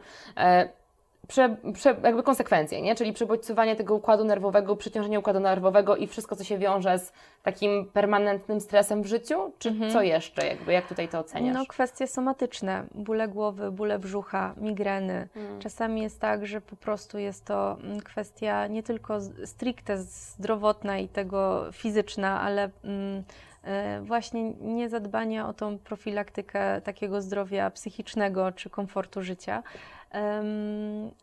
prze, 1.28 1.56
prze, 1.74 1.96
jakby 2.02 2.22
konsekwencje, 2.22 2.82
nie? 2.82 2.94
Czyli 2.94 3.12
przebodźcowanie 3.12 3.76
tego 3.76 3.94
układu 3.94 4.24
nerwowego, 4.24 4.76
przeciążenie 4.76 5.18
układu 5.18 5.40
nerwowego 5.40 5.96
i 5.96 6.06
wszystko, 6.06 6.36
co 6.36 6.44
się 6.44 6.58
wiąże 6.58 6.98
z 6.98 7.12
takim 7.42 7.90
permanentnym 7.92 8.60
stresem 8.60 9.02
w 9.02 9.06
życiu, 9.06 9.52
czy 9.58 9.68
Mhm. 9.68 9.90
co 9.92 10.02
jeszcze, 10.02 10.46
jakby, 10.46 10.72
jak 10.72 10.88
tutaj 10.88 11.08
to 11.08 11.18
oceniasz? 11.18 11.54
No, 11.54 11.66
kwestie 11.66 12.06
somatyczne, 12.06 12.84
bóle 12.94 13.28
głowy, 13.28 13.70
bóle 13.70 13.98
brzucha, 13.98 14.54
migreny. 14.56 15.28
Mm. 15.36 15.60
Czasami 15.60 16.02
jest 16.02 16.20
tak, 16.20 16.46
że 16.46 16.60
po 16.60 16.76
prostu 16.76 17.18
jest 17.18 17.44
to 17.44 17.76
mm, 17.82 18.00
kwestia 18.00 18.66
nie 18.66 18.82
tylko 18.82 19.20
stricte 19.44 19.98
zdrowotna 19.98 20.98
i 20.98 21.08
tego 21.08 21.64
fizyczna, 21.72 22.40
ale 22.40 22.70
mm, 22.84 23.22
e, 23.64 24.00
właśnie 24.00 24.50
niezadbania 24.50 25.48
o 25.48 25.52
tą 25.52 25.78
profilaktykę 25.78 26.80
takiego 26.80 27.22
zdrowia 27.22 27.70
psychicznego 27.70 28.52
czy 28.52 28.70
komfortu 28.70 29.22
życia. 29.22 29.62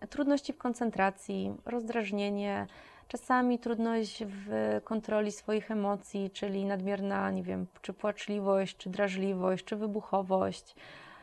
Trudności 0.09 0.53
w 0.53 0.57
koncentracji, 0.57 1.53
rozdrażnienie, 1.65 2.67
czasami 3.07 3.59
trudność 3.59 4.23
w 4.25 4.79
kontroli 4.83 5.31
swoich 5.31 5.71
emocji, 5.71 6.29
czyli 6.29 6.65
nadmierna, 6.65 7.31
nie 7.31 7.43
wiem, 7.43 7.67
czy 7.81 7.93
płaczliwość, 7.93 8.77
czy 8.77 8.89
drażliwość, 8.89 9.65
czy 9.65 9.75
wybuchowość. 9.75 10.75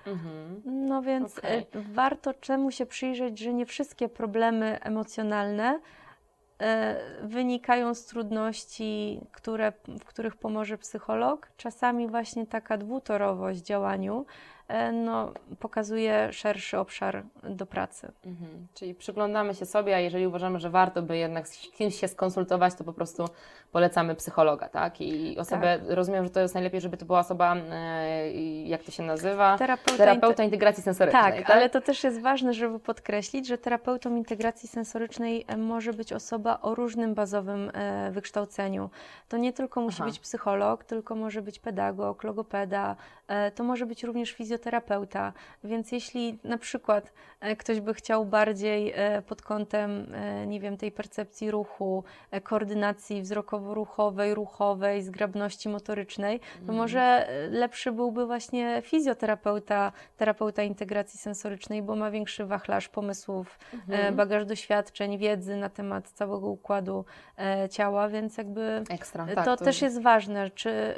Mhm. 0.07 0.63
No 0.65 1.03
więc 1.03 1.39
e, 1.39 1.63
warto 1.93 2.35
czemu 2.35 2.71
się 2.71 2.87
przyjrzeć, 2.87 3.39
że 3.39 3.55
nie 3.55 3.67
wszystkie 3.67 4.09
problemy 4.09 4.81
emocjonalne 4.81 5.81
e, 6.59 6.97
wynikają 7.23 7.95
z 7.95 8.05
trudności, 8.05 9.21
które, 9.33 9.73
w 10.01 10.05
których 10.05 10.37
pomoże 10.37 10.79
psycholog. 10.79 11.51
Czasami 11.57 12.09
właśnie 12.09 12.47
taka 12.47 12.79
dwutorowość 12.79 13.61
w 13.61 13.65
działaniu 13.65 14.27
no, 14.93 15.33
pokazuje 15.59 16.33
szerszy 16.33 16.79
obszar 16.79 17.23
do 17.43 17.67
pracy. 17.67 18.13
Mhm. 18.27 18.67
Czyli 18.75 18.95
przyglądamy 18.95 19.55
się 19.55 19.67
sobie, 19.67 19.97
a 19.97 19.99
jeżeli 19.99 20.27
uważamy, 20.27 20.59
że 20.59 20.71
warto 20.71 21.03
by 21.03 21.17
jednak 21.17 21.49
z 21.49 21.59
kimś 21.59 22.01
się 22.01 22.09
skonsultować, 22.09 22.75
to 22.75 22.85
po 22.85 22.93
prostu 22.93 23.29
polecamy 23.73 24.15
psychologa, 24.15 24.69
tak? 24.69 25.01
I 25.01 25.39
osobę, 25.39 25.79
rozumiem, 25.89 26.25
że 26.25 26.31
to 26.31 26.41
jest 26.41 26.55
najlepiej, 26.55 26.81
żeby 26.81 26.97
to 26.97 27.07
była 27.07 27.19
osoba, 27.19 27.57
e, 27.57 28.33
jak 28.63 28.83
to 28.83 28.91
się 28.91 29.03
nazywa? 29.03 29.59
Terapeuta, 29.59 29.99
Terapeuta 29.99 30.45
integracji 30.45 30.83
sensorycznej, 30.83 31.23
Tak, 31.23 31.37
tak? 31.37 31.51
ale 31.51 31.71
to 31.71 31.81
też 31.81 32.05
jest 32.05 32.21
ważne, 32.21 32.55
żeby 32.55 32.81
podkreślić, 32.81 33.47
że 33.47 33.59
terapeutą 33.59 34.17
integracji 34.17 34.69
sensorycznej 34.69 35.45
e, 35.49 35.57
może 35.57 35.93
być 35.93 36.13
osoba 36.13 36.59
o 36.63 36.75
różnym 36.75 37.15
bazowym 37.15 37.71
e, 37.75 38.11
wykształceniu. 38.11 38.91
To 39.29 39.37
nie 39.37 39.53
tylko 39.53 39.81
musi 39.81 39.97
Aha. 40.03 40.05
być 40.05 40.19
psycholog, 40.19 40.85
tylko 40.85 41.15
może 41.15 41.43
być 41.43 41.59
pedagog, 41.59 42.25
logopeda, 42.25 42.97
e, 43.29 43.51
to 43.51 43.65
może 43.65 43.87
być 43.87 44.05
również 44.05 44.33
fizjoterapeuta. 44.33 44.62
Więc 45.65 45.93
jeśli 45.93 46.39
na 46.45 46.59
przykład 46.59 47.13
e, 47.41 47.57
ktoś 47.57 47.81
by 47.81 47.95
chciał 47.95 48.25
bardziej 48.25 48.93
e, 48.97 49.23
pod 49.23 49.43
kątem, 49.43 50.15
e, 50.15 50.47
nie 50.47 50.61
wiem, 50.61 50.77
tej 50.77 50.93
percepcji 50.93 51.51
ruchu, 51.51 52.05
koordynacji 52.43 53.23
wzrokowo-ruchowej, 53.23 54.35
ruchowej, 54.35 55.03
zgrabności 55.03 55.69
motorycznej, 55.69 56.41
to 56.41 56.59
Mhm. 56.61 56.79
może 56.79 57.29
lepszy 57.51 57.93
byłby 57.93 58.27
właśnie 58.27 58.83
fizjoterapeuta, 58.83 59.93
terapeuta 60.17 60.63
integracji 60.63 61.19
sensorycznej, 61.19 61.83
bo 61.83 61.97
ma 61.97 62.11
większy 62.11 62.47
wachlarz 62.47 62.89
pomysłów, 62.89 63.59
Mhm. 63.75 64.17
bagaż 64.17 64.45
doświadczeń, 64.45 65.19
wiedzy 65.19 65.57
na 65.57 65.69
temat 65.69 66.09
całego 66.09 66.49
układu 66.49 67.05
ciała, 67.71 68.09
więc 68.09 68.37
jakby 68.37 68.83
Ekstra, 68.91 69.27
tak. 69.35 69.45
to, 69.45 69.57
też 69.57 69.83
jest 69.83 70.03
ważne, 70.03 70.51
czy 70.51 70.95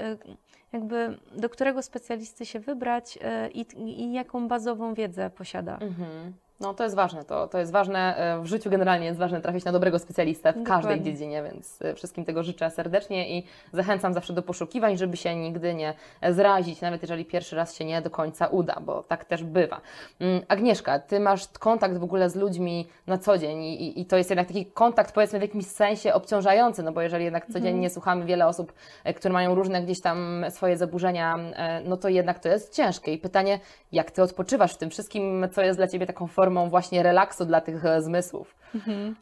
jakby 0.75 1.19
do 1.37 1.49
którego 1.49 1.83
specjalisty 1.83 2.47
się 2.47 2.61
wybrać 2.61 3.19
e, 3.23 3.51
i, 3.51 3.67
i 4.03 4.13
jaką 4.13 4.49
bazową 4.49 4.95
wiedzę 4.95 5.31
posiada. 5.31 5.79
Mhm. 5.79 6.33
No 6.61 6.75
to 6.75 6.85
jest 6.85 6.97
ważne, 6.97 7.25
to, 7.25 7.49
to 7.49 7.59
jest 7.59 7.73
ważne 7.73 8.17
e, 8.17 8.41
w 8.43 8.47
życiu 8.47 8.71
generalnie 8.71 9.07
jest 9.07 9.19
ważne 9.19 9.41
trafić 9.41 9.65
na 9.65 9.73
dobrego 9.73 9.99
specjalistę 9.99 10.53
w 10.53 10.55
każdej 10.63 10.67
Dokładnie. 10.97 11.05
dziedzinie, 11.13 11.43
więc 11.43 11.83
e, 11.83 11.95
wszystkim 11.95 12.25
tego 12.25 12.43
życzę 12.43 12.71
serdecznie 12.71 13.39
i 13.39 13.45
zachęcam 13.73 14.15
zawsze 14.15 14.33
do 14.33 14.43
poszukiwań, 14.43 14.97
żeby 14.99 15.17
się 15.17 15.37
nigdy 15.37 15.75
nie 15.75 15.95
zrazić, 16.31 16.81
nawet 16.81 17.03
jeżeli 17.03 17.25
pierwszy 17.25 17.57
raz 17.57 17.75
się 17.77 17.85
nie 17.85 18.03
do 18.03 18.11
końca 18.11 18.47
uda, 18.47 18.81
bo 18.81 19.03
tak 19.03 19.25
też 19.25 19.45
bywa. 19.45 19.81
Mm, 20.21 20.43
Agnieszka, 20.49 20.99
Ty 20.99 21.21
masz 21.21 21.49
kontakt 21.49 21.97
w 21.99 22.05
ogóle 22.05 22.31
z 22.31 22.37
ludźmi 22.37 22.89
na 23.07 23.19
co 23.19 23.39
dzień 23.39 23.63
i, 23.65 24.01
i- 24.01 24.07
to 24.07 24.17
jest 24.17 24.31
jednak 24.31 24.47
taki 24.49 24.67
kontakt 24.67 25.15
powiedzmy 25.15 25.39
w 25.39 25.43
jakimś 25.43 25.67
sensie 25.67 26.15
obciążający, 26.15 26.83
no 26.83 26.93
bo 26.93 27.03
jeżeli 27.03 27.25
jednak 27.25 27.47
codziennie 27.47 27.91
słuchamy 27.91 28.25
wiele 28.25 28.47
osób, 28.47 28.73
e, 29.05 29.15
które 29.15 29.33
mają 29.35 29.55
różne 29.55 29.83
gdzieś 29.83 30.01
tam 30.01 30.45
swoje 30.51 30.77
zaburzenia, 30.77 31.37
e, 31.39 31.81
no 31.85 31.97
to 31.97 32.09
jednak 32.09 32.39
to 32.39 32.49
jest 32.49 32.75
ciężkie 32.75 33.13
i 33.13 33.19
pytanie, 33.19 33.59
jak 33.93 34.11
Ty 34.11 34.23
odpoczywasz 34.23 34.75
w 34.75 34.79
tym 34.79 34.91
wszystkim, 34.91 35.49
co 35.53 35.63
jest 35.63 35.79
dla 35.79 35.89
Ciebie 35.89 36.07
taką 36.07 36.27
formą 36.27 36.44
właśnie 36.51 37.03
relaksu 37.03 37.45
dla 37.45 37.61
tych 37.61 37.85
e, 37.85 38.03
zmysłów? 38.03 38.55
Mhm. 38.75 39.17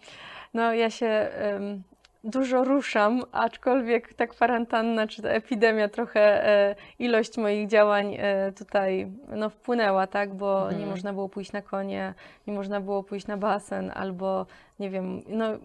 No 0.55 0.75
ja 0.75 0.91
się 0.91 1.07
em, 1.07 1.83
dużo 2.25 2.65
ruszam, 2.65 3.23
aczkolwiek 3.33 4.15
ta 4.15 4.27
kwarantanna 4.27 5.07
czy 5.07 5.23
ta 5.23 5.29
epidemia 5.29 5.89
trochę 5.89 6.47
e, 6.49 6.75
ilość 6.99 7.39
moich 7.39 7.69
działań 7.69 8.17
e, 8.19 8.53
tutaj 8.53 9.13
no, 9.29 9.51
wpłynęła, 9.51 10.07
tak, 10.07 10.35
bo 10.35 10.63
Mhm. 10.63 10.81
nie 10.81 10.87
można 10.87 11.13
było 11.13 11.29
pójść 11.29 11.53
na 11.53 11.63
konie, 11.63 12.15
nie 12.47 12.55
można 12.55 12.81
było 12.81 13.03
pójść 13.03 13.27
na 13.27 13.37
basen 13.37 13.93
albo 13.95 14.47
nie 14.79 14.91
wiem, 14.91 15.23
no 15.29 15.45
Ale 15.45 15.59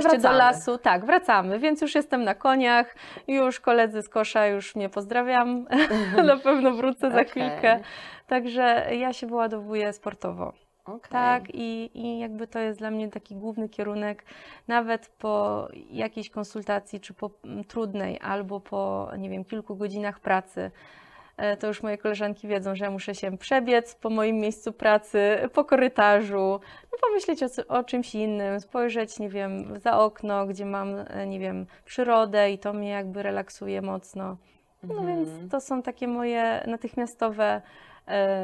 pójście 0.00 0.02
do 0.02 0.08
wracamy. 0.22 0.38
lasu. 0.38 0.78
Tak, 0.78 1.04
wracamy, 1.04 1.58
więc 1.58 1.80
już 1.82 1.94
jestem 1.94 2.24
na 2.24 2.34
koniach, 2.34 2.94
już 3.28 3.60
koledzy 3.60 4.02
z 4.02 4.08
kosza 4.08 4.46
już 4.46 4.76
mnie 4.76 4.88
pozdrawiam, 4.88 5.66
na 6.26 6.36
pewno 6.36 6.70
wrócę 6.72 7.10
za 7.10 7.20
Okej. 7.20 7.24
chwilkę. 7.26 7.80
Także 8.26 8.86
ja 8.96 9.12
się 9.12 9.26
wyładowuję 9.26 9.92
sportowo. 9.92 10.52
Okej. 10.84 11.10
Tak, 11.10 11.42
i, 11.54 11.90
i 11.94 12.18
jakby 12.18 12.46
to 12.46 12.58
jest 12.58 12.78
dla 12.78 12.90
mnie 12.90 13.08
taki 13.08 13.36
główny 13.36 13.68
kierunek, 13.68 14.24
nawet 14.68 15.08
po 15.08 15.68
jakiejś 15.90 16.30
konsultacji, 16.30 17.00
czy 17.00 17.14
po 17.14 17.30
trudnej, 17.68 18.20
albo 18.20 18.60
po, 18.60 19.10
nie 19.18 19.30
wiem, 19.30 19.44
kilku 19.44 19.76
godzinach 19.76 20.20
pracy. 20.20 20.70
e, 21.36 21.56
To 21.56 21.66
już 21.66 21.82
moje 21.82 21.98
koleżanki 21.98 22.48
wiedzą, 22.48 22.74
że 22.74 22.84
ja 22.84 22.90
muszę 22.90 23.14
się 23.14 23.38
przebiec 23.38 23.94
po 23.94 24.10
moim 24.10 24.36
miejscu 24.36 24.72
pracy, 24.72 25.36
po 25.52 25.64
korytarzu, 25.64 26.60
no 26.92 26.98
pomyśleć 27.08 27.42
o, 27.42 27.46
o 27.68 27.84
czymś 27.84 28.14
innym, 28.14 28.60
spojrzeć, 28.60 29.18
nie 29.18 29.28
wiem, 29.28 29.80
za 29.80 29.98
okno, 29.98 30.46
gdzie 30.46 30.66
mam, 30.66 30.88
e, 31.08 31.26
nie 31.26 31.38
wiem, 31.38 31.66
przyrodę 31.84 32.50
i 32.50 32.58
to 32.58 32.72
mnie 32.72 32.88
jakby 32.88 33.22
relaksuje 33.22 33.82
mocno. 33.82 34.36
No 34.82 34.94
Mhm. 34.98 35.06
więc 35.16 35.50
to 35.50 35.60
są 35.60 35.82
takie 35.82 36.08
moje 36.08 36.64
natychmiastowe 36.66 37.62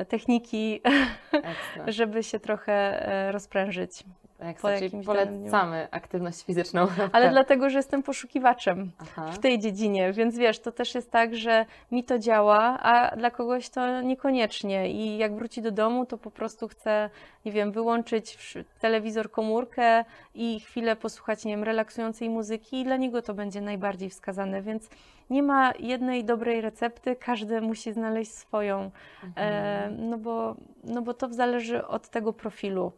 techniki, 0.08 0.80
Ekstra. 1.32 1.84
żeby 1.92 2.22
się 2.22 2.40
trochę 2.40 2.72
e, 2.72 3.32
rozprężyć. 3.32 4.04
Ekstra. 4.40 4.72
Czyli 4.72 4.84
jakimś 4.84 5.06
danym 5.06 5.28
dniu. 5.28 5.38
polecamy 5.38 5.88
aktywność 5.90 6.44
fizyczną. 6.44 6.86
Ale 7.12 7.30
dlatego, 7.30 7.70
że 7.70 7.78
jestem 7.78 8.02
poszukiwaczem 8.02 8.90
Aha. 9.00 9.30
w 9.32 9.38
tej 9.38 9.58
dziedzinie, 9.58 10.12
więc 10.12 10.38
wiesz, 10.38 10.60
to 10.60 10.72
też 10.72 10.94
jest 10.94 11.10
tak, 11.10 11.34
że 11.36 11.66
mi 11.92 12.04
to 12.04 12.18
działa, 12.18 12.78
a 12.82 13.16
dla 13.16 13.30
kogoś 13.30 13.68
to 13.70 14.00
niekoniecznie. 14.00 14.90
I 14.90 15.18
jak 15.18 15.34
wróci 15.34 15.62
do 15.62 15.70
domu, 15.70 16.06
to 16.06 16.18
po 16.18 16.30
prostu 16.30 16.68
chce, 16.68 17.10
nie 17.44 17.52
wiem, 17.52 17.72
wyłączyć 17.72 18.38
telewizor, 18.80 19.30
komórkę 19.30 20.04
i 20.34 20.60
chwilę 20.60 20.96
posłuchać, 20.96 21.44
nie 21.44 21.52
wiem, 21.52 21.64
relaksującej 21.64 22.28
muzyki 22.30 22.80
i 22.80 22.84
dla 22.84 22.96
niego 22.96 23.22
to 23.22 23.34
będzie 23.34 23.60
najbardziej 23.60 24.10
wskazane, 24.10 24.62
więc 24.62 24.88
nie 25.30 25.42
ma 25.42 25.72
jednej 25.78 26.24
dobrej 26.24 26.60
recepty, 26.60 27.16
każdy 27.16 27.60
musi 27.60 27.92
znaleźć 27.92 28.32
swoją, 28.34 28.80
e, 28.80 28.90
Mhm. 29.26 30.10
no, 30.10 30.18
bo, 30.18 30.56
no 30.84 31.02
bo 31.02 31.14
to 31.14 31.28
zależy 31.32 31.86
od 31.86 32.08
tego 32.08 32.32
profilu, 32.32 32.92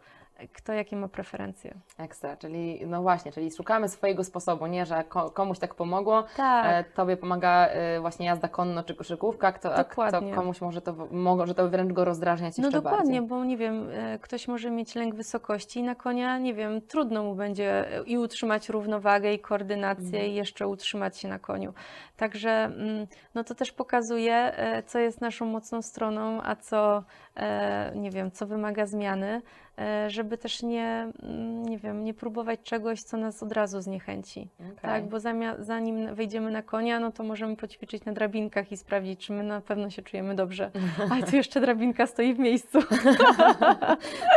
kto 0.53 0.73
jakie 0.73 0.97
ma 0.97 1.09
preferencje. 1.09 1.75
Ekstra, 1.99 2.37
czyli 2.37 2.87
no 2.87 3.03
właśnie, 3.03 3.33
czyli 3.33 3.51
szukamy 3.51 3.89
swojego 3.89 4.25
sposobu, 4.25 4.67
nie, 4.67 4.87
że 4.87 5.05
ko- 5.05 5.31
komuś 5.31 5.59
tak 5.59 5.75
pomogło, 5.75 6.25
Tak. 6.37 6.67
e, 6.69 6.85
tobie 6.95 7.17
pomaga 7.17 7.67
e, 7.67 8.01
właśnie 8.01 8.27
jazda 8.27 8.49
konno 8.49 8.83
czy 8.85 8.95
koszykówka, 8.95 9.53
kto, 9.53 9.75
a 9.75 9.85
kto 9.85 10.23
komuś 10.35 10.61
może 10.61 10.81
to, 10.83 10.95
może 11.11 11.55
to 11.55 11.69
wręcz 11.69 11.93
go 11.93 12.05
rozdrażniać 12.05 12.59
No 12.59 12.65
jeszcze 12.65 12.83
dokładnie, 12.83 13.21
bardziej. 13.21 13.29
bo 13.29 13.45
nie 13.45 13.57
wiem, 13.57 13.89
e, 13.93 14.19
ktoś 14.19 14.49
może 14.49 14.71
mieć 14.71 14.95
lęk 14.95 15.15
wysokości 15.15 15.81
i 15.81 15.83
na 15.83 15.95
konia, 15.95 16.39
nie 16.39 16.55
wiem, 16.55 16.81
trudno 16.81 17.23
mu 17.23 17.35
będzie 17.35 17.97
e, 17.99 18.03
i 18.03 18.19
utrzymać 18.19 18.69
równowagę 18.69 19.35
i 19.35 19.39
koordynację 19.39 20.07
Mhm. 20.07 20.27
i 20.27 20.35
jeszcze 20.35 20.67
utrzymać 20.69 21.19
się 21.19 21.29
na 21.29 21.39
koniu. 21.39 21.73
Także 22.17 22.51
mm, 22.51 23.07
no 23.35 23.45
to 23.45 23.55
też 23.55 23.73
pokazuje, 23.73 24.35
e, 24.35 24.83
co 24.83 24.99
jest 24.99 25.21
naszą 25.21 25.47
mocną 25.47 25.83
stroną, 25.83 26.43
a 26.43 26.57
co, 26.57 27.03
e, 27.37 27.93
nie 27.95 28.11
wiem, 28.11 28.31
co 28.31 28.47
wymaga 28.47 28.87
zmiany, 28.87 29.43
e, 29.72 29.72
żeby 30.09 30.39
też 30.39 30.63
nie, 30.63 31.09
mm, 31.23 31.63
nie 31.63 31.79
wiem, 31.79 32.05
nie 32.05 32.15
próbować 32.15 32.61
czegoś, 32.63 33.03
co 33.03 33.17
nas 33.17 33.43
od 33.43 33.53
razu 33.53 33.81
zniechęci. 33.81 34.49
Okej. 34.61 34.77
Tak, 34.83 35.05
bo 35.09 35.21
zanim 35.59 36.15
wejdziemy 36.15 36.51
na 36.51 36.63
konia, 36.63 37.01
no 37.01 37.13
to 37.13 37.23
możemy 37.23 37.57
poćwiczyć 37.57 38.05
na 38.05 38.13
drabinkach 38.13 38.73
i 38.73 38.77
sprawdzić, 38.77 39.27
czy 39.27 39.33
my 39.33 39.43
na 39.43 39.61
pewno 39.61 39.91
się 39.91 40.03
czujemy 40.03 40.35
dobrze. 40.35 40.71
Ale 41.11 41.23
tu 41.23 41.37
jeszcze 41.37 41.61
drabinka 41.61 42.07
stoi 42.07 42.35
w 42.35 42.39
miejscu. 42.39 42.79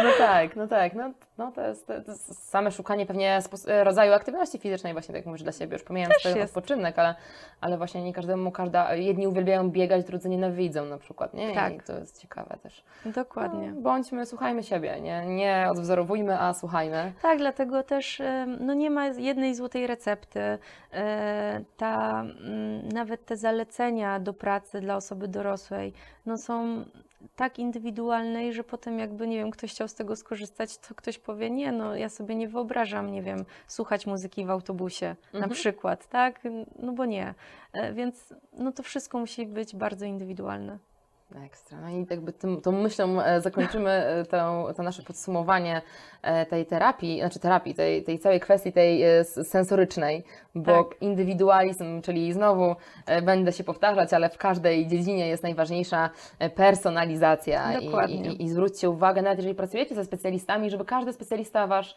No 0.04 0.10
tak, 0.18 0.56
no 0.56 0.68
tak, 0.68 0.94
no, 0.94 1.12
no 1.38 1.52
to, 1.52 1.62
jest, 1.62 1.88
to 1.88 1.94
jest 1.94 2.50
same 2.50 2.72
szukanie 2.72 3.06
pewnie 3.06 3.40
rodzaju 3.84 4.14
aktywności 4.14 4.60
fizycznej 4.60 4.94
właśnie, 4.94 5.08
tak 5.08 5.16
jak 5.16 5.26
mówisz, 5.26 5.44
dla 5.44 5.52
siebie, 5.52 5.74
już 5.74 5.84
pomijając 5.84 6.24
ten 6.24 6.42
odpoczynek, 6.42 7.00
ale, 7.00 7.16
ale 7.62 7.78
właśnie 7.78 8.04
nie 8.04 8.14
każdemu, 8.14 8.52
każda, 8.52 8.96
jedni 8.96 9.28
uwielbiają 9.28 9.70
biegać, 9.70 10.06
drudzy 10.06 10.30
nienawidzą 10.30 10.86
na 10.86 10.98
przykład, 10.98 11.34
nie? 11.34 11.52
I 11.52 11.56
Tak. 11.56 11.84
to 11.84 12.00
jest 12.00 12.22
ciekawe 12.22 12.58
też. 12.64 12.84
Dokładnie. 13.06 13.72
No, 13.72 13.82
bądźmy, 13.82 14.26
słuchajmy 14.26 14.64
siebie, 14.64 15.02
nie, 15.02 15.26
nie 15.26 15.68
odwzorowujmy, 15.72 16.40
a 16.40 16.54
słuchajmy. 16.54 17.14
Tak, 17.22 17.38
dlatego 17.38 17.84
też 17.84 18.22
no 18.60 18.74
nie 18.74 18.90
ma 18.90 19.08
jednej 19.08 19.56
złotej 19.56 19.88
recepty. 19.88 20.58
E, 20.94 21.62
Ta, 21.78 22.24
nawet 22.94 23.26
te 23.26 23.38
zalecenia 23.38 24.20
do 24.20 24.34
pracy 24.34 24.82
dla 24.82 24.96
osoby 24.96 25.28
dorosłej 25.28 25.94
no 26.26 26.38
są 26.38 26.86
tak 27.36 27.59
indywidualne, 27.59 28.47
i 28.47 28.53
że 28.53 28.63
potem 28.63 28.99
jakby, 28.99 29.28
nie 29.28 29.38
wiem, 29.38 29.51
ktoś 29.51 29.72
chciał 29.72 29.88
z 29.88 29.93
tego 29.93 30.16
skorzystać, 30.16 30.78
to 30.78 30.95
ktoś 30.95 31.18
powie, 31.20 31.49
nie, 31.49 31.72
no 31.72 31.95
ja 31.95 32.09
sobie 32.09 32.36
nie 32.36 32.47
wyobrażam, 32.47 33.11
nie 33.11 33.22
wiem, 33.24 33.45
słuchać 33.68 34.05
muzyki 34.07 34.45
w 34.45 34.49
autobusie 34.49 35.16
na 35.34 35.38
Mhm. 35.39 35.51
przykład, 35.51 36.07
tak? 36.07 36.41
No 36.80 36.91
bo 36.93 37.05
nie. 37.05 37.34
E, 37.74 37.93
Więc 37.93 38.34
no 38.53 38.72
to 38.72 38.84
wszystko 38.84 39.20
musi 39.20 39.45
być 39.45 39.76
bardzo 39.76 40.05
indywidualne. 40.05 40.80
Ekstra. 41.46 41.82
No 41.82 41.90
i 41.90 42.06
jakby 42.10 42.34
tym, 42.34 42.62
tą 42.62 42.72
myślą 42.72 43.22
e, 43.22 43.42
zakończymy 43.42 43.90
e, 43.90 44.26
to, 44.26 44.68
to 44.78 44.84
nasze 44.84 45.04
podsumowanie 45.04 45.82
e, 46.22 46.46
tej 46.46 46.66
terapii, 46.66 47.20
znaczy 47.20 47.40
terapii, 47.40 47.76
tej, 47.76 48.04
tej 48.04 48.20
całej 48.20 48.40
kwestii 48.40 48.72
tej 48.72 49.04
sensorycznej, 49.44 50.24
bo 50.56 50.84
Tak. 50.84 51.02
indywidualizm, 51.02 52.02
czyli 52.02 52.34
znowu 52.34 52.76
będę 53.24 53.52
się 53.52 53.64
powtarzać, 53.64 54.14
ale 54.14 54.30
w 54.30 54.38
każdej 54.38 54.88
dziedzinie 54.88 55.28
jest 55.28 55.44
najważniejsza 55.44 56.10
personalizacja. 56.56 57.80
I, 57.80 57.86
Dokładnie. 57.86 58.32
i, 58.32 58.44
I 58.44 58.50
zwróćcie 58.50 58.90
uwagę, 58.90 59.22
nawet 59.22 59.38
jeżeli 59.38 59.56
pracujecie 59.56 59.96
ze 59.96 60.06
specjalistami, 60.06 60.70
żeby 60.70 60.86
każdy 60.86 61.14
specjalista 61.14 61.68
wasz 61.68 61.96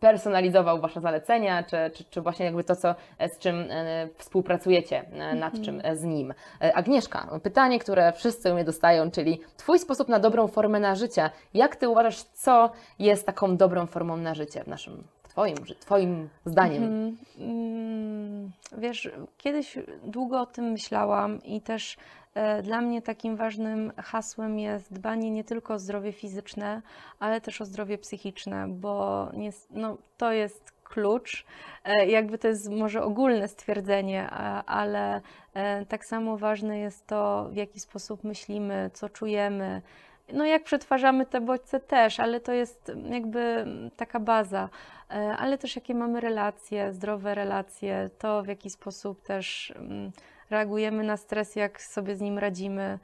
personalizował 0.00 0.80
Wasze 0.80 1.00
zalecenia, 1.00 1.62
czy, 1.62 1.76
czy, 1.94 2.04
czy 2.04 2.20
właśnie 2.20 2.44
jakby 2.46 2.64
to, 2.64 2.76
co, 2.76 2.94
z 3.34 3.38
czym 3.38 3.66
e, 3.70 4.08
współpracujecie, 4.16 5.04
e, 5.12 5.34
nad 5.34 5.60
czym 5.60 5.80
e, 5.84 5.96
z 5.96 6.04
nim. 6.04 6.34
Agnieszka, 6.74 7.28
pytanie, 7.42 7.78
które 7.78 8.12
wszyscy 8.12 8.50
u 8.50 8.54
mnie 8.54 8.64
dostają, 8.64 9.10
czyli 9.10 9.40
Twój 9.56 9.78
sposób 9.78 10.08
na 10.08 10.18
dobrą 10.18 10.48
formę 10.48 10.80
na 10.80 10.94
życie. 10.94 11.30
Jak 11.54 11.76
Ty 11.76 11.88
uważasz, 11.88 12.22
co 12.22 12.70
jest 12.98 13.26
taką 13.26 13.56
dobrą 13.56 13.86
formą 13.86 14.16
na 14.16 14.34
życie 14.34 14.64
w 14.64 14.66
naszym, 14.66 15.04
Twoim, 15.28 15.56
twoim 15.80 16.28
zdaniem? 16.44 16.82
Mhm. 16.82 17.16
Mm, 17.38 18.52
Wiesz, 18.78 19.10
kiedyś 19.36 19.78
długo 20.04 20.40
o 20.40 20.46
tym 20.46 20.64
myślałam 20.64 21.42
i 21.42 21.60
też 21.60 21.96
dla 22.62 22.80
mnie 22.80 23.02
takim 23.02 23.36
ważnym 23.36 23.92
hasłem 23.96 24.58
jest 24.58 24.92
dbanie 24.92 25.30
nie 25.30 25.44
tylko 25.44 25.74
o 25.74 25.78
zdrowie 25.78 26.12
fizyczne, 26.12 26.82
ale 27.18 27.40
też 27.40 27.60
o 27.60 27.64
zdrowie 27.64 27.98
psychiczne, 27.98 28.66
bo 28.68 29.28
nie, 29.34 29.50
no, 29.70 29.98
to 30.16 30.32
jest 30.32 30.72
klucz. 30.88 31.44
E, 31.84 32.06
Jakby 32.06 32.38
to 32.38 32.48
jest 32.48 32.70
może 32.70 33.02
ogólne 33.02 33.48
stwierdzenie, 33.48 34.30
ale 34.66 35.20
e, 35.54 35.86
tak 35.86 36.04
samo 36.04 36.36
ważne 36.36 36.78
jest 36.78 37.06
to, 37.06 37.48
w 37.52 37.56
jaki 37.56 37.80
sposób 37.80 38.24
myślimy, 38.24 38.90
co 38.94 39.08
czujemy. 39.08 39.82
No 40.32 40.44
jak 40.44 40.64
przetwarzamy 40.64 41.26
te 41.26 41.40
bodźce 41.40 41.80
też, 41.80 42.20
ale 42.20 42.40
to 42.40 42.52
jest 42.52 42.92
jakby 43.10 43.66
taka 43.96 44.20
baza. 44.20 44.68
E, 45.10 45.14
ale 45.14 45.58
też 45.58 45.76
jakie 45.76 45.94
mamy 45.94 46.20
relacje, 46.20 46.92
zdrowe 46.92 47.34
relacje, 47.34 48.10
to 48.18 48.42
w 48.42 48.46
jaki 48.46 48.70
sposób 48.70 49.22
też 49.22 49.72
mm, 49.76 50.12
reagujemy 50.50 51.02
na 51.04 51.16
stres, 51.16 51.56
jak 51.56 51.82
sobie 51.82 52.16
z 52.16 52.20
nim 52.20 52.38
radzimy. 52.38 52.98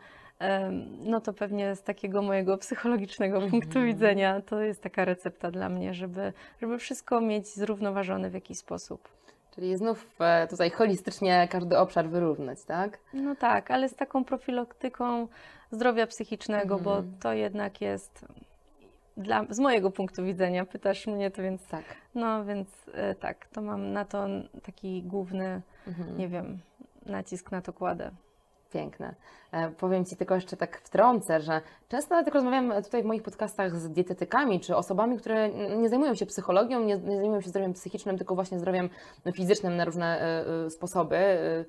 No 1.05 1.20
to 1.20 1.32
pewnie 1.32 1.76
z 1.76 1.82
takiego 1.82 2.22
mojego 2.22 2.59
psychologicznego 2.64 3.40
punktu 3.40 3.68
Mhm. 3.68 3.86
widzenia 3.86 4.40
to 4.40 4.61
jest 4.61 4.82
taka 4.82 5.05
recepta 5.05 5.51
dla 5.51 5.68
mnie, 5.68 5.95
żeby, 5.95 6.32
żeby 6.61 6.78
wszystko 6.78 7.20
mieć 7.20 7.49
zrównoważone 7.49 8.30
w 8.30 8.34
jakiś 8.34 8.59
sposób. 8.59 9.09
Czyli 9.55 9.76
znów 9.76 10.07
e, 10.20 10.47
tutaj 10.49 10.70
holistycznie 10.70 11.49
każdy 11.51 11.78
obszar 11.78 12.09
wyrównać, 12.09 12.64
tak? 12.64 12.99
No 13.12 13.36
tak, 13.36 13.70
ale 13.70 13.88
z 13.88 13.95
taką 13.97 14.24
profilaktyką 14.24 15.28
zdrowia 15.70 16.07
psychicznego, 16.07 16.78
bo 16.78 16.97
Mhm. 16.97 17.14
to 17.22 17.32
jednak 17.32 17.80
jest 17.80 18.24
dla, 19.16 19.45
z 19.51 19.59
mojego 19.59 19.90
punktu 19.90 20.24
widzenia, 20.24 20.64
pytasz 20.64 21.07
mnie 21.07 21.30
to, 21.30 21.42
więc 21.42 21.66
Tak. 21.68 21.84
no 22.14 22.45
więc 22.45 22.68
e, 22.95 23.14
tak, 23.14 23.47
to 23.47 23.62
mam 23.62 23.92
na 23.92 24.05
to 24.05 24.26
taki 24.62 25.03
główny, 25.03 25.61
Mhm. 25.86 26.18
nie 26.18 26.28
wiem, 26.28 26.59
nacisk 27.07 27.52
na 27.52 27.62
to 27.62 27.72
kładę. 27.72 28.11
Piękne. 28.72 29.14
E, 29.52 29.70
powiem 29.70 30.05
Ci 30.05 30.16
tylko 30.16 30.34
jeszcze 30.34 30.57
tak 30.57 30.80
wtrącę, 30.80 31.40
że 31.40 31.61
często 31.88 32.14
nawet 32.14 32.26
jak 32.26 32.34
rozmawiam 32.34 32.82
tutaj 32.82 33.02
w 33.02 33.07
moich 33.07 33.22
podcastach 33.22 33.76
z 33.76 33.90
dietetykami, 33.90 34.61
czy 34.61 34.76
osobami, 34.76 35.18
które 35.18 35.48
nie 35.76 35.88
zajmują 35.88 36.14
się 36.14 36.26
psychologią, 36.26 36.80
nie, 36.80 36.96
nie 36.96 37.16
zajmują 37.16 37.40
się 37.40 37.48
zdrowiem 37.48 37.72
psychicznym, 37.72 38.18
tylko 38.18 38.34
właśnie 38.34 38.59
zdrowiem 38.59 38.90
fizycznym 39.34 39.76
na 39.76 39.84
różne 39.84 40.20
e, 40.20 40.44
e, 40.66 40.70
sposoby, 40.70 41.16
e, 41.16 41.64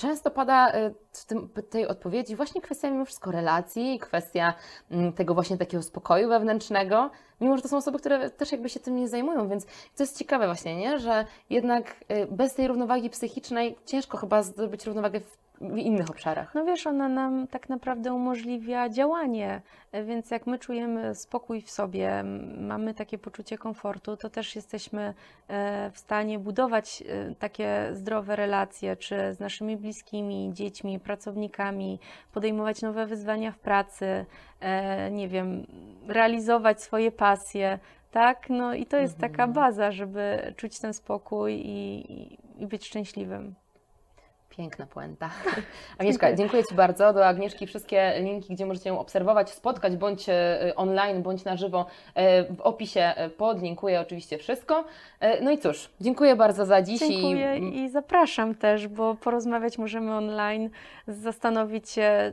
często 0.00 0.30
pada 0.30 0.72
e, 0.72 0.90
w 1.12 1.24
tym, 1.26 1.48
tej 1.70 1.88
odpowiedzi 1.88 2.36
właśnie 2.36 2.60
kwestia 2.60 2.90
mimo 2.90 3.04
wszystko 3.04 3.30
relacji, 3.30 3.98
kwestia 3.98 4.54
mm, 4.90 5.12
tego 5.12 5.34
właśnie 5.34 5.58
takiego 5.58 5.82
spokoju 5.82 6.28
wewnętrznego, 6.28 7.10
mimo 7.40 7.56
że 7.56 7.62
to 7.62 7.68
są 7.68 7.76
osoby, 7.76 7.98
które 7.98 8.30
też 8.30 8.52
jakby 8.52 8.68
się 8.68 8.80
tym 8.80 8.96
nie 8.96 9.08
zajmują, 9.08 9.48
więc 9.48 9.66
to 9.96 10.02
jest 10.02 10.18
ciekawe 10.18 10.46
właśnie, 10.46 10.76
nie? 10.76 10.98
że 10.98 11.26
jednak 11.50 12.04
e, 12.08 12.26
bez 12.26 12.54
tej 12.54 12.68
równowagi 12.68 13.10
psychicznej 13.10 13.76
ciężko 13.86 14.18
chyba 14.18 14.42
zdobyć 14.42 14.86
równowagę 14.86 15.20
w, 15.20 15.38
w 15.60 15.76
innych 15.76 16.10
obszarach. 16.10 16.54
No 16.54 16.64
wiesz, 16.64 16.86
ona 16.86 17.08
nam 17.08 17.46
tak 17.46 17.68
naprawdę 17.68 18.14
umożliwia 18.14 18.88
działanie, 18.88 19.62
więc 20.06 20.30
jak 20.30 20.46
my 20.46 20.58
czujemy 20.58 21.14
spokój 21.14 21.60
w 21.62 21.70
sobie, 21.70 22.24
mamy 22.60 22.94
takie 22.94 23.18
poczucie 23.18 23.58
komfortu, 23.58 24.16
to 24.16 24.30
też 24.30 24.56
jesteśmy 24.56 25.14
e, 25.48 25.90
w 25.90 25.98
stanie 25.98 26.38
budować 26.38 27.02
e, 27.08 27.34
takie 27.34 27.88
zdrowe 27.92 28.36
relacje, 28.36 28.96
czy 28.96 29.34
z 29.34 29.40
naszymi 29.40 29.76
bliskimi, 29.76 30.50
dziećmi, 30.52 31.00
pracownikami, 31.00 31.98
podejmować 32.32 32.82
nowe 32.82 33.06
wyzwania 33.06 33.52
w 33.52 33.58
pracy, 33.58 34.26
e, 34.60 35.10
nie 35.10 35.28
wiem, 35.28 35.66
realizować 36.06 36.82
swoje 36.82 37.12
pasje, 37.12 37.78
tak? 38.10 38.50
No 38.50 38.74
i 38.74 38.86
to 38.86 38.96
jest 38.96 39.18
taka 39.18 39.44
Mhm. 39.44 39.52
baza, 39.52 39.92
żeby 39.92 40.54
czuć 40.56 40.80
ten 40.80 40.94
spokój 40.94 41.52
i, 41.64 42.38
i 42.58 42.66
być 42.66 42.86
szczęśliwym. 42.86 43.54
Piękna 44.60 44.86
puenta. 44.86 45.30
Agnieszka, 45.98 46.32
dziękuję 46.32 46.64
Ci 46.64 46.74
bardzo. 46.74 47.12
Do 47.12 47.26
Agnieszki 47.26 47.66
wszystkie 47.66 48.12
linki, 48.20 48.54
gdzie 48.54 48.66
możecie 48.66 48.88
ją 48.88 48.98
obserwować, 48.98 49.50
spotkać, 49.50 49.96
bądź 49.96 50.28
e, 50.28 50.72
online, 50.76 51.22
bądź 51.22 51.44
na 51.44 51.56
żywo, 51.56 51.86
e, 52.14 52.44
w 52.54 52.60
opisie 52.60 53.14
podlinkuję 53.36 54.00
oczywiście 54.00 54.38
wszystko. 54.38 54.84
E, 55.20 55.44
No 55.44 55.50
i 55.50 55.58
cóż, 55.58 55.90
dziękuję 56.00 56.36
bardzo 56.36 56.66
za 56.66 56.82
dziś. 56.82 57.00
Dziękuję 57.00 57.58
I, 57.58 57.78
i 57.78 57.90
zapraszam 57.90 58.54
też, 58.54 58.88
bo 58.88 59.14
porozmawiać 59.14 59.78
możemy 59.78 60.14
online, 60.14 60.70
zastanowić 61.08 61.90
się, 61.90 62.32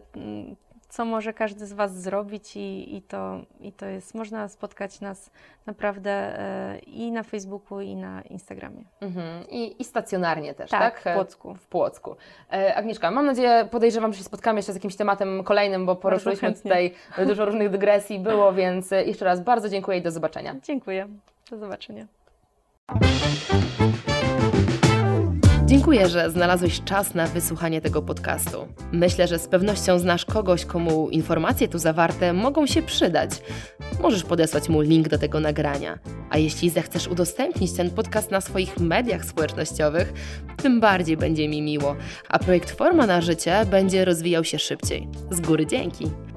co 0.98 1.06
może 1.06 1.34
każdy 1.34 1.66
z 1.66 1.74
Was 1.74 2.02
zrobić 2.02 2.56
i, 2.56 2.96
i, 2.96 3.02
to, 3.02 3.40
i 3.60 3.72
to 3.72 3.86
jest, 3.86 4.16
można 4.16 4.48
spotkać 4.48 5.02
nas 5.02 5.32
naprawdę 5.66 6.12
e, 6.12 6.80
i 6.80 7.12
na 7.12 7.24
Facebooku, 7.24 7.82
i 7.82 7.96
na 7.96 8.22
Instagramie. 8.22 8.84
mhm, 9.02 9.50
i, 9.50 9.82
I 9.82 9.84
stacjonarnie 9.84 10.54
też, 10.54 10.70
tak? 10.70 11.02
Tak, 11.04 11.14
w 11.14 11.16
Płocku. 11.16 11.56
W 11.56 11.68
Płocku. 11.68 12.16
E, 12.54 12.76
Agnieszka, 12.76 13.12
mam 13.12 13.26
nadzieję, 13.26 13.68
podejrzewam, 13.72 14.14
że 14.14 14.18
się 14.18 14.24
spotkamy 14.24 14.60
jeszcze 14.60 14.72
z 14.72 14.76
jakimś 14.76 14.96
tematem 14.96 15.44
kolejnym, 15.44 15.86
bo 15.86 15.96
poruszyliśmy 15.96 16.54
tutaj 16.54 16.94
dużo 17.26 17.46
różnych 17.46 17.70
dygresji 17.70 18.20
było, 18.20 18.54
więc 18.62 18.92
jeszcze 18.92 19.26
raz 19.26 19.42
bardzo 19.42 19.70
dziękuję 19.70 19.98
i 19.98 20.02
do 20.02 20.12
zobaczenia. 20.12 20.56
Dziękuję. 20.64 21.08
Do 21.50 21.58
zobaczenia. 21.58 22.08
Dziękuję, 25.68 26.10
że 26.10 26.30
znalazłeś 26.30 26.82
czas 26.84 27.14
na 27.14 27.28
wysłuchanie 27.28 27.82
tego 27.82 28.02
podcastu. 28.02 28.68
Myślę, 28.92 29.28
że 29.28 29.40
z 29.40 29.48
pewnością 29.48 30.00
znasz 30.00 30.26
kogoś, 30.26 30.66
komu 30.66 31.10
informacje 31.10 31.68
tu 31.68 31.80
zawarte 31.80 32.34
mogą 32.34 32.66
się 32.68 32.82
przydać. 32.82 33.30
Możesz 34.02 34.24
podesłać 34.24 34.70
mu 34.70 34.82
link 34.82 35.08
do 35.08 35.18
tego 35.18 35.40
nagrania. 35.40 36.00
A 36.30 36.38
jeśli 36.38 36.70
zechcesz 36.70 37.08
udostępnić 37.08 37.74
ten 37.74 37.90
podcast 37.90 38.32
na 38.32 38.42
swoich 38.42 38.80
mediach 38.80 39.26
społecznościowych, 39.26 40.14
tym 40.58 40.80
bardziej 40.80 41.18
będzie 41.18 41.50
mi 41.50 41.62
miło, 41.62 41.96
a 42.30 42.40
projekt 42.40 42.72
Forma 42.72 43.08
na 43.08 43.22
Życie 43.22 43.66
będzie 43.72 44.06
rozwijał 44.06 44.44
się 44.44 44.60
szybciej. 44.60 45.08
Z 45.32 45.42
góry 45.42 45.66
dzięki! 45.66 46.06